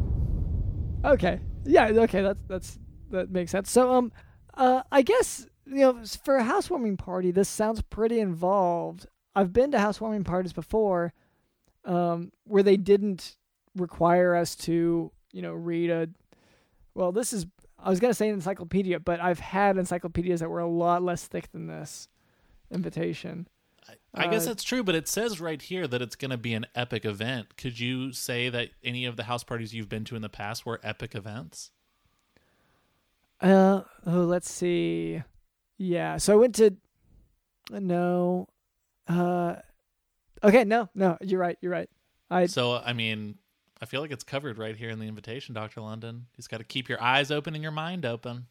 Okay. 1.06 1.40
Yeah. 1.64 1.86
Okay. 1.86 2.20
That's 2.20 2.40
that's 2.46 2.78
that 3.08 3.30
makes 3.30 3.50
sense. 3.50 3.70
So 3.70 3.90
um, 3.90 4.12
uh, 4.52 4.82
I 4.92 5.00
guess 5.00 5.46
you 5.64 5.76
know 5.76 6.02
for 6.22 6.36
a 6.36 6.44
housewarming 6.44 6.98
party, 6.98 7.30
this 7.30 7.48
sounds 7.48 7.80
pretty 7.80 8.20
involved. 8.20 9.06
I've 9.34 9.54
been 9.54 9.70
to 9.70 9.78
housewarming 9.78 10.24
parties 10.24 10.52
before, 10.52 11.14
um, 11.86 12.30
where 12.44 12.62
they 12.62 12.76
didn't 12.76 13.36
require 13.74 14.36
us 14.36 14.54
to 14.56 15.12
you 15.32 15.42
know 15.42 15.52
read 15.52 15.90
a. 15.90 16.08
Well, 16.94 17.12
this 17.12 17.32
is 17.32 17.46
I 17.78 17.88
was 17.88 18.00
gonna 18.00 18.14
say 18.14 18.28
an 18.28 18.34
encyclopedia, 18.34 19.00
but 19.00 19.20
I've 19.20 19.40
had 19.40 19.78
encyclopedias 19.78 20.40
that 20.40 20.48
were 20.48 20.60
a 20.60 20.68
lot 20.68 21.02
less 21.02 21.26
thick 21.26 21.50
than 21.52 21.66
this 21.66 22.08
invitation. 22.70 23.48
I 24.14 24.28
guess 24.28 24.44
Uh, 24.44 24.50
that's 24.50 24.62
true, 24.62 24.84
but 24.84 24.94
it 24.94 25.08
says 25.08 25.40
right 25.40 25.60
here 25.60 25.88
that 25.88 26.00
it's 26.02 26.14
going 26.14 26.30
to 26.30 26.36
be 26.36 26.54
an 26.54 26.66
epic 26.76 27.04
event. 27.04 27.56
Could 27.56 27.80
you 27.80 28.12
say 28.12 28.48
that 28.48 28.70
any 28.84 29.04
of 29.04 29.16
the 29.16 29.24
house 29.24 29.42
parties 29.42 29.74
you've 29.74 29.88
been 29.88 30.04
to 30.04 30.16
in 30.16 30.22
the 30.22 30.28
past 30.28 30.64
were 30.64 30.78
epic 30.84 31.14
events? 31.14 31.70
Uh 33.40 33.82
oh, 34.06 34.24
let's 34.24 34.50
see. 34.50 35.22
Yeah, 35.78 36.18
so 36.18 36.34
I 36.34 36.36
went 36.36 36.54
to 36.56 36.76
no. 37.70 38.48
Uh 39.08 39.56
Okay, 40.42 40.64
no, 40.64 40.88
no, 40.94 41.18
you're 41.20 41.40
right, 41.40 41.58
you're 41.60 41.72
right. 41.72 41.90
I 42.30 42.46
So, 42.46 42.76
I 42.76 42.92
mean, 42.94 43.36
I 43.82 43.86
feel 43.86 44.00
like 44.00 44.10
it's 44.10 44.24
covered 44.24 44.58
right 44.58 44.76
here 44.76 44.90
in 44.90 44.98
the 44.98 45.06
invitation, 45.06 45.54
Dr. 45.54 45.80
London. 45.80 46.26
You've 46.36 46.48
got 46.48 46.58
to 46.58 46.64
keep 46.64 46.88
your 46.88 47.02
eyes 47.02 47.30
open 47.30 47.54
and 47.54 47.62
your 47.62 47.72
mind 47.72 48.04
open. 48.04 48.46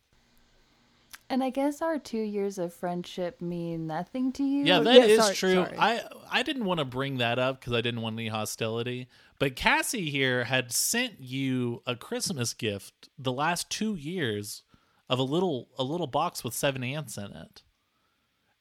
And 1.30 1.44
I 1.44 1.52
guess 1.52 1.82
our 1.82 2.00
two 2.00 2.22
years 2.22 2.58
of 2.58 2.74
friendship 2.74 3.40
mean 3.40 3.86
nothing 3.86 4.32
to 4.34 4.44
you. 4.44 4.66
Yeah, 4.66 4.80
that 4.80 4.96
yeah, 4.96 5.04
is 5.04 5.22
sorry, 5.22 5.36
true. 5.36 5.54
sorry. 5.54 5.78
I 5.78 6.02
I 6.32 6.42
didn't 6.42 6.66
want 6.66 6.80
to 6.80 6.86
bring 6.86 7.18
that 7.18 7.38
up 7.38 7.60
because 7.60 7.74
I 7.74 7.82
didn't 7.82 8.02
want 8.02 8.16
any 8.16 8.30
hostility. 8.30 9.08
But 9.38 9.56
Cassie 9.56 10.10
here 10.10 10.46
had 10.46 10.72
sent 10.72 11.22
you 11.22 11.84
a 11.86 11.96
Christmas 11.96 12.56
gift 12.56 13.10
the 13.18 13.32
last 13.32 13.70
two 13.70 13.96
years 13.96 14.64
of 15.08 15.20
a 15.20 15.24
little 15.24 15.70
a 15.78 15.84
little 15.84 16.08
box 16.08 16.44
with 16.44 16.56
seven 16.56 16.84
ants 16.84 17.16
in 17.16 17.32
it. 17.32 17.62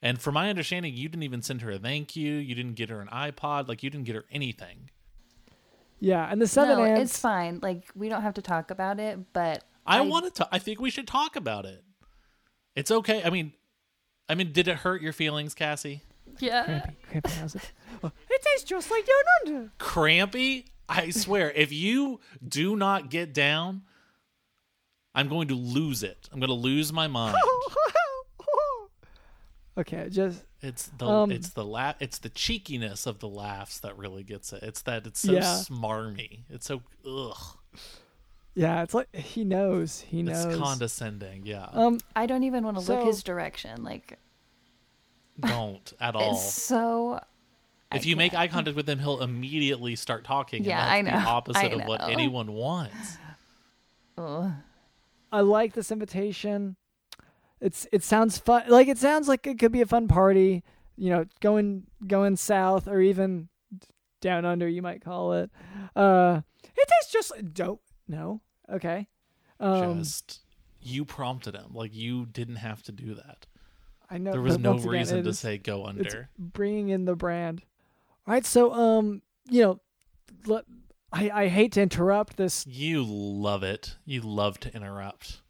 And 0.03 0.21
from 0.21 0.35
my 0.35 0.51
understanding, 0.51 0.95
you 0.95 1.09
didn't 1.09 1.25
even 1.25 1.43
send 1.43 1.63
her 1.63 1.73
a 1.73 1.79
thank 1.79 2.17
you. 2.17 2.35
You 2.35 2.55
didn't 2.55 2.75
get 2.75 2.91
her 2.91 3.01
an 3.01 3.09
iPod. 3.09 3.67
Like 3.67 3.83
you 3.83 3.89
didn't 3.89 4.05
get 4.05 4.15
her 4.15 4.27
anything. 4.31 4.91
Yeah, 6.01 6.29
and 6.31 6.41
the 6.41 6.47
seven 6.47 6.79
no, 6.79 6.85
ants. 6.85 7.13
it's 7.13 7.21
fine. 7.21 7.61
Like 7.63 7.85
we 7.95 8.09
don't 8.09 8.23
have 8.23 8.35
to 8.35 8.43
talk 8.43 8.71
about 8.71 9.01
it, 9.01 9.19
but 9.33 9.65
I, 9.87 9.99
I- 9.99 10.01
wanted 10.03 10.35
to. 10.37 10.49
I 10.53 10.59
think 10.59 10.81
we 10.81 10.91
should 10.91 11.07
talk 11.07 11.37
about 11.37 11.65
it. 11.65 11.83
It's 12.77 12.91
okay. 12.91 13.23
I 13.25 13.31
mean, 13.31 13.53
I 14.29 14.35
mean, 14.35 14.53
did 14.53 14.69
it 14.69 14.77
hurt 14.77 15.03
your 15.03 15.13
feelings, 15.13 15.55
Cassie? 15.55 16.03
yeah. 16.39 16.65
Crampy, 16.65 16.97
crampy 17.11 17.31
has 17.31 17.55
it. 17.57 17.73
Oh, 18.03 18.13
it 18.31 18.43
tastes 18.43 18.69
just 18.69 18.91
like 18.91 19.05
down 19.07 19.55
under. 19.57 19.73
crampy. 19.79 20.67
I 20.89 21.11
swear, 21.11 21.51
if 21.51 21.73
you 21.73 22.21
do 22.47 22.77
not 22.77 23.11
get 23.11 23.35
down, 23.35 23.83
I'm 25.15 25.29
going 25.29 25.49
to 25.49 25.55
lose 25.55 26.03
it. 26.03 26.29
I'm 26.33 26.39
going 26.39 26.49
to 26.49 26.55
lose 26.55 26.93
my 26.93 27.09
mind. 27.09 27.37
okay, 29.79 30.09
just 30.11 30.45
It's 30.61 30.87
the 30.99 31.07
Um, 31.07 31.31
it's 31.31 31.51
the 31.51 31.65
la- 31.65 31.95
it's 32.01 32.19
the 32.19 32.29
cheekiness 32.31 33.07
of 33.07 33.21
the 33.21 33.29
laughs 33.29 33.79
that 33.81 33.97
really 33.97 34.25
gets 34.25 34.53
it. 34.53 34.63
It's 34.63 34.83
that 34.83 35.07
it's 35.07 35.21
so 35.21 35.33
Yeah. 35.33 35.43
smarmy. 35.43 36.41
It's 36.51 36.67
so 36.67 36.83
ugh. 37.07 37.57
yeah, 38.55 38.83
it's 38.83 38.93
like 38.95 39.15
he 39.15 39.45
knows, 39.45 40.01
he 40.01 40.23
knows. 40.23 40.47
It's 40.47 40.57
condescending. 40.57 41.47
Yeah, 41.47 41.69
um, 41.73 42.01
I 42.17 42.27
don't 42.27 42.43
even 42.43 42.65
want 42.65 42.77
to 42.77 42.83
So- 42.83 42.97
look 42.97 43.07
his 43.07 43.23
direction. 43.23 43.85
Like 43.85 44.19
don't 45.41 45.93
at 46.01 46.17
all. 46.17 46.33
it's 46.35 46.53
so. 46.53 47.21
If 47.93 48.03
I 48.05 48.09
you 48.09 48.17
make 48.17 48.33
can't. 48.33 48.43
eye 48.43 48.49
contact 48.49 48.77
with 48.77 48.89
him, 48.89 48.99
he'll 48.99 49.23
immediately 49.23 49.95
start 49.97 50.25
talking. 50.25 50.65
Yeah, 50.65 50.81
and 50.95 51.09
I 51.09 51.11
that's 51.11 51.19
know. 51.19 51.25
The 51.25 51.31
opposite 51.37 51.73
I 51.73 51.83
of 51.83 51.89
what 51.89 52.03
anyone 52.03 52.53
wants. 52.53 53.17
Ugh. 54.19 54.51
I 55.31 55.41
like 55.41 55.75
this 55.75 55.91
invitation. 55.93 56.77
It's 57.61 57.87
it 57.93 58.03
sounds 58.05 58.39
fun. 58.39 58.65
Like 58.69 58.89
it 58.89 58.99
sounds 58.99 59.29
like 59.29 59.47
it 59.47 59.59
could 59.59 59.73
be 59.73 59.81
a 59.81 59.87
fun 59.87 60.09
party. 60.09 60.63
You 60.97 61.11
know, 61.11 61.25
going 61.41 61.85
going 62.07 62.37
south 62.37 62.89
or 62.89 63.01
even 63.01 63.49
down 64.21 64.45
under, 64.45 64.69
you 64.69 64.83
might 64.83 65.01
call 65.05 65.33
it. 65.35 65.51
Uh, 65.95 66.41
it 66.65 66.89
tastes 66.89 67.13
just 67.13 67.55
dope. 67.55 67.83
No, 68.09 68.41
okay. 68.73 69.07
Um, 69.61 69.99
Just 69.99 70.41
you 70.81 71.05
prompted 71.05 71.55
him. 71.55 71.73
Like 71.73 71.95
you 71.95 72.27
didn't 72.27 72.57
have 72.57 72.83
to 72.85 72.93
do 72.93 73.15
that. 73.15 73.47
I 74.11 74.19
know 74.19 74.33
There 74.33 74.41
was 74.41 74.59
no 74.59 74.75
again, 74.75 74.89
reason 74.89 75.23
to 75.25 75.31
is- 75.31 75.39
say 75.39 75.59
go 75.59 75.81
it's 75.89 76.15
under. 76.15 76.31
bringing 76.39 76.89
in 76.91 77.05
the 77.05 77.15
brand. 77.15 77.63
All 78.27 78.35
right, 78.35 78.47
so 78.47 78.73
um, 78.73 79.23
you 79.51 79.63
know, 79.63 79.81
let, 80.47 80.65
I 81.13 81.31
I 81.31 81.49
hate 81.49 81.73
to 81.73 81.83
interrupt 81.83 82.37
this, 82.37 82.67
You 82.67 83.05
love 83.05 83.63
it. 83.63 83.97
You 84.05 84.21
love 84.23 84.59
to 84.61 84.75
interrupt. 84.75 85.41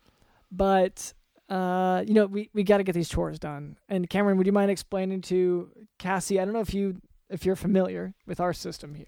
but 0.51 1.13
uh, 1.49 2.05
you 2.07 2.15
know, 2.15 2.27
we 2.27 2.51
we 2.53 2.63
got 2.63 2.79
to 2.79 2.85
get 2.85 2.95
these 2.95 3.09
chores 3.09 3.39
done. 3.39 3.79
And 3.89 4.09
Cameron, 4.09 4.37
would 4.39 4.47
you 4.47 4.53
mind 4.53 4.71
explaining 4.71 5.23
to 5.23 5.71
Cassie? 5.99 6.39
I 6.39 6.45
don't 6.45 6.55
know 6.55 6.61
if 6.61 6.75
you 6.75 7.01
if 7.31 7.45
you're 7.47 7.57
familiar 7.57 8.15
with 8.27 8.41
our 8.41 8.53
system 8.53 8.95
here. 8.95 9.07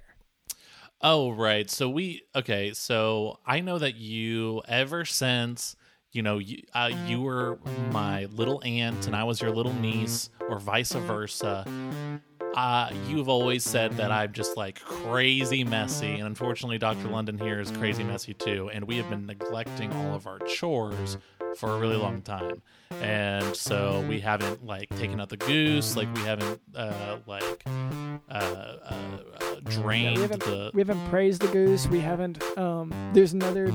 Oh, 1.02 1.30
right. 1.30 1.70
So 1.70 1.88
we 1.88 2.22
okay. 2.34 2.72
So 2.72 3.38
I 3.46 3.60
know 3.60 3.78
that 3.78 3.96
you 3.96 4.62
ever 4.68 5.04
since 5.04 5.76
you 6.12 6.22
know 6.22 6.38
you 6.38 6.62
uh, 6.74 6.90
you 7.06 7.20
were 7.20 7.58
my 7.90 8.26
little 8.26 8.62
aunt 8.64 9.06
and 9.06 9.14
I 9.14 9.24
was 9.24 9.40
your 9.40 9.50
little 9.50 9.74
niece, 9.74 10.30
or 10.48 10.58
vice 10.58 10.92
versa. 10.92 11.66
Uh, 12.54 12.90
you've 13.06 13.28
always 13.28 13.62
said 13.62 13.92
that 13.92 14.10
I'm 14.10 14.32
just 14.32 14.56
like 14.56 14.80
crazy 14.80 15.62
messy, 15.62 16.14
and 16.14 16.26
unfortunately, 16.26 16.78
Dr. 16.78 17.08
London 17.08 17.38
here 17.38 17.60
is 17.60 17.70
crazy 17.70 18.02
messy 18.02 18.34
too. 18.34 18.70
And 18.72 18.86
we 18.86 18.96
have 18.96 19.08
been 19.08 19.24
neglecting 19.24 19.92
all 19.92 20.14
of 20.14 20.26
our 20.26 20.40
chores 20.40 21.16
for 21.56 21.70
a 21.76 21.78
really 21.78 21.96
long 21.96 22.22
time, 22.22 22.62
and 23.00 23.54
so 23.56 24.04
we 24.08 24.20
haven't 24.20 24.64
like 24.64 24.88
taken 24.96 25.20
out 25.20 25.28
the 25.28 25.36
goose, 25.36 25.96
like 25.96 26.12
we 26.14 26.20
haven't 26.22 26.60
uh, 26.74 27.18
like 27.26 27.62
uh, 27.66 28.32
uh, 28.32 28.78
uh, 28.88 29.18
drained 29.64 30.16
we 30.16 30.22
haven't 30.22 30.42
the 30.44 30.70
we 30.74 30.80
haven't 30.80 31.08
praised 31.08 31.42
the 31.42 31.48
goose. 31.48 31.86
We 31.88 32.00
haven't. 32.00 32.42
Um, 32.58 32.92
there's 33.12 33.32
another 33.32 33.72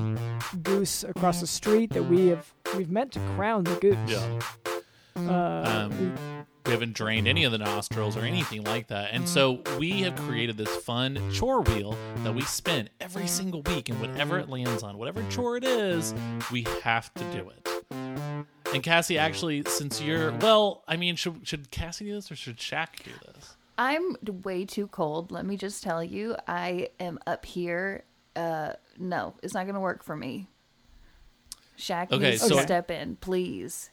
goose 0.63 1.03
across 1.03 1.41
the 1.41 1.47
street 1.47 1.91
that 1.93 2.03
we 2.03 2.27
have 2.27 2.53
we've 2.77 2.91
meant 2.91 3.11
to 3.13 3.19
crown 3.35 3.63
the 3.63 3.75
goose. 3.75 3.97
Yeah. 4.07 4.39
Uh, 5.17 5.89
Um, 5.91 6.34
we 6.65 6.71
haven't 6.71 6.93
drained 6.93 7.27
any 7.27 7.43
of 7.43 7.51
the 7.51 7.57
nostrils 7.57 8.17
or 8.17 8.21
anything 8.21 8.63
like 8.63 8.87
that. 8.87 9.09
And 9.11 9.27
so 9.27 9.61
we 9.77 10.01
have 10.01 10.15
created 10.21 10.57
this 10.57 10.73
fun 10.77 11.19
chore 11.31 11.61
wheel 11.61 11.95
that 12.23 12.33
we 12.33 12.41
spin 12.41 12.89
every 12.99 13.27
single 13.27 13.61
week. 13.63 13.89
And 13.89 13.99
whatever 14.01 14.39
it 14.39 14.49
lands 14.49 14.81
on, 14.81 14.97
whatever 14.97 15.23
chore 15.29 15.57
it 15.57 15.63
is, 15.63 16.13
we 16.51 16.65
have 16.83 17.13
to 17.13 17.23
do 17.25 17.49
it. 17.49 17.67
And 18.73 18.81
Cassie, 18.81 19.17
actually, 19.17 19.63
since 19.67 20.01
you're, 20.01 20.31
well, 20.39 20.83
I 20.87 20.97
mean, 20.97 21.15
should, 21.15 21.47
should 21.47 21.69
Cassie 21.71 22.05
do 22.05 22.15
this 22.15 22.31
or 22.31 22.35
should 22.35 22.57
Shaq 22.57 23.03
do 23.03 23.11
this? 23.25 23.55
I'm 23.77 24.15
way 24.43 24.65
too 24.65 24.87
cold. 24.87 25.31
Let 25.31 25.45
me 25.45 25.57
just 25.57 25.83
tell 25.83 26.03
you, 26.03 26.35
I 26.47 26.89
am 26.99 27.19
up 27.27 27.45
here. 27.45 28.03
Uh, 28.35 28.73
no, 28.97 29.35
it's 29.43 29.53
not 29.53 29.65
gonna 29.65 29.79
work 29.79 30.03
for 30.03 30.15
me. 30.15 30.47
Shaq 31.77 32.11
Okay, 32.11 32.31
needs 32.31 32.41
so- 32.41 32.55
to 32.55 32.61
step 32.63 32.89
in, 32.89 33.17
please. 33.17 33.91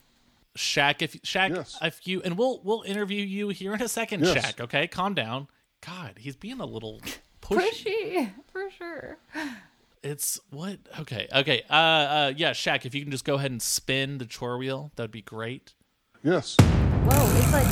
Shaq, 0.57 1.01
if 1.03 1.15
Shaq, 1.23 1.57
Yes. 1.57 1.79
if 1.83 2.07
you, 2.07 2.21
and 2.23 2.37
we'll 2.37 2.61
we'll 2.63 2.83
interview 2.83 3.25
you 3.25 3.49
here 3.49 3.73
in 3.75 3.81
a 3.83 3.89
second, 3.89 4.25
Yes. 4.25 4.37
Shaq. 4.53 4.61
Okay, 4.61 4.87
calm 4.87 5.15
down. 5.15 5.49
God, 5.85 6.15
he's 6.19 6.37
being 6.37 6.61
a 6.61 6.67
little 6.67 7.01
pushy. 7.43 7.71
Pushy, 7.71 8.31
for 8.53 8.71
sure. 8.71 9.17
It's 10.03 10.39
what? 10.51 10.79
Okay, 11.01 11.29
okay. 11.33 11.63
Uh, 11.71 11.75
uh, 11.75 12.33
yeah, 12.37 12.51
Shaq. 12.51 12.85
If 12.85 12.95
you 12.95 13.03
can 13.03 13.11
just 13.11 13.25
go 13.25 13.35
ahead 13.37 13.51
and 13.51 13.63
spin 13.63 14.19
the 14.19 14.27
chore 14.27 14.59
wheel, 14.59 14.91
that'd 14.97 15.11
be 15.11 15.23
great. 15.23 15.75
Yes. 16.23 16.57
Whoa, 16.61 17.37
it's 17.39 17.53
like 17.53 17.67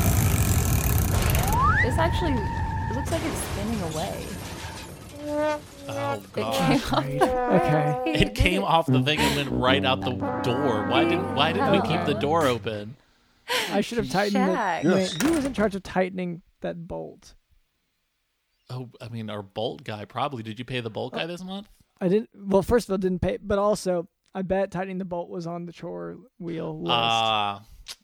it's 1.87 1.99
actually 1.99 2.33
it 2.33 2.95
looks 2.97 3.11
like 3.13 3.23
it's 3.25 3.39
spinning 3.39 3.81
away. 3.93 4.27
Oh 5.97 6.15
It 6.15 6.33
god, 6.33 6.55
came 6.55 6.81
off. 6.81 7.03
Great. 7.05 7.23
Okay. 7.23 8.03
it 8.15 8.35
came 8.35 8.63
off 8.63 8.87
the 8.87 9.03
thing 9.03 9.19
and 9.19 9.37
went 9.37 9.51
right 9.51 9.85
out 9.85 10.01
the 10.01 10.13
door. 10.43 10.87
Why 10.87 11.05
didn't 11.05 11.35
Why 11.35 11.53
didn't 11.53 11.73
we 11.73 11.81
keep 11.83 12.05
the 12.07 12.15
door 12.15 12.47
open? 12.47 12.97
I 13.71 13.81
should 13.81 13.99
have 13.99 14.11
tightened 14.11 14.37
Shaq. 14.37 14.85
it. 14.85 14.89
Yes. 14.89 15.13
Wait, 15.15 15.23
who 15.23 15.33
was 15.33 15.45
in 15.45 15.55
charge 15.55 15.75
of 15.75 15.83
tightening 15.83 16.43
that 16.61 16.87
bolt? 16.87 17.35
Oh, 18.69 18.89
I 19.01 19.09
mean, 19.09 19.29
our 19.29 19.43
Bolt 19.43 19.83
guy 19.83 20.05
probably. 20.05 20.43
Did 20.45 20.59
you 20.59 20.65
pay 20.65 20.81
the 20.81 20.91
Bolt 20.91 21.15
guy 21.15 21.27
this 21.27 21.43
month? 21.43 21.67
I 22.01 22.09
didn't. 22.09 22.31
Well, 22.35 22.63
first 22.63 22.89
of 22.89 22.93
all, 22.93 22.99
didn't 22.99 23.21
pay, 23.21 23.39
but 23.43 23.59
also 23.59 24.09
I 24.35 24.43
bet 24.43 24.71
tightening 24.71 24.99
the 24.99 25.05
bolt 25.05 25.29
was 25.29 25.47
on 25.47 25.67
the 25.67 25.73
chore 25.73 26.19
wheel 26.39 26.81
list. 26.81 26.93
Ah, 26.93 27.63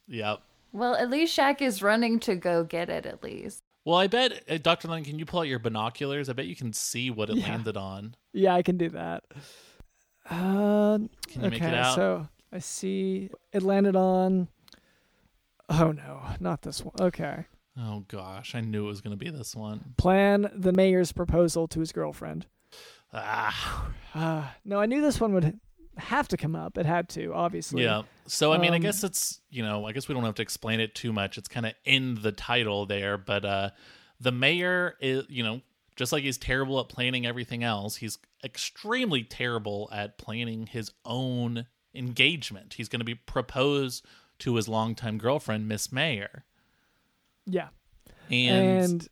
yep. 0.08 0.42
Well, 0.72 0.94
at 0.96 1.08
least 1.08 1.36
Shaq 1.38 1.62
is 1.62 1.82
running 1.82 2.18
to 2.20 2.34
go 2.34 2.64
get 2.64 2.90
it. 2.90 3.06
At 3.06 3.22
least. 3.22 3.62
Well, 3.86 3.96
I 3.96 4.08
bet, 4.08 4.42
uh, 4.50 4.58
Dr. 4.58 4.88
Lund, 4.88 5.04
can 5.06 5.16
you 5.18 5.24
pull 5.24 5.40
out 5.40 5.46
your 5.46 5.60
binoculars? 5.60 6.28
I 6.28 6.32
bet 6.32 6.46
you 6.46 6.56
can 6.56 6.72
see 6.72 7.08
what 7.08 7.30
it 7.30 7.36
Yeah. 7.36 7.50
landed 7.50 7.76
on. 7.76 8.16
yeah, 8.32 8.52
I 8.54 8.62
can 8.62 8.76
do 8.76 8.88
that. 8.90 9.22
Um, 10.28 11.08
Can 11.28 11.40
you 11.42 11.46
okay, 11.46 11.50
make 11.50 11.62
it 11.62 11.72
out? 11.74 11.94
so 11.94 12.28
I 12.52 12.58
see 12.58 13.30
it 13.52 13.62
landed 13.62 13.94
on. 13.94 14.48
Oh 15.68 15.92
no, 15.92 16.20
not 16.40 16.62
this 16.62 16.84
one. 16.84 16.94
Okay. 17.00 17.44
Oh, 17.78 18.04
gosh. 18.08 18.54
I 18.56 18.60
knew 18.60 18.84
it 18.86 18.88
was 18.88 19.00
going 19.00 19.16
to 19.16 19.24
be 19.24 19.30
this 19.30 19.54
one. 19.54 19.94
Plan 19.98 20.50
the 20.52 20.72
mayor's 20.72 21.12
proposal 21.12 21.68
to 21.68 21.78
his 21.80 21.92
girlfriend. 21.92 22.46
Ah, 23.12 23.88
Uh, 24.14 24.46
no, 24.64 24.80
I 24.80 24.86
knew 24.86 25.00
this 25.00 25.20
one 25.20 25.32
would 25.34 25.60
have 25.98 26.28
to 26.28 26.36
come 26.36 26.54
up. 26.56 26.76
It 26.78 26.86
had 26.86 27.08
to, 27.10 27.32
obviously. 27.34 27.82
yeah. 27.84 28.02
So, 28.26 28.52
I 28.52 28.58
mean, 28.58 28.72
I 28.72 28.76
Um, 28.76 28.82
guess 28.82 29.02
it's, 29.04 29.40
you 29.50 29.62
know, 29.62 29.86
I 29.86 29.92
guess 29.92 30.08
we 30.08 30.14
don't 30.14 30.24
have 30.24 30.34
to 30.36 30.42
explain 30.42 30.80
it 30.80 30.94
too 30.94 31.12
much. 31.12 31.38
It's 31.38 31.48
kind 31.48 31.66
of 31.66 31.72
in 31.84 32.20
the 32.22 32.32
title 32.32 32.86
there. 32.86 33.16
But 33.18 33.44
uh 33.44 33.70
the 34.20 34.32
mayor 34.32 34.96
is, 35.00 35.24
you 35.28 35.42
know, 35.42 35.60
just 35.94 36.12
like 36.12 36.22
he's 36.24 36.38
terrible 36.38 36.80
at 36.80 36.88
planning 36.88 37.26
everything 37.26 37.62
else, 37.62 37.96
he's 37.96 38.18
extremely 38.44 39.22
terrible 39.24 39.88
at 39.92 40.16
planning 40.18 40.66
his 40.66 40.90
own 41.04 41.66
engagement. 41.94 42.74
He's 42.74 42.88
going 42.88 43.00
to 43.00 43.04
be 43.04 43.14
proposed 43.14 44.04
to 44.40 44.56
his 44.56 44.68
longtime 44.68 45.18
girlfriend, 45.18 45.68
Miss 45.68 45.90
Mayor. 45.92 46.44
Yeah. 47.46 47.68
And, 48.30 48.84
And, 48.84 49.08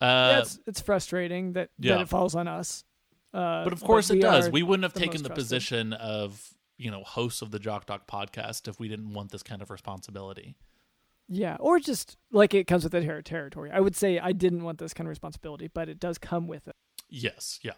uh, 0.00 0.04
yeah, 0.32 0.38
it's, 0.40 0.58
it's 0.66 0.80
frustrating 0.80 1.52
that, 1.52 1.70
yeah. 1.78 1.94
that 1.96 2.02
it 2.02 2.08
falls 2.08 2.34
on 2.34 2.48
us. 2.48 2.84
Uh, 3.32 3.64
but 3.64 3.72
of 3.72 3.82
course 3.82 4.10
it 4.10 4.20
does. 4.20 4.50
We 4.50 4.62
wouldn't 4.62 4.82
have 4.84 4.92
the 4.92 5.00
taken 5.00 5.22
the 5.22 5.28
trusted. 5.28 5.34
position 5.34 5.92
of, 5.92 6.54
you 6.76 6.90
know, 6.90 7.04
hosts 7.04 7.42
of 7.42 7.50
the 7.50 7.58
Jock 7.58 7.86
Doc 7.86 8.06
podcast 8.06 8.66
if 8.68 8.80
we 8.80 8.88
didn't 8.88 9.12
want 9.12 9.30
this 9.30 9.42
kind 9.42 9.62
of 9.62 9.70
responsibility. 9.70 10.56
Yeah, 11.28 11.56
or 11.60 11.78
just 11.78 12.16
like 12.32 12.54
it 12.54 12.66
comes 12.66 12.82
with 12.82 12.92
the 12.92 13.02
ter- 13.02 13.22
territory. 13.22 13.70
I 13.72 13.78
would 13.78 13.94
say 13.94 14.18
I 14.18 14.32
didn't 14.32 14.64
want 14.64 14.78
this 14.78 14.92
kind 14.92 15.06
of 15.06 15.10
responsibility, 15.10 15.68
but 15.72 15.88
it 15.88 16.00
does 16.00 16.18
come 16.18 16.48
with 16.48 16.66
it. 16.66 16.74
Yes, 17.08 17.60
yeah. 17.62 17.74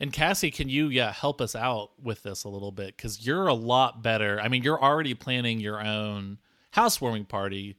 And 0.00 0.12
Cassie, 0.12 0.50
can 0.50 0.68
you 0.68 0.88
yeah 0.88 1.12
help 1.12 1.40
us 1.40 1.54
out 1.54 1.90
with 2.02 2.24
this 2.24 2.44
a 2.44 2.48
little 2.48 2.72
bit 2.72 2.96
because 2.96 3.24
you're 3.24 3.46
a 3.46 3.54
lot 3.54 4.02
better. 4.02 4.40
I 4.40 4.48
mean, 4.48 4.62
you're 4.64 4.82
already 4.82 5.14
planning 5.14 5.60
your 5.60 5.80
own 5.80 6.38
housewarming 6.72 7.26
party. 7.26 7.76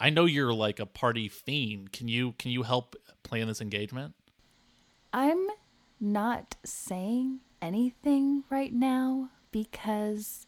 I 0.00 0.10
know 0.10 0.24
you're 0.24 0.52
like 0.52 0.80
a 0.80 0.86
party 0.86 1.28
fiend. 1.28 1.92
Can 1.92 2.08
you 2.08 2.32
can 2.32 2.50
you 2.50 2.64
help 2.64 2.94
plan 3.22 3.46
this 3.46 3.60
engagement? 3.60 4.14
I'm 5.12 5.46
not 6.00 6.56
saying 6.64 7.40
anything 7.60 8.44
right 8.50 8.72
now 8.72 9.30
because 9.50 10.46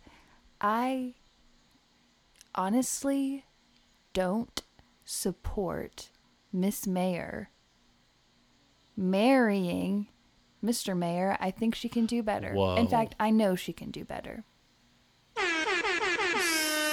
I 0.60 1.14
honestly 2.54 3.44
don't 4.12 4.62
support 5.04 6.10
Miss 6.52 6.86
Mayor 6.86 7.50
marrying 8.96 10.08
Mr. 10.64 10.96
Mayor. 10.96 11.36
I 11.40 11.50
think 11.50 11.74
she 11.74 11.88
can 11.88 12.06
do 12.06 12.22
better. 12.22 12.52
Whoa. 12.52 12.76
In 12.76 12.86
fact, 12.86 13.14
I 13.18 13.30
know 13.30 13.54
she 13.56 13.72
can 13.72 13.90
do 13.90 14.04
better. 14.04 14.44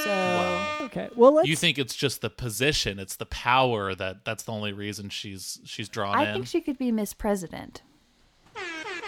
So, 0.03 0.09
Wow. 0.13 0.77
Okay, 0.83 1.09
well 1.17 1.33
let's. 1.33 1.49
You 1.49 1.57
think 1.57 1.77
it's 1.77 1.95
just 1.95 2.21
the 2.21 2.29
position, 2.29 2.97
it's 2.97 3.17
the 3.17 3.25
power 3.25 3.93
that 3.93 4.23
that's 4.23 4.43
the 4.43 4.53
only 4.53 4.71
reason 4.71 5.09
she's 5.09 5.59
she's 5.65 5.89
drawn 5.89 6.15
I 6.15 6.27
in. 6.27 6.33
think 6.33 6.47
she 6.47 6.61
could 6.61 6.77
be 6.77 6.93
Miss 6.93 7.13
President. 7.13 7.81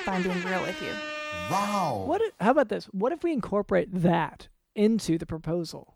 If 0.01 0.07
I'm 0.07 0.23
being 0.23 0.43
real 0.43 0.61
with 0.61 0.81
you. 0.81 0.91
Wow. 1.51 2.03
what? 2.05 2.21
If, 2.21 2.33
how 2.39 2.51
about 2.51 2.69
this? 2.69 2.85
What 2.85 3.11
if 3.11 3.23
we 3.23 3.33
incorporate 3.33 3.89
that 3.91 4.47
into 4.75 5.17
the 5.17 5.25
proposal? 5.25 5.95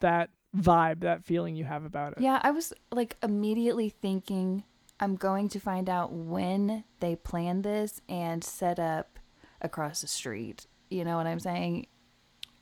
That 0.00 0.30
vibe, 0.56 1.00
that 1.00 1.24
feeling 1.24 1.56
you 1.56 1.64
have 1.64 1.84
about 1.84 2.12
it. 2.12 2.20
Yeah, 2.20 2.40
I 2.42 2.50
was 2.50 2.72
like 2.90 3.16
immediately 3.22 3.88
thinking 3.90 4.64
I'm 4.98 5.16
going 5.16 5.48
to 5.50 5.60
find 5.60 5.88
out 5.88 6.12
when 6.12 6.84
they 7.00 7.16
planned 7.16 7.64
this 7.64 8.00
and 8.08 8.42
set 8.42 8.78
up 8.78 9.18
across 9.60 10.00
the 10.00 10.06
street. 10.06 10.66
You 10.90 11.04
know 11.04 11.16
what 11.16 11.26
I'm 11.26 11.40
saying? 11.40 11.86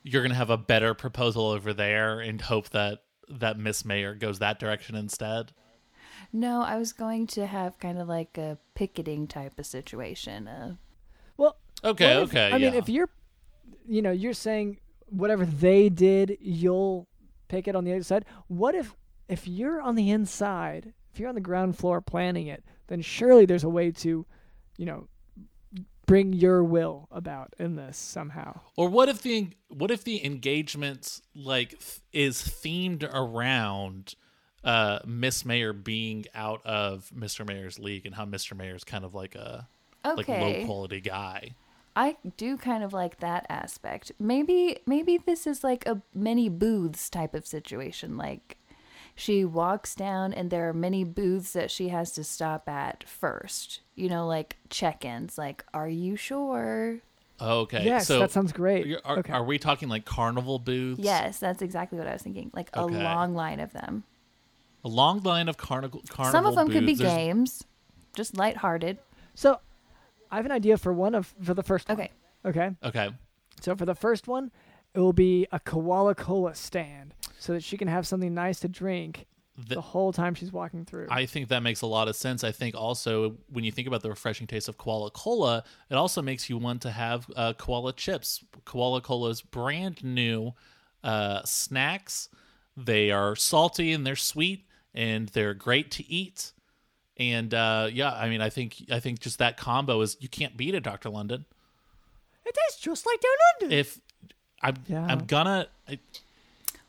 you're 0.05 0.21
gonna 0.21 0.35
have 0.35 0.51
a 0.51 0.57
better 0.57 0.93
proposal 0.93 1.47
over 1.47 1.73
there 1.73 2.19
and 2.19 2.39
hope 2.39 2.69
that 2.69 2.99
that 3.27 3.57
Miss 3.57 3.83
Mayor 3.83 4.13
goes 4.13 4.37
that 4.39 4.59
direction 4.59 4.95
instead. 4.95 5.51
No, 6.35 6.61
I 6.61 6.77
was 6.77 6.91
going 6.91 7.27
to 7.27 7.45
have 7.47 7.79
kind 7.79 7.97
of 7.97 8.07
like 8.09 8.37
a 8.37 8.57
picketing 8.75 9.25
type 9.27 9.57
of 9.57 9.65
situation. 9.65 10.47
Uh, 10.47 10.75
Well, 11.37 11.55
Okay, 11.83 12.21
if- 12.21 12.29
okay, 12.29 12.51
I 12.51 12.57
mean, 12.57 12.73
if 12.73 12.89
you're, 12.89 13.09
you 13.87 14.01
know, 14.01 14.11
you're 14.11 14.33
saying 14.33 14.77
whatever 15.07 15.45
they 15.45 15.87
did, 15.89 16.37
you'll 16.41 17.07
pick 17.47 17.67
it 17.67 17.75
on 17.75 17.83
the 17.85 17.93
other 17.93 18.03
side. 18.03 18.25
What 18.47 18.75
if, 18.75 18.93
if 19.29 19.47
you're 19.47 19.81
on 19.81 19.95
the 19.95 20.09
inside, 20.11 20.93
if 21.13 21.19
you're 21.19 21.29
on 21.29 21.35
the 21.35 21.41
ground 21.41 21.77
floor 21.77 22.01
planning 22.01 22.47
it, 22.47 22.63
then 22.87 23.01
surely 23.01 23.45
there's 23.45 23.63
a 23.63 23.69
way 23.69 23.91
to, 23.91 24.25
you 24.77 24.85
know, 24.85 25.07
bring 26.05 26.33
your 26.33 26.63
will 26.63 27.07
about 27.11 27.53
in 27.59 27.75
this 27.75 27.97
somehow. 27.97 28.59
Or 28.75 28.89
what 28.89 29.09
if 29.09 29.21
the 29.21 29.49
what 29.69 29.89
if 29.89 30.03
the 30.03 30.23
engagements 30.25 31.21
like 31.33 31.69
th- 31.79 32.01
is 32.13 32.37
themed 32.43 33.03
around 33.11 34.13
uh 34.65 34.99
Miss 35.05 35.45
Mayor 35.45 35.71
being 35.71 36.25
out 36.35 36.65
of 36.65 37.09
Mr. 37.15 37.47
Mayor's 37.47 37.79
league 37.79 38.05
and 38.05 38.15
how 38.15 38.25
Mr. 38.25 38.57
Mayor's 38.57 38.83
kind 38.83 39.05
of 39.05 39.13
like 39.13 39.35
a 39.35 39.67
like 40.03 40.27
low 40.27 40.65
quality 40.65 40.99
guy. 41.01 41.51
I 41.95 42.17
do 42.35 42.57
kind 42.57 42.83
of 42.83 42.91
like 42.91 43.19
that 43.21 43.45
aspect. 43.47 44.11
Maybe 44.19 44.79
maybe 44.85 45.17
this 45.17 45.47
is 45.47 45.63
like 45.63 45.85
a 45.87 46.01
many 46.13 46.49
booths 46.49 47.09
type 47.09 47.33
of 47.33 47.47
situation. 47.47 48.17
Like 48.17 48.57
she 49.15 49.45
walks 49.45 49.95
down 49.95 50.33
and 50.33 50.49
there 50.51 50.67
are 50.67 50.73
many 50.73 51.05
booths 51.05 51.53
that 51.53 51.71
she 51.71 51.87
has 51.89 52.11
to 52.13 52.23
stop 52.25 52.67
at 52.67 53.05
first. 53.07 53.79
You 53.95 54.09
know, 54.09 54.27
like 54.27 54.57
check-ins. 54.69 55.37
Like, 55.37 55.63
are 55.73 55.87
you 55.87 56.17
sure? 56.17 56.99
Okay. 57.39 57.83
yes, 57.85 58.07
so 58.07 58.19
that 58.19 58.31
sounds 58.31 58.51
great. 58.51 58.85
you're- 58.87 59.01
Are, 59.05 59.19
okay. 59.19 59.31
are 59.33 59.43
we 59.43 59.57
talking 59.57 59.87
like 59.89 60.03
carnival 60.05 60.59
booths? 60.59 60.99
Yes, 61.01 61.37
that's 61.39 61.61
exactly 61.61 61.97
what 61.97 62.07
I 62.07 62.13
was 62.13 62.21
thinking. 62.23 62.49
Like 62.53 62.69
a 62.73 62.85
long 62.85 63.35
line 63.35 63.59
of 63.61 63.71
them. 63.73 64.03
A 64.85 64.87
long 64.87 65.21
line 65.23 65.49
of 65.49 65.57
carnival 65.57 66.01
carnival 66.07 66.31
Some 66.31 66.45
of 66.45 66.55
them 66.55 66.69
could 66.69 66.85
be. 66.85 66.93
There's- 66.93 67.13
games, 67.13 67.63
just 68.15 68.37
lighthearted. 68.37 68.99
so, 69.33 69.59
I 70.31 70.37
have 70.37 70.45
an 70.45 70.51
idea 70.51 70.77
for 70.77 70.93
one 70.93 71.15
of 71.15 71.33
for 71.41 71.53
the 71.53 71.63
first. 71.63 71.89
one. 71.89 71.99
Okay. 71.99 72.11
Okay. 72.45 72.69
Okay. 72.83 73.09
So 73.61 73.75
for 73.75 73.85
the 73.85 73.95
first 73.95 74.27
one, 74.27 74.51
it 74.93 74.99
will 74.99 75.13
be 75.13 75.47
a 75.51 75.59
koala 75.59 76.13
cola 76.15 76.55
stand, 76.55 77.13
so 77.39 77.53
that 77.53 77.63
she 77.63 77.77
can 77.77 77.87
have 77.87 78.05
something 78.07 78.33
nice 78.33 78.59
to 78.61 78.67
drink 78.67 79.25
The- 79.57 79.75
the 79.75 79.81
whole 79.81 80.11
time 80.13 80.35
she's 80.35 80.51
walking 80.51 80.85
through. 80.85 81.07
I 81.09 81.25
think 81.25 81.47
that 81.49 81.61
makes 81.63 81.81
a 81.81 81.87
lot 81.87 82.07
of 82.07 82.15
sense. 82.15 82.43
I 82.43 82.51
think 82.51 82.75
also 82.75 83.37
when 83.49 83.63
you 83.63 83.71
think 83.71 83.87
about 83.87 84.01
the 84.03 84.09
refreshing 84.09 84.45
taste 84.47 84.67
of 84.69 84.77
Koala 84.77 85.09
Cola, 85.11 85.63
it 85.89 85.95
also 85.95 86.21
makes 86.21 86.49
you 86.49 86.57
want 86.57 86.81
to 86.83 86.91
have 86.91 87.25
uh, 87.35 87.53
Koala 87.53 87.93
chips. 87.93 88.43
Koala 88.65 89.01
Cola's 89.01 89.41
brand 89.41 90.03
new 90.03 90.53
uh, 91.03 91.41
snacks. 91.43 92.29
They 92.77 93.09
are 93.11 93.35
salty 93.35 93.93
and 93.93 94.05
they're 94.05 94.15
sweet 94.17 94.64
and 94.95 95.29
they're 95.29 95.53
great 95.53 95.91
to 95.91 96.11
eat. 96.11 96.51
And 97.17 97.53
uh, 97.53 97.89
yeah, 97.91 98.11
I 98.13 98.27
mean, 98.29 98.41
I 98.41 98.49
think 98.49 98.85
I 98.91 98.99
think 98.99 99.19
just 99.19 99.37
that 99.39 99.57
combo 99.57 100.01
is 100.01 100.17
you 100.19 100.27
can't 100.27 100.57
beat 100.57 100.73
it, 100.73 100.83
Doctor 100.83 101.09
London. 101.09 101.45
it 102.45 102.55
tastes 102.67 102.81
just 102.81 103.05
like 103.05 103.19
down 103.21 103.31
under. 103.69 103.75
If 103.75 103.99
I'm 104.61 104.75
Yeah. 104.87 105.05
I'm 105.07 105.25
gonna 105.25 105.67
I, 105.87 105.99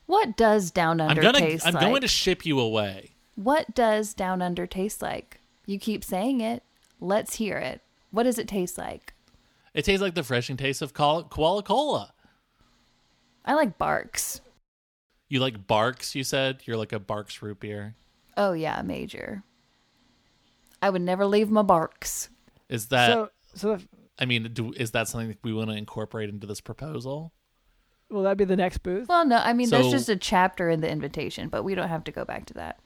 What 0.07 0.37
does 0.37 0.71
Down 0.71 1.01
Under 1.01 1.21
I'm 1.21 1.23
gonna 1.23 1.39
taste 1.45 1.67
I'm 1.67 1.75
like? 1.75 1.83
going 1.83 2.01
to 2.01 2.09
ship 2.09 2.47
you 2.47 2.59
away. 2.59 3.11
What 3.35 3.75
does 3.75 4.15
Down 4.15 4.41
Under 4.41 4.67
taste 4.67 5.03
like? 5.03 5.41
You 5.67 5.79
keep 5.79 6.03
saying 6.03 6.41
it. 6.41 6.63
Let's 7.01 7.35
hear 7.37 7.59
it. 7.59 7.83
What 8.11 8.23
does 8.23 8.39
it 8.39 8.49
taste 8.49 8.79
like? 8.79 9.13
It 9.75 9.85
tastes 9.85 10.01
like 10.01 10.15
the 10.15 10.23
refreshing 10.23 10.57
taste 10.57 10.81
of 10.81 10.95
Koala 10.95 11.25
Koala 11.25 11.63
Cola. 11.63 12.15
I 13.45 13.55
like 13.55 13.79
Barks. 13.79 14.41
You 15.29 15.41
like 15.41 15.67
Barks? 15.67 16.15
You 16.15 16.25
said 16.25 16.61
you're 16.65 16.77
like 16.77 16.93
a 16.93 16.99
Barks 17.01 17.43
root 17.43 17.61
beer. 17.61 17.95
Oh 18.37 18.53
yeah, 18.53 18.83
major. 18.83 19.43
I 20.83 20.91
would 20.91 21.03
never 21.03 21.27
leave 21.27 21.51
my 21.51 21.63
Barks. 21.63 22.29
Is 22.69 22.87
that? 22.89 23.11
so, 23.13 23.31
so 23.55 23.77
the, 23.77 23.83
I 24.19 24.25
mean, 24.27 24.45
do, 24.53 24.73
is 24.77 24.91
that 24.93 25.09
something 25.09 25.29
that 25.29 25.39
we 25.43 25.53
want 25.53 25.71
to 25.71 25.77
incorporate 25.77 26.29
into 26.29 26.47
this 26.47 26.61
proposal? 26.61 27.33
will 28.09 28.23
that 28.23 28.37
be 28.37 28.45
the 28.45 28.55
next 28.57 28.85
booth? 28.85 29.09
Well, 29.09 29.27
no, 29.27 29.39
I 29.39 29.53
mean 29.53 29.69
there's 29.69 29.87
So- 29.87 29.91
just 29.91 30.09
a 30.09 30.15
chapter 30.17 30.71
in 30.71 30.81
the 30.81 30.89
invitation, 30.89 31.49
but 31.49 31.65
we 31.65 31.75
don't 31.75 31.89
have 31.89 32.05
to 32.05 32.13
go 32.13 32.25
back 32.25 32.47
to 32.47 32.55
that. 32.55 32.79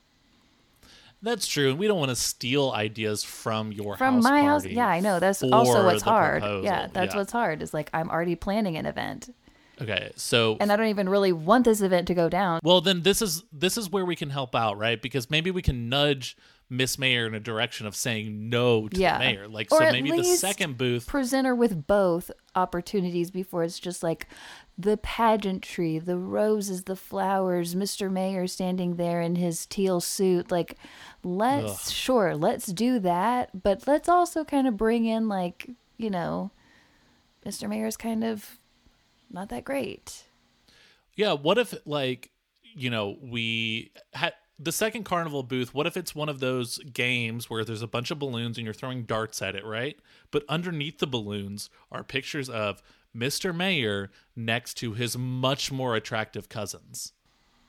That's 1.23 1.47
true, 1.47 1.69
and 1.69 1.79
we 1.79 1.87
don't 1.87 1.99
want 1.99 2.09
to 2.09 2.17
steal 2.17 2.71
ideas 2.71 3.23
from 3.23 3.71
your 3.73 3.99
From 3.99 4.15
house 4.15 4.25
my 4.25 4.43
house, 4.43 4.65
yeah, 4.65 4.87
I 4.89 5.01
know. 5.01 5.21
That's 5.21 5.43
also 5.43 5.85
what's 5.85 6.03
hard. 6.03 6.41
proposal. 6.41 6.65
Yeah, 6.65 6.87
that's 6.91 7.13
Yeah. 7.13 7.19
what's 7.21 7.33
hard. 7.33 7.61
Is 7.61 7.75
like 7.75 7.91
I'm 7.93 8.09
already 8.09 8.35
planning 8.37 8.79
an 8.79 8.87
event, 8.87 9.35
Okay, 9.81 10.13
so 10.17 10.57
and 10.61 10.71
I 10.71 10.77
don't 10.77 10.89
even 10.89 11.09
really 11.09 11.33
want 11.33 11.65
this 11.65 11.81
event 11.81 12.07
to 12.09 12.15
go 12.15 12.29
down. 12.29 12.61
well, 12.63 12.81
then 12.81 13.03
this 13.03 13.23
is 13.23 13.45
this 13.53 13.77
is 13.79 13.89
where 13.91 14.05
we 14.05 14.17
can 14.17 14.31
help 14.31 14.55
out, 14.55 14.77
right? 14.79 15.01
Because 15.01 15.31
maybe 15.31 15.51
we 15.51 15.63
can 15.63 15.89
nudge 15.89 16.37
Miss 16.69 16.99
Mayor 16.99 17.27
in 17.27 17.35
a 17.35 17.41
direction 17.41 17.87
of 17.87 17.97
saying 17.97 18.49
no 18.49 18.89
to 18.89 19.01
Yeah. 19.01 19.19
the 19.19 19.25
mayor. 19.25 19.49
Like 19.49 19.73
Or 19.73 19.79
so 19.79 19.91
maybe 19.91 20.11
the 20.13 20.23
second 20.25 20.79
booth 20.79 21.07
present 21.07 21.47
her 21.47 21.55
with 21.55 21.87
both 21.87 22.31
opportunities 22.55 23.31
before 23.31 23.65
it's 23.65 23.81
just 23.81 24.03
like 24.03 24.27
the 24.79 24.97
pageantry, 24.99 25.99
the 25.99 26.17
roses, 26.17 26.85
the 26.85 26.95
flowers, 26.97 27.75
Mr. 27.75 28.11
Mayor 28.11 28.47
standing 28.47 28.97
there 28.97 29.21
in 29.21 29.35
his 29.37 29.67
teal 29.67 30.01
suit. 30.01 30.51
Like, 30.51 30.77
let's, 31.25 31.89
Ugh. 31.89 31.93
sure, 31.93 32.37
let's 32.37 32.67
do 32.67 32.99
that, 33.01 33.63
but 33.63 33.87
let's 33.87 34.09
also 34.09 34.45
kind 34.45 34.67
of 34.69 34.77
bring 34.79 35.05
in, 35.07 35.29
like, 35.29 35.69
you 35.99 36.09
know, 36.09 36.51
Mr. 37.45 37.69
Mayor's 37.69 37.97
kind 37.99 38.23
of 38.25 38.59
not 39.31 39.49
that 39.51 39.65
great. 39.65 40.25
Yeah, 41.15 41.33
what 41.33 41.59
if 41.59 41.75
like 41.87 42.31
you 42.63 42.91
know 42.91 43.17
we 43.23 43.93
had 44.13 44.35
the 44.59 44.73
second 44.73 45.05
carnival 45.05 45.43
booth? 45.43 45.75
What 45.75 45.87
if 45.87 45.97
it's 45.97 46.15
one 46.15 46.29
of 46.29 46.41
those 46.41 46.79
games 46.93 47.49
where 47.49 47.65
there's 47.65 47.83
a 47.83 47.87
bunch 47.87 48.11
of 48.11 48.19
balloons 48.19 48.59
and 48.59 48.65
you're 48.65 48.75
throwing 48.75 49.05
darts 49.05 49.41
at 49.41 49.55
it, 49.55 49.65
right? 49.65 49.99
But 50.31 50.45
underneath 50.49 50.99
the 50.99 51.07
balloons 51.07 51.71
are 51.91 52.05
pictures 52.05 52.51
of 52.51 52.83
Mr. 53.17 53.55
Mayor 53.55 54.11
next 54.37 54.75
to 54.75 54.93
his 54.93 55.17
much 55.17 55.73
more 55.73 55.97
attractive 55.97 56.49
cousins. 56.49 57.13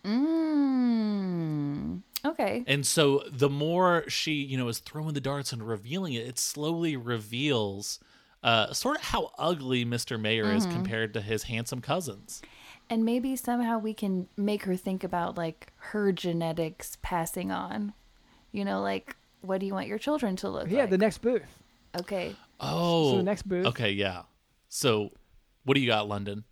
Mm. 0.03 2.01
Okay. 2.23 2.63
And 2.67 2.85
so 2.85 3.23
the 3.31 3.49
more 3.49 4.03
she, 4.07 4.33
you 4.33 4.57
know, 4.57 4.67
is 4.67 4.79
throwing 4.79 5.13
the 5.13 5.21
darts 5.21 5.53
and 5.53 5.67
revealing 5.67 6.13
it, 6.13 6.27
it 6.27 6.37
slowly 6.37 6.95
reveals 6.95 7.99
uh, 8.43 8.73
sort 8.73 8.97
of 8.97 9.03
how 9.03 9.31
ugly 9.37 9.85
Mr. 9.85 10.19
Mayor 10.19 10.51
is 10.51 10.65
compared 10.65 11.13
to 11.13 11.21
his 11.21 11.43
handsome 11.43 11.81
cousins. 11.81 12.41
And 12.89 13.05
maybe 13.05 13.35
somehow 13.35 13.77
we 13.79 13.93
can 13.93 14.27
make 14.35 14.63
her 14.63 14.75
think 14.75 15.03
about 15.03 15.37
like 15.37 15.71
her 15.77 16.11
genetics 16.11 16.97
passing 17.01 17.51
on. 17.51 17.93
You 18.51 18.65
know, 18.65 18.81
like 18.81 19.15
what 19.41 19.59
do 19.59 19.65
you 19.65 19.73
want 19.73 19.87
your 19.87 19.97
children 19.97 20.35
to 20.37 20.49
look 20.49 20.67
Yeah, 20.67 20.71
like? 20.71 20.77
Yeah, 20.77 20.85
the 20.87 20.97
next 20.97 21.19
booth. 21.19 21.43
okay. 21.99 22.35
Oh, 22.59 23.11
So 23.11 23.17
the 23.17 23.23
next 23.23 23.47
booth- 23.47 23.65
Okay, 23.67 23.91
yeah. 23.91 24.23
So, 24.69 25.11
what 25.63 25.73
do 25.75 25.81
you 25.81 25.87
got, 25.87 26.07
London? 26.07 26.43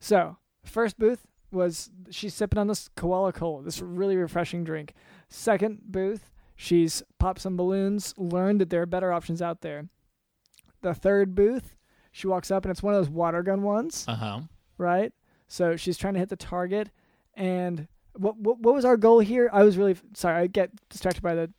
So, 0.00 0.36
first 0.64 0.98
booth 0.98 1.26
was 1.50 1.90
she's 2.10 2.34
sipping 2.34 2.58
on 2.58 2.66
this 2.66 2.88
koala 2.96 3.32
cola, 3.32 3.62
this 3.62 3.80
really 3.80 4.16
refreshing 4.16 4.64
drink. 4.64 4.94
Second 5.28 5.80
booth, 5.84 6.30
she's 6.56 7.02
popped 7.18 7.40
some 7.40 7.56
balloons, 7.56 8.14
learned 8.16 8.60
that 8.60 8.70
there 8.70 8.82
are 8.82 8.86
better 8.86 9.12
options 9.12 9.40
out 9.42 9.60
there. 9.62 9.86
The 10.82 10.94
third 10.94 11.34
booth, 11.34 11.74
she 12.12 12.26
walks 12.26 12.50
up 12.50 12.64
and 12.64 12.70
it's 12.70 12.82
one 12.82 12.94
of 12.94 13.00
those 13.00 13.10
water 13.10 13.42
gun 13.42 13.62
ones, 13.62 14.04
Uh 14.08 14.14
huh. 14.16 14.40
right? 14.78 15.12
So 15.48 15.76
she's 15.76 15.96
trying 15.96 16.14
to 16.14 16.20
hit 16.20 16.28
the 16.28 16.36
target. 16.36 16.90
And 17.34 17.88
what 18.14 18.36
what, 18.36 18.58
what 18.58 18.74
was 18.74 18.84
our 18.84 18.96
goal 18.96 19.20
here? 19.20 19.48
I 19.52 19.62
was 19.64 19.76
really 19.78 19.96
sorry. 20.14 20.36
I 20.42 20.46
get 20.46 20.70
distracted 20.90 21.22
by 21.22 21.34
the 21.34 21.50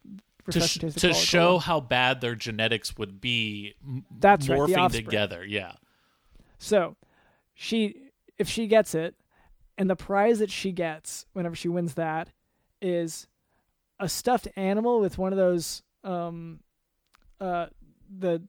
To, 0.51 0.59
sh- 0.61 0.77
taste 0.77 0.95
of 0.97 1.01
to 1.01 1.13
show 1.13 1.57
how 1.57 1.79
bad 1.79 2.21
their 2.21 2.35
genetics 2.35 2.97
would 2.97 3.19
be, 3.21 3.73
m- 3.83 4.05
That's 4.19 4.47
right, 4.49 4.57
the 4.59 4.61
morphing 4.73 4.77
offspring. 4.77 5.05
together. 5.05 5.45
Yeah. 5.45 5.73
So, 6.59 6.95
she 7.55 8.09
if 8.37 8.47
she 8.49 8.67
gets 8.67 8.93
it, 8.95 9.15
and 9.77 9.89
the 9.89 9.95
prize 9.95 10.39
that 10.39 10.51
she 10.51 10.71
gets 10.71 11.25
whenever 11.33 11.55
she 11.55 11.67
wins 11.69 11.93
that 11.95 12.29
is 12.81 13.27
a 13.99 14.09
stuffed 14.09 14.47
animal 14.55 14.99
with 14.99 15.17
one 15.17 15.31
of 15.33 15.37
those 15.37 15.81
um 16.03 16.59
uh 17.39 17.67
the 18.19 18.41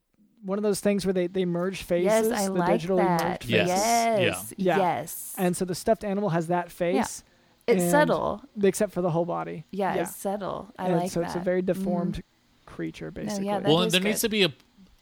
one 0.45 0.57
of 0.59 0.63
those 0.63 0.79
things 0.79 1.05
where 1.05 1.13
they 1.13 1.27
they 1.27 1.45
merge 1.45 1.83
faces. 1.83 2.29
yes, 2.29 2.31
I 2.41 2.45
the 2.45 2.53
like 2.53 2.81
digitally 2.81 2.97
that. 3.17 3.23
merged 3.41 3.49
Yes. 3.49 3.67
faces. 3.69 4.23
Yes. 4.25 4.53
Yeah. 4.57 4.77
Yes. 4.77 5.35
And 5.37 5.57
so 5.57 5.65
the 5.65 5.75
stuffed 5.75 6.03
animal 6.03 6.29
has 6.29 6.47
that 6.47 6.71
face, 6.71 7.23
it's 7.67 7.81
and- 7.81 7.91
subtle. 7.91 8.41
except 8.61 8.91
for 8.93 9.01
the 9.01 9.09
whole 9.11 9.25
body. 9.25 9.65
Yeah, 9.71 9.95
it's 9.95 10.15
subtle. 10.15 10.71
I 10.77 10.85
and 10.87 10.95
like 10.97 11.11
so 11.11 11.19
that. 11.21 11.31
So 11.31 11.37
it's 11.39 11.41
a 11.41 11.43
very 11.43 11.61
Mhm. 11.61 11.65
deformed 11.67 12.23
creature, 12.65 13.11
basically. 13.11 13.45
that 13.47 13.63
well, 13.63 13.79
and 13.81 13.87
is 13.87 13.93
there 13.93 14.01
needs 14.01 14.21
to 14.21 14.29
be 14.29 14.43
a 14.43 14.53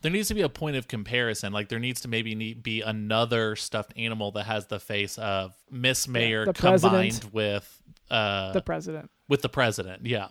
there 0.01 0.11
needs 0.11 0.27
to 0.27 0.33
be 0.33 0.41
a 0.41 0.49
point 0.49 0.75
of 0.75 0.87
comparison. 0.89 1.53
Like 1.53 1.69
there 1.69 1.79
needs 1.79 2.01
to 2.01 2.09
maybe 2.09 2.35
need, 2.35 2.61
be 2.61 2.81
another 2.81 3.55
stuffed 3.55 3.93
animal 3.95 4.31
that 4.31 4.43
has 4.43 4.67
the 4.67 4.77
face 4.79 5.17
of 5.17 5.53
Miss 5.71 6.09
Mayor 6.09 6.43
the 6.45 6.51
combined 6.53 6.81
president. 6.81 7.33
with 7.33 7.81
uh 8.11 8.51
the 8.51 8.61
president. 8.61 9.09
with 9.29 9.41
the 9.41 9.47
president. 9.49 10.05
Yeah. 10.05 10.27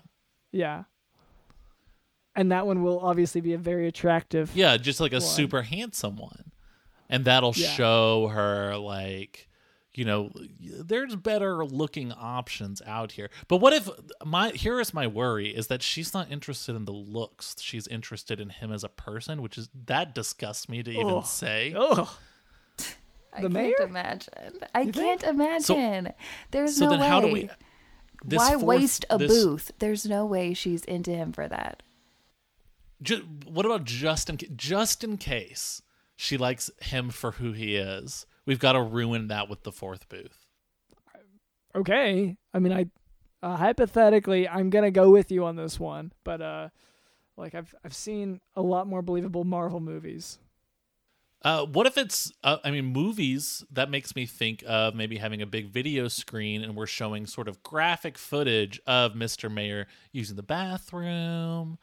Yeah. 0.53 0.85
And 2.35 2.51
that 2.53 2.67
one 2.67 2.83
will 2.83 2.99
obviously 3.01 3.41
be 3.41 3.53
a 3.53 3.59
very 3.59 3.87
attractive. 3.87 4.51
Yeah, 4.55 4.77
just 4.79 5.01
like 5.01 5.13
a 5.13 5.17
One. 5.17 5.21
super 5.23 5.63
handsome 5.63 6.17
one. 6.17 6.51
And 7.11 7.25
that'll 7.27 7.53
Yeah. 7.55 7.69
show 7.69 8.29
her 8.29 8.77
like 8.79 9.49
you 9.95 10.07
know 10.07 10.31
there's 10.59 11.15
better 11.17 11.63
looking 11.67 12.11
options 12.13 12.81
out 12.87 13.13
here. 13.13 13.29
But 13.49 13.59
what 13.59 13.75
if 13.75 13.91
my 14.25 14.49
here 14.53 14.81
is 14.81 14.95
my 14.95 15.07
worry 15.07 15.49
is 15.55 15.67
that 15.67 15.83
she's 15.83 16.15
not 16.15 16.31
interested 16.33 16.75
in 16.75 16.87
the 16.87 16.93
looks. 16.93 17.57
She's 17.61 17.87
interested 17.87 18.41
in 18.41 18.49
him 18.49 18.73
as 18.73 18.83
a 18.83 18.89
person, 18.89 19.43
which 19.43 19.59
is 19.59 19.69
that 19.87 20.15
disgusts 20.15 20.71
me 20.71 20.83
to 20.83 20.91
even 20.91 21.09
Ugh. 21.09 21.27
say. 21.27 21.75
oh 21.77 22.19
I 23.35 23.43
The 23.43 23.49
can't 23.49 23.53
mayor? 23.53 23.75
imagine. 23.83 24.33
I 24.75 24.81
You 24.83 24.93
can't 24.93 25.23
imagine. 25.23 26.13
There's 26.51 26.77
So 26.77 26.87
no 26.87 26.91
then 26.93 27.01
way. 27.01 27.07
how 27.09 27.21
do 27.21 27.29
we 27.31 27.51
this 28.25 28.39
Why 28.39 28.53
fourth- 28.53 28.63
waste 28.63 29.05
a 29.11 29.19
this- 29.19 29.31
booth? 29.45 29.73
There's 29.79 30.07
no 30.07 30.25
way 30.25 30.55
she's 30.55 30.85
into 30.87 31.11
him 31.11 31.33
for 31.33 31.47
that. 31.49 31.83
Ju- 33.03 33.27
what 33.47 33.67
about 33.67 33.85
just 33.85 34.31
in 34.31 34.39
just 34.57 35.03
in 35.03 35.17
case 35.17 35.83
she 36.17 36.37
likes 36.37 36.71
him 36.81 37.11
for 37.11 37.33
who 37.33 37.53
he 37.53 37.77
is? 37.77 38.27
We've 38.47 38.59
got 38.59 38.73
to 38.73 38.83
ruin 38.83 39.29
that 39.29 39.49
with 39.49 39.63
the 39.65 39.73
fourth 39.73 40.09
booth. 40.09 40.47
Okay. 41.75 42.37
I 42.55 42.59
mean, 42.59 42.73
I 42.73 42.87
uh, 43.43 43.57
hypothetically, 43.57 44.49
I'm 44.49 44.71
gonna 44.71 44.91
go 44.91 45.11
with 45.11 45.33
you 45.33 45.45
on 45.45 45.57
this 45.57 45.81
one, 45.81 46.13
but 46.23 46.41
uh, 46.41 46.69
like 47.37 47.55
I've 47.55 47.75
I've 47.85 47.95
seen 47.95 48.41
a 48.55 48.63
lot 48.63 48.87
more 48.87 49.03
believable 49.03 49.45
Marvel 49.45 49.81
movies. 49.81 50.39
Uh, 51.45 51.67
what 51.67 51.89
if 51.89 51.99
it's? 51.99 52.33
Uh, 52.45 52.59
I 52.63 52.71
mean, 52.71 52.85
movies. 52.85 53.65
That 53.73 53.91
makes 53.91 54.15
me 54.15 54.27
think 54.27 54.63
of 54.65 54.95
maybe 54.95 55.17
having 55.17 55.43
a 55.43 55.47
big 55.47 55.71
video 55.71 56.07
screen, 56.07 56.63
and 56.63 56.77
we're 56.77 56.87
showing 56.87 57.27
sort 57.27 57.49
of 57.49 57.65
graphic 57.65 58.17
footage 58.17 58.81
of 58.87 59.17
Mister 59.17 59.51
Mayor 59.51 59.89
using 60.13 60.37
the 60.37 60.45
bathroom, 60.45 61.79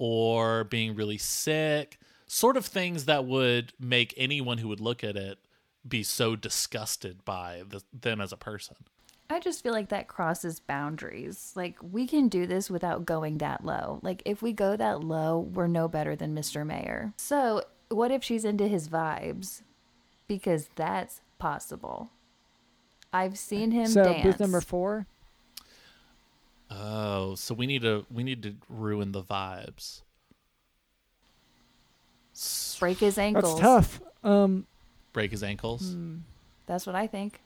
or 0.00 0.64
being 0.64 0.96
really 0.96 1.18
sick. 1.18 1.98
Sort 2.26 2.56
of 2.56 2.64
things 2.64 3.04
that 3.04 3.26
would 3.26 3.72
make 3.78 4.14
anyone 4.16 4.58
who 4.58 4.66
would 4.68 4.80
look 4.80 5.04
at 5.04 5.14
it 5.14 5.38
be 5.86 6.02
so 6.02 6.34
disgusted 6.34 7.24
by 7.24 7.62
the, 7.68 7.82
them 7.92 8.20
as 8.20 8.32
a 8.32 8.36
person. 8.36 8.76
I 9.28 9.38
just 9.40 9.62
feel 9.62 9.72
like 9.72 9.90
that 9.90 10.08
crosses 10.08 10.58
boundaries. 10.58 11.52
Like 11.54 11.76
we 11.82 12.06
can 12.06 12.28
do 12.28 12.46
this 12.46 12.70
without 12.70 13.04
going 13.04 13.38
that 13.38 13.64
low. 13.64 14.00
Like 14.02 14.22
if 14.24 14.42
we 14.42 14.52
go 14.52 14.74
that 14.76 15.04
low, 15.04 15.38
we're 15.38 15.68
no 15.68 15.86
better 15.86 16.16
than 16.16 16.34
Mr. 16.34 16.66
Mayor. 16.66 17.12
So, 17.16 17.62
what 17.90 18.10
if 18.10 18.24
she's 18.24 18.44
into 18.44 18.66
his 18.66 18.88
vibes? 18.88 19.62
Because 20.26 20.70
that's 20.76 21.20
possible. 21.38 22.10
I've 23.12 23.38
seen 23.38 23.72
him 23.72 23.86
so 23.86 24.04
dance. 24.04 24.22
booth 24.22 24.40
number 24.40 24.60
four. 24.60 25.06
Oh, 26.70 27.34
so 27.34 27.54
we 27.54 27.66
need 27.66 27.82
to 27.82 28.06
we 28.12 28.22
need 28.22 28.42
to 28.44 28.54
ruin 28.68 29.12
the 29.12 29.22
vibes. 29.22 30.02
Break 32.78 32.98
his 32.98 33.18
ankles. 33.18 33.44
That's 33.44 33.60
tough. 33.60 34.00
Um, 34.24 34.66
Break 35.12 35.30
his 35.32 35.42
ankles. 35.42 35.96
That's 36.66 36.86
what 36.86 36.94
I 36.94 37.06
think. 37.06 37.40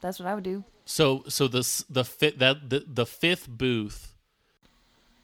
That's 0.00 0.18
what 0.18 0.26
I 0.28 0.34
would 0.34 0.44
do. 0.44 0.64
So 0.84 1.24
so 1.28 1.46
this 1.48 1.84
the 1.88 2.04
fit 2.04 2.38
that 2.40 2.68
the, 2.68 2.84
the 2.92 3.06
fifth 3.06 3.48
booth, 3.48 4.14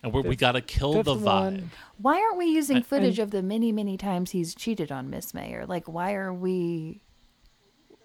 and 0.03 0.12
we 0.12 0.23
we 0.23 0.37
got 0.37 0.53
to 0.53 0.61
kill 0.61 1.03
the 1.03 1.16
vibe. 1.16 1.25
one. 1.25 1.71
Why 2.01 2.21
aren't 2.23 2.39
we 2.39 2.47
using 2.47 2.77
And- 2.77 2.87
footage 2.87 3.19
of 3.19 3.33
the 3.33 3.43
many, 3.43 3.73
many 3.73 3.97
times 3.97 4.31
he's 4.31 4.55
cheated 4.55 4.93
on 4.93 5.11
Miss 5.11 5.35
Mayor? 5.35 5.66
Like, 5.66 5.87
why 5.89 6.14
are 6.14 6.33
we? 6.33 7.01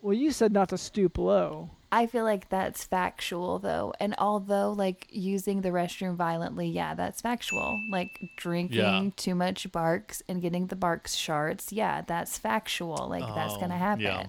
Well, 0.01 0.16
you 0.16 0.32
said 0.32 0.51
not 0.51 0.70
to 0.70 0.78
stoop 0.78 1.18
low. 1.20 1.70
I 1.95 2.07
feel 2.07 2.23
like 2.23 2.49
that's 2.49 2.83
factual, 2.83 3.59
though. 3.59 3.93
And 3.99 4.15
although, 4.17 4.71
like, 4.71 5.05
using 5.11 5.61
the 5.61 5.69
restroom 5.69 6.15
violently, 6.15 6.67
yeah, 6.67 6.95
that's 6.95 7.21
factual. 7.21 7.79
Like, 7.91 8.09
drinking 8.35 8.77
Yeah. 8.79 9.09
too 9.15 9.35
much 9.35 9.71
barks 9.71 10.23
and 10.27 10.41
getting 10.41 10.67
the 10.67 10.75
barks 10.75 11.13
shards, 11.13 11.71
yeah, 11.71 12.01
that's 12.01 12.39
factual. 12.39 13.07
Like, 13.09 13.23
that's 13.35 13.55
going 13.57 13.69
to 13.69 13.75
Oh, 13.75 13.79
happen. 13.79 14.01
yeah. 14.03 14.25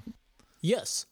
Yes. 0.60 1.06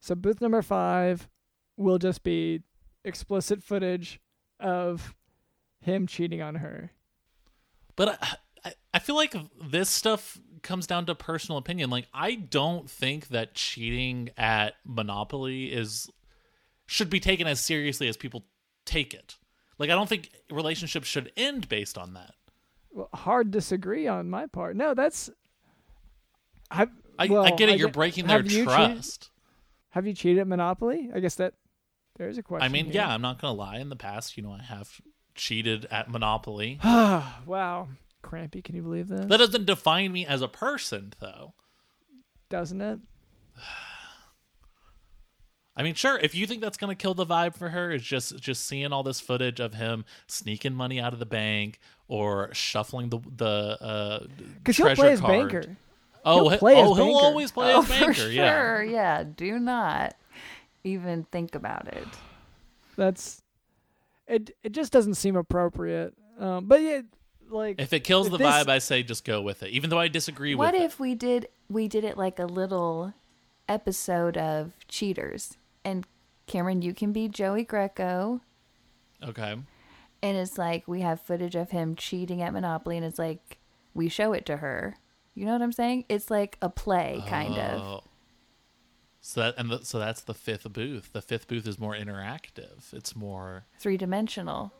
So 0.00 0.16
booth 0.16 0.40
number 0.40 0.62
five 0.62 1.28
will 1.76 1.98
just 1.98 2.24
be 2.24 2.62
explicit 3.04 3.62
footage 3.62 4.20
of 4.58 5.14
him 5.80 6.08
cheating 6.08 6.42
on 6.42 6.56
her. 6.56 6.90
But 7.94 8.20
I, 8.20 8.36
I 8.64 8.74
I 8.94 8.98
feel 8.98 9.14
like 9.16 9.34
this 9.60 9.90
stuff 9.90 10.38
comes 10.62 10.86
down 10.86 11.06
to 11.06 11.14
personal 11.14 11.58
opinion. 11.58 11.90
Like 11.90 12.08
I 12.14 12.34
don't 12.34 12.88
think 12.88 13.28
that 13.28 13.54
cheating 13.54 14.30
at 14.36 14.74
Monopoly 14.84 15.72
is 15.72 16.08
should 16.86 17.10
be 17.10 17.20
taken 17.20 17.46
as 17.46 17.60
seriously 17.60 18.08
as 18.08 18.16
people 18.16 18.44
take 18.84 19.14
it. 19.14 19.36
Like 19.78 19.90
I 19.90 19.94
don't 19.94 20.08
think 20.08 20.30
relationships 20.50 21.08
should 21.08 21.32
end 21.36 21.68
based 21.68 21.98
on 21.98 22.14
that. 22.14 22.34
Well, 22.92 23.08
hard 23.14 23.50
disagree 23.50 24.06
on 24.06 24.28
my 24.28 24.46
part. 24.46 24.76
No, 24.76 24.94
that's. 24.94 25.30
I, 26.70 26.88
I, 27.18 27.26
well, 27.26 27.44
I 27.44 27.50
get 27.50 27.68
it. 27.68 27.78
You're 27.78 27.88
get- 27.88 27.94
breaking 27.94 28.26
their 28.26 28.40
you 28.42 28.48
cheated- 28.48 28.64
trust. 28.64 29.30
have 29.90 30.06
you 30.06 30.14
cheated 30.14 30.40
at 30.40 30.46
Monopoly? 30.46 31.10
I 31.14 31.20
guess 31.20 31.34
that 31.36 31.54
there's 32.16 32.38
a 32.38 32.42
question. 32.42 32.64
I 32.64 32.68
mean, 32.68 32.86
here. 32.86 32.94
yeah, 32.96 33.08
I'm 33.12 33.22
not 33.22 33.40
gonna 33.40 33.54
lie. 33.54 33.78
In 33.78 33.88
the 33.88 33.96
past, 33.96 34.36
you 34.36 34.42
know, 34.42 34.52
I 34.52 34.62
have 34.62 35.00
cheated 35.34 35.86
at 35.90 36.10
Monopoly. 36.10 36.78
wow. 36.84 37.88
Crampy, 38.22 38.62
can 38.62 38.74
you 38.76 38.82
believe 38.82 39.08
this? 39.08 39.26
That 39.26 39.38
doesn't 39.38 39.66
define 39.66 40.12
me 40.12 40.24
as 40.26 40.40
a 40.42 40.48
person, 40.48 41.12
though. 41.20 41.52
Doesn't 42.48 42.80
it? 42.80 42.98
I 45.74 45.82
mean, 45.82 45.94
sure, 45.94 46.18
if 46.18 46.34
you 46.34 46.46
think 46.46 46.60
that's 46.60 46.76
gonna 46.76 46.94
kill 46.94 47.14
the 47.14 47.24
vibe 47.24 47.56
for 47.56 47.70
her, 47.70 47.90
is 47.92 48.02
just 48.02 48.36
just 48.38 48.66
seeing 48.66 48.92
all 48.92 49.02
this 49.02 49.20
footage 49.20 49.58
of 49.58 49.72
him 49.74 50.04
sneaking 50.26 50.74
money 50.74 51.00
out 51.00 51.14
of 51.14 51.18
the 51.18 51.24
bank 51.26 51.78
or 52.08 52.50
shuffling 52.52 53.08
the 53.08 53.18
the 53.36 53.78
uh, 53.80 54.26
Because 54.58 54.76
he'll 54.76 54.86
treasure 54.86 55.00
play 55.02 55.10
his 55.12 55.20
card. 55.20 55.50
banker. 55.50 55.76
Oh, 56.24 56.34
He'll 56.42 56.48
he- 56.50 56.56
play 56.58 56.72
as 56.74 56.86
oh, 56.88 56.94
he'll 56.94 57.04
banker. 57.06 57.24
always 57.24 57.52
play 57.52 57.72
Oh, 57.72 57.78
as 57.80 57.86
for 57.86 57.90
banker. 57.92 58.14
sure. 58.14 58.30
Yeah. 58.30 58.82
Yeah. 58.82 59.24
Do 59.34 59.58
not 59.58 60.14
even 60.84 61.24
think 61.24 61.54
about 61.54 61.88
it. 61.88 62.06
That's 62.96 63.42
it. 64.28 64.54
It 64.62 64.72
just 64.72 64.92
doesn't 64.92 65.14
seem 65.14 65.36
appropriate. 65.36 66.12
Um, 66.38 66.66
but 66.66 66.82
yeah, 66.82 67.00
like 67.52 67.80
If 67.80 67.92
it 67.92 68.00
kills 68.00 68.26
If 68.26 68.32
the 68.32 68.38
this- 68.38 68.46
vibe, 68.46 68.68
I 68.68 68.78
say 68.78 69.02
just 69.02 69.24
go 69.24 69.40
with 69.42 69.62
it, 69.62 69.70
even 69.70 69.90
though 69.90 69.98
I 69.98 70.08
disagree 70.08 70.54
with. 70.54 70.58
What 70.58 70.74
with 70.74 70.82
if 70.82 71.00
we 71.00 71.14
did 71.14 71.48
we 71.68 71.88
did 71.88 72.04
it 72.04 72.16
like 72.16 72.38
a 72.38 72.46
little 72.46 73.14
episode 73.68 74.36
of 74.36 74.72
Cheaters 74.88 75.56
and 75.84 76.06
Cameron, 76.46 76.82
you 76.82 76.92
can 76.94 77.12
be 77.12 77.28
Joey 77.28 77.64
Greco. 77.64 78.40
Okay. 79.22 79.56
and 80.22 80.36
it's 80.36 80.58
like 80.58 80.86
we 80.88 81.00
have 81.00 81.20
footage 81.20 81.54
of 81.54 81.70
him 81.70 81.94
cheating 81.94 82.42
at 82.42 82.52
Monopoly, 82.52 82.96
and 82.96 83.06
it's 83.06 83.18
like 83.18 83.58
we 83.94 84.08
show 84.08 84.32
it 84.32 84.44
to 84.46 84.56
her. 84.58 84.96
You 85.34 85.46
know 85.46 85.52
what 85.52 85.62
I'm 85.62 85.72
saying? 85.72 86.04
It's 86.08 86.30
like 86.30 86.58
a 86.60 86.68
play, 86.68 87.22
kind 87.26 87.54
of. 87.56 87.80
Oh. 87.80 88.04
So 89.20 89.40
that 89.40 89.54
and 89.56 89.70
the, 89.70 89.84
so 89.84 89.98
that's 90.00 90.20
the 90.22 90.34
fifth 90.34 90.70
booth. 90.72 91.12
The 91.12 91.22
fifth 91.22 91.46
booth 91.46 91.66
is 91.66 91.78
more 91.78 91.94
interactive. 91.94 92.92
It's 92.92 93.14
more 93.14 93.64
Three 93.78 93.96
dimensional. 93.96 94.72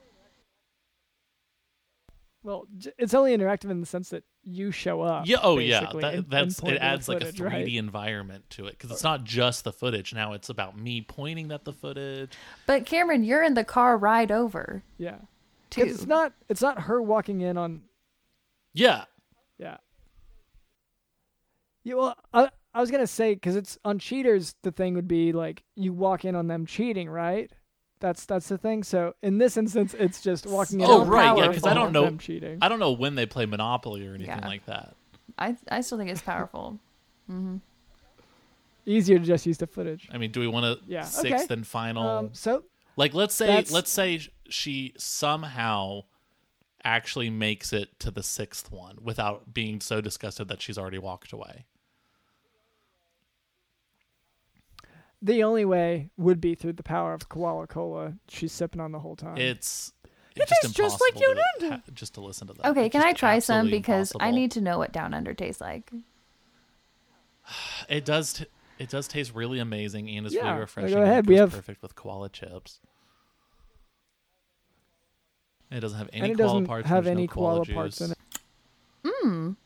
Well, 2.44 2.66
it's 2.98 3.14
only 3.14 3.36
interactive 3.36 3.70
in 3.70 3.80
the 3.80 3.86
sense 3.86 4.08
that 4.10 4.24
you 4.42 4.72
show 4.72 5.00
up. 5.00 5.26
yeah. 5.28 5.36
Oh 5.42 5.58
yeah. 5.58 5.80
basically, 5.80 6.00
That, 6.02 6.14
and- 6.14 6.30
that's 6.30 6.58
and 6.58 6.68
it. 6.70 6.78
Adds 6.82 7.08
like 7.08 7.18
a 7.18 7.20
footage, 7.20 7.36
three 7.36 7.48
right? 7.48 7.64
D 7.66 7.78
environment 7.78 8.44
to 8.50 8.66
it 8.66 8.72
because 8.72 8.90
it's 8.90 9.04
uh, 9.04 9.10
not 9.10 9.24
just 9.24 9.62
the 9.64 9.72
footage. 9.72 10.12
Now 10.12 10.32
it's 10.32 10.48
about 10.48 10.76
me 10.76 11.00
pointing 11.02 11.52
at 11.52 11.64
the 11.64 11.72
footage. 11.72 12.32
But 12.66 12.84
Cameron, 12.86 13.22
you're 13.24 13.42
in 13.44 13.54
the 13.54 13.64
car 13.64 13.96
ride 13.96 14.32
over. 14.32 14.82
Yeah, 14.98 15.18
Too. 15.70 15.82
'Cause 15.84 15.92
it's 15.94 16.06
not. 16.06 16.32
It's 16.48 16.62
not 16.62 16.80
her 16.82 17.00
walking 17.00 17.40
in 17.42 17.56
on. 17.56 17.82
Yeah. 18.74 19.04
Yeah. 19.58 19.76
Yeah. 21.84 21.94
Well, 21.94 22.16
I 22.32 22.50
I 22.74 22.80
was 22.80 22.90
gonna 22.90 23.06
say 23.06 23.34
because 23.34 23.54
it's 23.56 23.78
on 23.84 23.98
cheaters. 23.98 24.54
The 24.62 24.72
thing 24.72 24.94
would 24.94 25.08
be 25.08 25.32
like 25.32 25.62
you 25.76 25.92
walk 25.92 26.24
in 26.24 26.34
on 26.34 26.46
them 26.48 26.66
cheating, 26.66 27.08
right? 27.08 27.50
That's 28.02 28.24
that's 28.26 28.48
the 28.48 28.58
thing. 28.58 28.82
So 28.82 29.14
in 29.22 29.38
this 29.38 29.56
instance, 29.56 29.94
it's 29.94 30.20
just 30.20 30.44
walking 30.44 30.80
in. 30.80 30.86
Oh, 30.86 31.02
on 31.02 31.08
right, 31.08 31.36
yeah, 31.36 31.44
them 31.44 31.52
'cause 31.54 31.64
I 31.64 31.72
don't 31.72 31.92
know- 31.92 32.10
cheating. 32.16 32.58
I 32.60 32.68
don't 32.68 32.80
know 32.80 32.92
when 32.92 33.14
they 33.14 33.26
play 33.26 33.46
Monopoly 33.46 34.04
or 34.06 34.14
anything 34.14 34.38
Yeah. 34.40 34.46
like 34.46 34.66
that. 34.66 34.94
I 35.38 35.56
I 35.70 35.80
still 35.82 35.96
think 35.98 36.10
it's 36.10 36.20
powerful. 36.20 36.78
mm-hmm. 37.30 37.58
Easier 38.84 39.18
to 39.20 39.24
just 39.24 39.46
use 39.46 39.58
the 39.58 39.68
footage. 39.68 40.08
I 40.12 40.18
mean, 40.18 40.32
do 40.32 40.40
we 40.40 40.48
want 40.48 40.66
a 40.66 40.80
Yeah, 40.86 41.04
sixth 41.04 41.44
okay. 41.44 41.54
and 41.54 41.64
final? 41.66 42.06
Um, 42.06 42.30
so 42.34 42.64
Like 42.96 43.14
let's 43.14 43.34
say 43.34 43.46
That's- 43.46 43.70
let's 43.70 43.90
say 43.90 44.20
she 44.50 44.92
somehow 44.98 46.02
actually 46.84 47.30
makes 47.30 47.72
it 47.72 47.98
to 48.00 48.10
the 48.10 48.22
sixth 48.24 48.70
one 48.72 48.98
without 49.00 49.54
being 49.54 49.80
so 49.80 50.00
disgusted 50.00 50.48
that 50.48 50.60
she's 50.60 50.76
already 50.76 50.98
walked 50.98 51.32
away. 51.32 51.64
The 55.22 55.42
only 55.44 55.64
way 55.64 56.10
would 56.16 56.40
be 56.40 56.54
through 56.54 56.72
the 56.74 56.82
power 56.82 57.14
of 57.14 57.28
koala 57.28 57.66
cola. 57.68 58.14
She's 58.28 58.52
sipping 58.52 58.80
on 58.80 58.90
the 58.92 58.98
whole 58.98 59.14
time. 59.16 59.36
It's 59.38 59.92
It 60.34 60.40
just 60.48 60.62
tastes 60.62 60.76
just 60.76 61.00
like 61.00 61.14
impossible 61.14 61.34
Down 61.34 61.44
to 61.60 61.64
Under. 61.66 61.74
ha- 61.86 61.92
just 61.94 62.14
to 62.14 62.20
listen 62.20 62.48
to 62.48 62.54
that. 62.54 62.66
Okay, 62.66 62.86
It's 62.86 62.92
can 62.92 63.02
I 63.02 63.12
try 63.12 63.38
some 63.38 63.58
absolutely 63.66 63.78
because 63.78 64.12
I 64.20 64.30
need 64.32 64.50
to 64.52 64.60
know 64.60 64.78
what 64.78 64.92
Down 64.92 65.14
Under 65.14 65.32
tastes 65.34 65.60
like. 65.60 65.90
It 67.88 68.04
does. 68.04 68.32
T- 68.34 68.46
it 68.78 68.88
does 68.88 69.06
taste 69.06 69.32
really 69.34 69.58
amazing 69.60 70.08
and 70.10 70.26
it's 70.26 70.34
Yeah, 70.34 70.42
really 70.42 70.54
go 70.54 70.60
refreshing. 70.60 70.94
and 70.98 71.04
ahead, 71.04 71.24
It 71.24 71.28
we 71.28 71.36
have- 71.36 71.52
perfect 71.52 71.82
with 71.82 71.94
koala 71.94 72.28
chips. 72.28 72.80
It 75.70 75.80
doesn't 75.80 75.98
have 75.98 76.10
any 76.12 76.22
and 76.22 76.32
it 76.32 76.36
koala 76.36 76.48
doesn't 76.52 76.66
parts. 76.66 76.88
have 76.88 77.04
there's 77.04 77.12
any 77.16 77.26
no 77.26 77.32
koala, 77.32 77.64
koala 77.64 77.74
parts 77.74 77.98
juice. 77.98 78.08
in 78.08 78.12
it. 78.12 78.18
Mmm. 79.24 79.56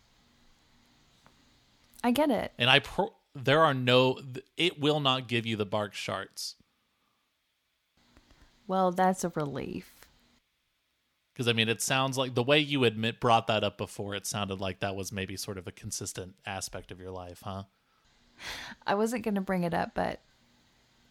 I 2.04 2.10
get 2.12 2.30
it. 2.30 2.52
And 2.58 2.70
I 2.70 2.78
pro- 2.78 3.12
there 3.44 3.62
are 3.62 3.74
no. 3.74 4.18
It 4.56 4.80
will 4.80 5.00
not 5.00 5.28
give 5.28 5.46
you 5.46 5.56
the 5.56 5.66
bark 5.66 5.94
sharts 5.94 6.54
Well, 8.66 8.90
that's 8.92 9.24
a 9.24 9.28
relief. 9.30 10.06
because 11.32 11.48
I 11.48 11.52
mean 11.52 11.68
it 11.68 11.80
sounds 11.82 12.16
like 12.18 12.34
the 12.34 12.42
way 12.42 12.58
you 12.58 12.84
admit 12.84 13.20
brought 13.20 13.46
that 13.46 13.62
up 13.64 13.78
before. 13.78 14.14
It 14.14 14.26
sounded 14.26 14.60
like 14.60 14.80
that 14.80 14.96
was 14.96 15.12
maybe 15.12 15.36
sort 15.36 15.58
of 15.58 15.66
a 15.66 15.72
consistent 15.72 16.34
aspect 16.44 16.90
of 16.90 17.00
your 17.00 17.10
life, 17.10 17.42
huh? 17.44 17.64
I 18.86 18.94
wasn't 18.94 19.22
going 19.24 19.34
to 19.36 19.40
bring 19.40 19.62
it 19.62 19.74
up, 19.74 19.92
but 19.94 20.20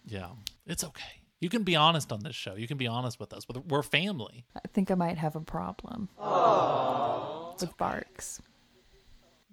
Yeah, 0.06 0.30
it's 0.66 0.84
okay. 0.84 1.22
You 1.42 1.50
can 1.50 1.64
be 1.64 1.76
honest 1.76 2.12
on 2.12 2.22
this 2.24 2.36
show. 2.36 2.56
You 2.56 2.68
can 2.68 2.78
be 2.78 2.88
honest 2.88 3.20
with 3.20 3.34
us. 3.34 3.46
We're- 3.48 3.64
We're 3.68 3.84
family. 3.84 4.46
I 4.56 4.68
think 4.74 4.90
I 4.90 4.96
might 4.96 5.18
have 5.18 5.36
a 5.36 5.42
problem 5.42 6.10
with 7.60 7.78
barks. 7.78 8.42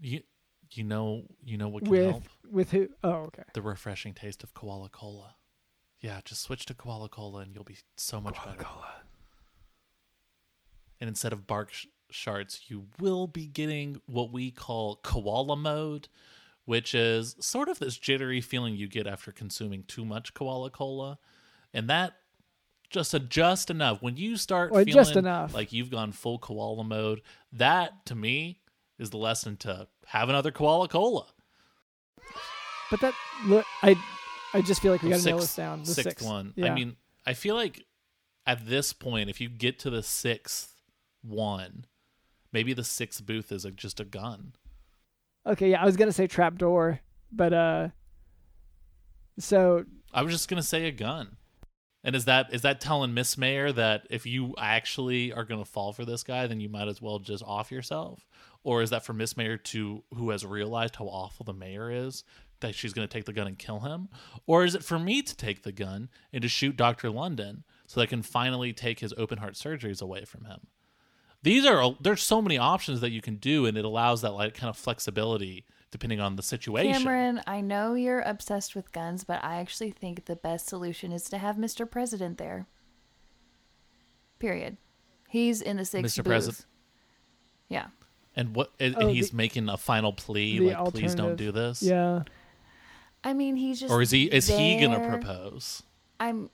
You 0.01 0.23
you 0.75 0.85
know 0.85 1.25
you 1.45 1.59
know 1.59 1.69
what 1.69 1.83
can 1.83 1.91
with 1.91 2.11
help. 2.11 2.23
With 2.53 2.71
who? 2.71 2.89
Oh, 3.03 3.25
okay. 3.29 3.43
the 3.55 3.63
refreshing 3.63 4.15
taste 4.15 4.43
of 4.45 4.55
koala 4.55 4.89
cola. 4.89 5.35
Yeah, 6.01 6.21
just 6.25 6.43
switch 6.43 6.67
to 6.67 6.75
koala 6.75 7.09
cola 7.09 7.41
and 7.41 7.55
you'll 7.55 7.65
be 7.65 7.79
so 7.97 8.21
much 8.21 8.37
better. 8.45 8.63
Cola. 8.63 8.93
And 11.01 11.09
instead 11.09 11.33
of 11.33 11.47
bark 11.47 11.73
sh- 11.73 11.87
shards, 12.11 12.63
you 12.69 12.87
will 13.01 13.27
be 13.27 13.47
getting 13.47 14.01
what 14.07 14.33
we 14.33 14.51
call 14.51 14.97
koala 15.03 15.57
mode, 15.57 16.09
which 16.65 16.95
is 16.95 17.35
sort 17.41 17.69
of 17.69 17.79
this 17.79 17.97
jittery 17.97 18.41
feeling 18.41 18.77
you 18.77 18.89
get 18.89 19.07
after 19.07 19.33
consuming 19.33 19.85
too 19.85 20.05
much 20.05 20.35
koala 20.35 20.71
cola. 20.71 21.19
And 21.75 21.89
that 21.89 22.15
just 22.91 23.15
a 23.15 23.19
just 23.21 23.71
enough. 23.71 24.03
When 24.03 24.17
you 24.17 24.37
start 24.37 24.71
Or 24.71 24.85
feeling 24.85 24.93
just 24.93 25.17
enough. 25.17 25.55
like 25.55 25.73
you've 25.73 25.91
gone 25.91 26.13
full 26.13 26.39
koala 26.39 26.85
mode, 26.85 27.23
that 27.53 28.05
to 28.07 28.15
me 28.15 28.61
is 28.99 29.11
the 29.11 29.17
lesson 29.17 29.57
to 29.59 29.89
have 30.07 30.29
another 30.29 30.51
koala 30.51 30.89
cola. 30.89 31.27
But 32.93 33.01
that 33.01 33.15
look, 33.47 33.65
I 33.83 33.97
I 34.53 34.61
just 34.61 34.83
feel 34.83 34.93
like 34.93 35.03
we 35.03 35.09
got 35.09 35.21
to 35.21 35.25
nail 35.25 35.39
this 35.39 35.57
down. 35.57 35.81
The 35.81 35.87
sixth 35.87 36.11
sixth 36.11 36.27
one. 36.27 36.53
Yeah. 36.57 36.71
I 36.71 36.75
mean, 36.75 36.97
I 37.27 37.33
feel 37.33 37.55
like 37.55 37.87
at 38.47 38.67
this 38.67 38.93
point, 38.93 39.31
if 39.31 39.41
you 39.41 39.49
get 39.49 39.79
to 39.79 39.91
the 39.91 40.03
sixth 40.03 40.75
one, 41.23 41.87
maybe 42.53 42.75
the 42.75 42.85
sixth 42.85 43.25
booth 43.25 43.51
is 43.51 43.65
a, 43.65 43.71
just 43.71 43.99
a 43.99 44.05
gun. 44.05 44.53
okay, 45.47 45.71
yeah, 45.71 45.81
I 45.81 45.87
was 45.87 45.97
gonna 45.97 46.13
say 46.13 46.27
trapdoor, 46.27 47.01
but 47.33 47.55
uh, 47.55 47.89
so 49.39 49.87
I 50.13 50.21
was 50.23 50.35
just 50.35 50.51
gonna 50.51 50.63
say 50.63 50.85
a 50.87 50.93
gun. 50.93 51.39
And 52.05 52.15
is 52.15 52.27
that 52.27 52.53
is 52.53 52.61
that 52.61 52.79
telling 52.79 53.15
Miss 53.15 53.39
Mayor 53.39 53.73
that 53.73 54.07
if 54.11 54.27
you 54.27 54.55
actually 54.59 55.33
are 55.33 55.45
gonna 55.45 55.65
fall 55.65 55.95
for 55.95 56.05
this 56.05 56.23
guy, 56.23 56.47
then 56.47 56.61
you 56.61 56.69
might 56.69 56.89
as 56.89 57.01
well 57.01 57.21
just 57.21 57.43
off 57.43 57.73
yourself? 57.73 58.27
Or 58.65 58.83
is 58.83 58.91
that 58.91 59.03
for 59.03 59.15
Miss 59.15 59.35
Mayor 59.35 59.57
to 59.57 60.05
who 60.15 60.29
has 60.29 60.45
realized 60.45 60.97
how 60.97 61.07
awful 61.07 61.45
the 61.45 61.55
mayor 61.55 61.91
is 61.91 62.23
that 62.63 62.75
she's 62.75 62.93
gonna 62.93 63.07
take 63.07 63.27
the 63.27 63.33
gun 63.33 63.47
and 63.47 63.59
kill 63.59 63.81
him? 63.81 64.09
Or 64.47 64.65
is 64.65 64.75
it 64.75 64.83
for 64.83 64.99
me 64.99 65.23
to 65.23 65.37
take 65.37 65.63
the 65.63 65.73
gun 65.73 66.09
and 66.33 66.43
to 66.43 66.49
shoot 66.49 66.77
Dr. 66.77 67.11
London 67.11 67.63
so 67.87 68.01
that 68.01 68.05
I 68.05 68.07
can 68.07 68.23
finally 68.23 68.73
take 68.73 68.99
his 69.01 69.13
open 69.17 69.39
heart 69.39 69.55
surgeries 69.55 70.03
away 70.03 70.25
from 70.25 70.45
him? 70.47 70.67
These 71.43 71.67
are 71.67 71.95
there's 72.01 72.23
so 72.23 72.41
many 72.41 72.57
options 72.59 73.01
that 73.01 73.11
you 73.11 73.21
can 73.21 73.37
do 73.37 73.67
and 73.67 73.77
it 73.77 73.85
allows 73.85 74.23
that 74.23 74.33
like 74.33 74.55
kind 74.55 74.71
of 74.71 74.77
flexibility 74.77 75.65
depending 75.91 76.21
on 76.21 76.37
the 76.37 76.43
situation. 76.43 77.03
Cameron, 77.03 77.43
I 77.47 77.61
know 77.61 77.93
you're 77.95 78.21
obsessed 78.23 78.75
with 78.75 78.93
guns, 78.93 79.25
but 79.25 79.45
I 79.45 79.57
actually 79.57 79.91
think 79.91 80.25
the 80.25 80.37
best 80.37 80.67
solution 80.67 81.13
is 81.13 81.25
to 81.25 81.37
have 81.39 81.57
Mr. 81.57 81.89
President 81.89 82.39
there. 82.39 82.67
Period. 84.39 84.79
He's 85.29 85.61
in 85.61 85.77
the 85.77 85.85
sixth 85.85 86.15
Mr. 86.15 86.19
booth. 86.19 86.27
President. 86.27 86.67
Yeah. 87.69 87.87
And 88.35 88.55
what 88.57 88.73
and, 88.81 88.95
Oh, 88.97 89.01
and 89.01 89.09
the- 89.11 89.15
he's 89.15 89.33
making 89.33 89.69
a 89.69 89.77
final 89.77 90.13
plea 90.13 90.61
like 90.61 90.93
please 90.95 91.15
don't 91.15 91.37
do 91.37 91.53
this. 91.53 91.83
yeah, 91.83 92.23
I 93.25 93.35
mean, 93.35 93.57
he's 93.57 93.81
just 93.81 93.93
Or 93.93 94.03
is 94.03 94.11
he 94.11 94.25
is 94.25 94.49
he 94.49 94.79
going 94.79 94.93
to 94.93 95.09
propose? 95.09 95.83
I'm 96.19 96.51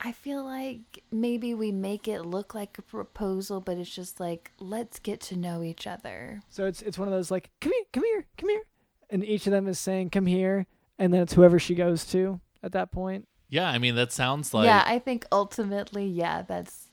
I 0.00 0.12
feel 0.12 0.44
like 0.44 1.02
maybe 1.10 1.54
we 1.54 1.72
make 1.72 2.06
it 2.06 2.22
look 2.22 2.54
like 2.54 2.78
a 2.78 2.82
proposal, 2.82 3.60
but 3.60 3.78
it's 3.78 3.90
just 3.90 4.20
like 4.20 4.52
let's 4.60 4.98
get 4.98 5.20
to 5.22 5.36
know 5.36 5.62
each 5.62 5.86
other. 5.86 6.40
so 6.48 6.66
it's 6.66 6.82
it's 6.82 6.98
one 6.98 7.08
of 7.08 7.14
those 7.14 7.30
like 7.30 7.50
come 7.60 7.72
here, 7.72 7.84
come 7.92 8.04
here, 8.04 8.26
come 8.36 8.48
here, 8.48 8.62
and 9.10 9.24
each 9.24 9.46
of 9.46 9.52
them 9.52 9.66
is 9.66 9.78
saying 9.78 10.10
come 10.10 10.26
here, 10.26 10.66
and 10.98 11.12
then 11.12 11.22
it's 11.22 11.32
whoever 11.32 11.58
she 11.58 11.74
goes 11.74 12.04
to 12.06 12.40
at 12.62 12.72
that 12.72 12.92
point. 12.92 13.26
Yeah, 13.48 13.68
I 13.68 13.78
mean 13.78 13.94
that 13.96 14.12
sounds 14.12 14.54
like 14.54 14.66
yeah, 14.66 14.84
I 14.86 14.98
think 14.98 15.26
ultimately, 15.32 16.06
yeah, 16.06 16.42
that's 16.42 16.86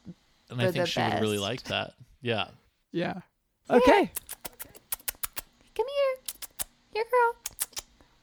and 0.50 0.62
I 0.62 0.72
think 0.72 0.86
the 0.86 0.86
she 0.86 1.02
would 1.02 1.22
really 1.22 1.40
like 1.40 1.64
that. 1.64 1.94
Yeah. 2.22 2.48
Yeah. 2.92 3.22
Okay. 3.70 4.12
come 5.76 5.86
here, 5.86 6.66
your 6.96 7.04
girl. 7.04 7.45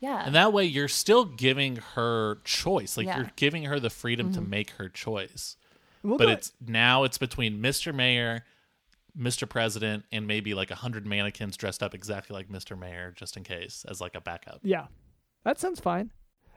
Yeah, 0.03 0.23
And 0.27 0.35
that 0.35 0.53
way 0.53 0.65
you're 0.65 0.89
still 0.89 1.25
giving 1.25 1.77
her 1.95 2.41
choice. 2.45 2.97
Like 2.97 3.07
Yeah. 3.07 3.19
you're 3.19 3.31
giving 3.37 3.63
her 3.65 3.79
the 3.79 3.89
freedom 3.89 4.33
to 4.33 4.41
Mm-hmm. 4.41 4.51
make 4.51 4.71
her 4.73 4.89
choice. 4.89 5.57
We'll 6.03 6.19
but 6.19 6.29
it's 6.29 6.53
now 6.61 7.05
it's 7.05 7.17
between 7.19 7.63
Mr. 7.63 7.95
Mayor, 7.95 8.45
Mr. 9.17 9.49
President, 9.49 10.05
and 10.11 10.27
maybe 10.27 10.55
like 10.55 10.73
a 10.73 10.75
hundred 10.75 11.07
mannequins 11.07 11.57
dressed 11.57 11.83
up 11.85 11.95
exactly 11.95 12.35
like 12.35 12.49
Mr. 12.49 12.77
Mayor, 12.77 13.13
just 13.15 13.37
in 13.37 13.45
case, 13.45 13.85
as 13.89 14.01
like 14.01 14.17
a 14.17 14.21
backup. 14.21 14.59
Yeah, 14.65 14.87
that 15.45 15.61
sounds 15.61 15.79
fine. 15.79 16.11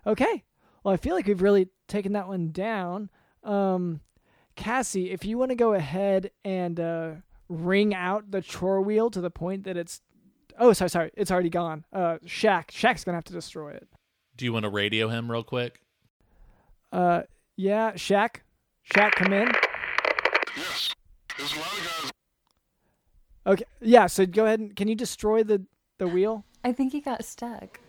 Okay. 0.08 0.44
Well, 0.84 0.94
I 0.94 0.98
feel 0.98 1.14
like 1.16 1.28
we've 1.28 1.42
really 1.42 1.68
taken 1.88 2.14
that 2.14 2.28
one 2.28 2.52
down. 2.52 3.10
Um, 3.44 4.02
Cassie, 4.56 5.12
if 5.12 5.24
you 5.26 5.38
want 5.38 5.50
to 5.50 5.56
go 5.56 5.74
ahead 5.74 6.32
and 6.44 6.80
uh, 6.80 7.12
ring 7.50 7.94
out 7.94 8.32
the 8.32 8.42
chore 8.42 8.82
wheel 8.82 9.12
to 9.12 9.22
the 9.22 9.30
point 9.32 9.66
that 9.66 9.78
it's. 9.78 10.02
Oh, 10.58 10.74
sorry, 10.74 10.90
sorry. 10.90 11.12
It's 11.16 11.32
already 11.32 11.50
gone. 11.50 11.86
Uh, 11.92 12.18
Shaq. 12.26 12.68
Shaq's 12.68 13.04
going 13.04 13.14
to 13.14 13.18
have 13.18 13.24
to 13.26 13.34
destroy 13.34 13.72
it. 13.72 13.88
Do 14.38 14.46
you 14.46 14.54
want 14.54 14.64
to 14.64 14.70
radio 14.70 15.10
him 15.10 15.30
real 15.32 15.44
quick? 15.44 15.80
Uh, 16.92 17.24
yeah, 17.58 17.94
Shaq. 17.94 18.38
Shaq, 18.94 19.12
come 19.14 19.34
in. 19.34 19.50
Yes. 20.56 20.94
There's 21.38 21.54
a 21.54 21.60
lot 21.60 21.68
of 21.68 22.02
guys. 22.04 22.12
Okay. 23.48 23.64
Yeah, 23.82 24.08
so 24.08 24.26
go 24.26 24.46
ahead 24.46 24.60
and. 24.60 24.76
Can 24.76 24.88
you 24.88 24.96
destroy 24.96 25.44
the, 25.44 25.66
the 25.98 26.08
wheel? 26.08 26.46
I 26.64 26.72
think 26.72 26.94
he 26.94 27.02
got 27.02 27.24
stuck. 27.26 27.80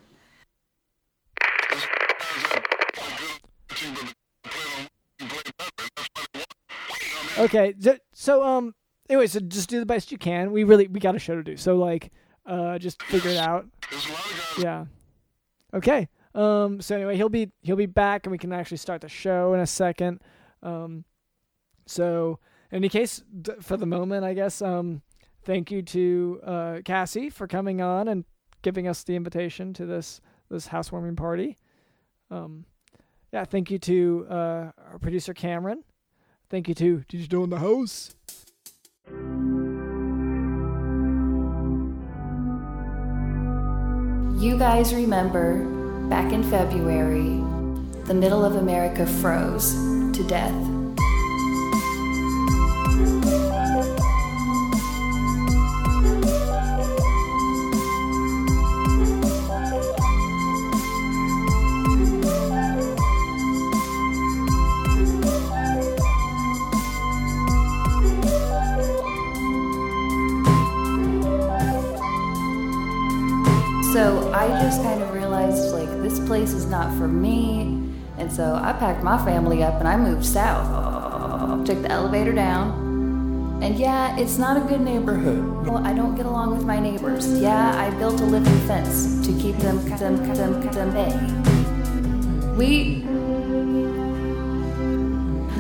There's 1.71 1.87
guys 1.87 2.43
that 2.51 2.65
play 2.95 3.13
good 3.19 3.77
team, 3.77 3.95
but 3.95 4.51
play 4.51 4.65
on 4.79 5.29
play 5.29 5.43
better. 5.57 5.79
and 5.81 5.91
That's 5.97 6.09
why 6.15 6.27
they 6.35 6.41
won. 6.41 6.47
You 7.01 7.09
know 7.09 7.17
what 7.19 7.41
I 7.41 7.45
mean? 7.45 7.45
Okay. 7.45 7.75
So, 7.81 7.97
so 8.13 8.45
um. 8.45 8.75
Anyway, 9.09 9.29
so 9.29 9.39
just 9.41 9.69
do 9.69 9.79
the 9.79 9.87
best 9.87 10.11
you 10.11 10.19
can. 10.19 10.51
We 10.51 10.65
really 10.65 10.89
we 10.89 10.99
got 11.01 11.15
a 11.15 11.19
show 11.21 11.37
to 11.37 11.43
do. 11.43 11.57
So 11.57 11.77
like, 11.77 12.11
uh, 12.47 12.79
just 12.79 13.03
figure 13.03 13.31
it 13.31 13.37
out. 13.39 13.67
There's 13.91 14.07
a 14.07 14.13
lot 14.13 14.25
of 14.27 14.33
guys. 14.57 14.65
Yeah. 14.65 14.85
Okay. 15.75 16.09
Um. 16.35 16.81
So 16.81 16.95
anyway, 16.97 17.17
he'll 17.17 17.29
be 17.29 17.51
he'll 17.63 17.77
be 17.77 17.87
back, 17.87 18.27
and 18.27 18.31
we 18.31 18.39
can 18.39 18.53
actually 18.53 18.77
start 18.77 19.01
the 19.01 19.09
show 19.09 19.55
in 19.55 19.61
a 19.61 19.67
second. 19.67 20.21
Um. 20.63 21.05
So 21.87 22.39
in 22.71 22.77
any 22.77 22.89
case, 22.89 23.23
d- 23.43 23.53
for 23.61 23.77
the 23.77 23.87
moment, 23.87 24.25
I 24.25 24.35
guess. 24.35 24.61
Um. 24.63 25.03
Thank 25.45 25.71
you 25.71 25.81
to 25.83 26.41
uh, 26.45 26.79
Cassie 26.85 27.31
for 27.31 27.47
coming 27.47 27.81
on 27.81 28.09
and 28.09 28.25
giving 28.63 28.89
us 28.89 29.05
the 29.05 29.15
invitation 29.15 29.73
to 29.75 29.87
this 29.87 30.21
this 30.51 30.67
housewarming 30.69 31.17
party. 31.17 31.59
Um. 32.31 32.67
Yeah. 33.33 33.45
Thank 33.45 33.71
you 33.71 33.79
to 33.79 34.27
uh, 34.29 34.71
our 34.91 34.99
producer 35.01 35.35
Cameron. 35.35 35.85
Thank 36.49 36.69
you 36.69 36.75
to 36.77 37.05
Digital 37.09 37.45
in 37.45 37.51
the 37.51 37.59
House. 37.59 38.15
You 44.39 44.59
guys 44.59 44.93
remember 44.93 45.65
back 46.11 46.31
in 46.31 46.43
February, 46.43 47.43
the 48.05 48.13
middle 48.13 48.45
of 48.45 48.57
America 48.57 49.07
froze 49.07 49.73
to 50.13 50.23
death. 50.29 50.76
I 74.53 74.63
just 74.63 74.83
kind 74.83 75.03
of 75.03 75.13
realized 75.13 75.73
like 75.73 75.89
this 76.03 76.19
place 76.27 76.53
is 76.53 76.67
not 76.67 76.97
for 76.97 77.09
me. 77.09 77.83
And 78.19 78.33
so 78.33 78.55
I 78.55 78.73
packed 78.73 79.03
my 79.03 79.23
family 79.25 79.63
up 79.63 79.75
and 79.75 79.89
I 79.89 79.97
moved 79.97 80.25
south. 80.25 81.67
Took 81.67 81.83
the 81.83 81.91
elevator 81.91 82.33
down. 82.33 83.61
And 83.63 83.77
yeah, 83.77 84.17
it's 84.19 84.39
not 84.39 84.57
a 84.57 84.61
good 84.61 84.81
neighborhood. 84.81 85.67
Well, 85.67 85.79
I 85.85 85.95
don't 85.95 86.15
get 86.15 86.27
along 86.27 86.57
with 86.57 86.65
my 86.65 86.79
neighbors. 86.79 87.27
Yeah, 87.41 87.75
I 87.77 87.91
built 87.99 88.21
a 88.21 88.25
living 88.25 88.59
fence 88.67 89.27
to 89.27 89.33
keep 89.33 89.57
them 89.57 89.83
them 89.99 90.17
them 90.35 90.61
them 90.71 90.93
bay. 90.93 91.13
We 92.57 93.05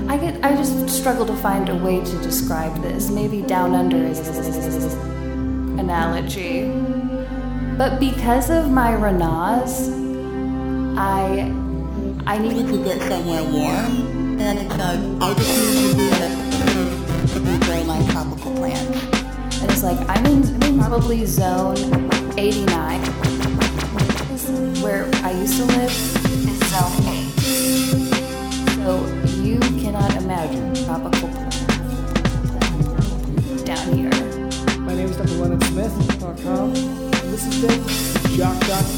I 0.08 0.16
get 0.18 0.44
I 0.44 0.54
just 0.54 0.88
struggle 0.88 1.26
to 1.26 1.36
find 1.36 1.68
a 1.68 1.76
way 1.76 2.04
to 2.04 2.18
describe 2.22 2.80
this. 2.82 3.10
Maybe 3.10 3.42
down 3.42 3.74
under 3.74 3.96
is 3.96 4.20
analogy. 5.78 6.85
But 7.76 8.00
because 8.00 8.48
of 8.48 8.70
my 8.70 8.92
Raynaud's, 8.92 9.90
I 10.98 11.52
I 12.26 12.38
needed 12.38 12.68
to 12.68 12.82
get 12.82 13.02
somewhere 13.02 13.44
warm. 13.44 14.40
And 14.40 14.58
it's 14.60 14.74
uh, 14.74 14.96
I 15.20 15.34
just 15.34 15.50
need 15.60 15.90
to 15.90 15.96
be 15.96 16.06
in 17.36 17.54
a 17.54 17.58
very 17.66 17.84
nice 17.84 18.10
tropical 18.10 18.54
plant. 18.56 18.96
And 19.60 19.70
it's 19.70 19.82
like 19.82 19.98
I'm 20.08 20.24
in, 20.24 20.78
probably 20.78 21.26
zone 21.26 21.76
89. 22.38 23.00
Where 24.82 25.04
I 25.22 25.32
used 25.32 25.58
to 25.58 25.66
live 25.66 25.90
is 25.90 26.58
zone 26.72 27.04
8. 27.12 27.36
So 28.84 29.04
you 29.42 29.60
cannot 29.82 30.16
imagine 30.16 30.74
tropical 30.86 31.28
plant 31.28 31.52
down 33.66 33.92
here. 33.92 34.10
My 34.80 34.94
name 34.94 35.10
is 35.10 35.16
Dr. 35.18 35.34
LeonardSmith.com. 35.34 36.74
And 36.74 37.05
Podcast. 37.36 38.96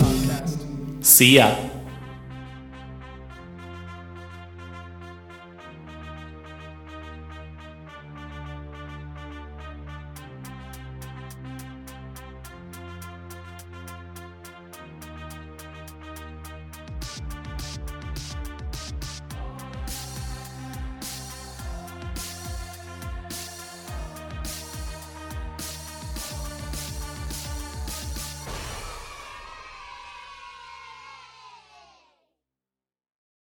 See 1.02 1.34
ya. 1.34 1.67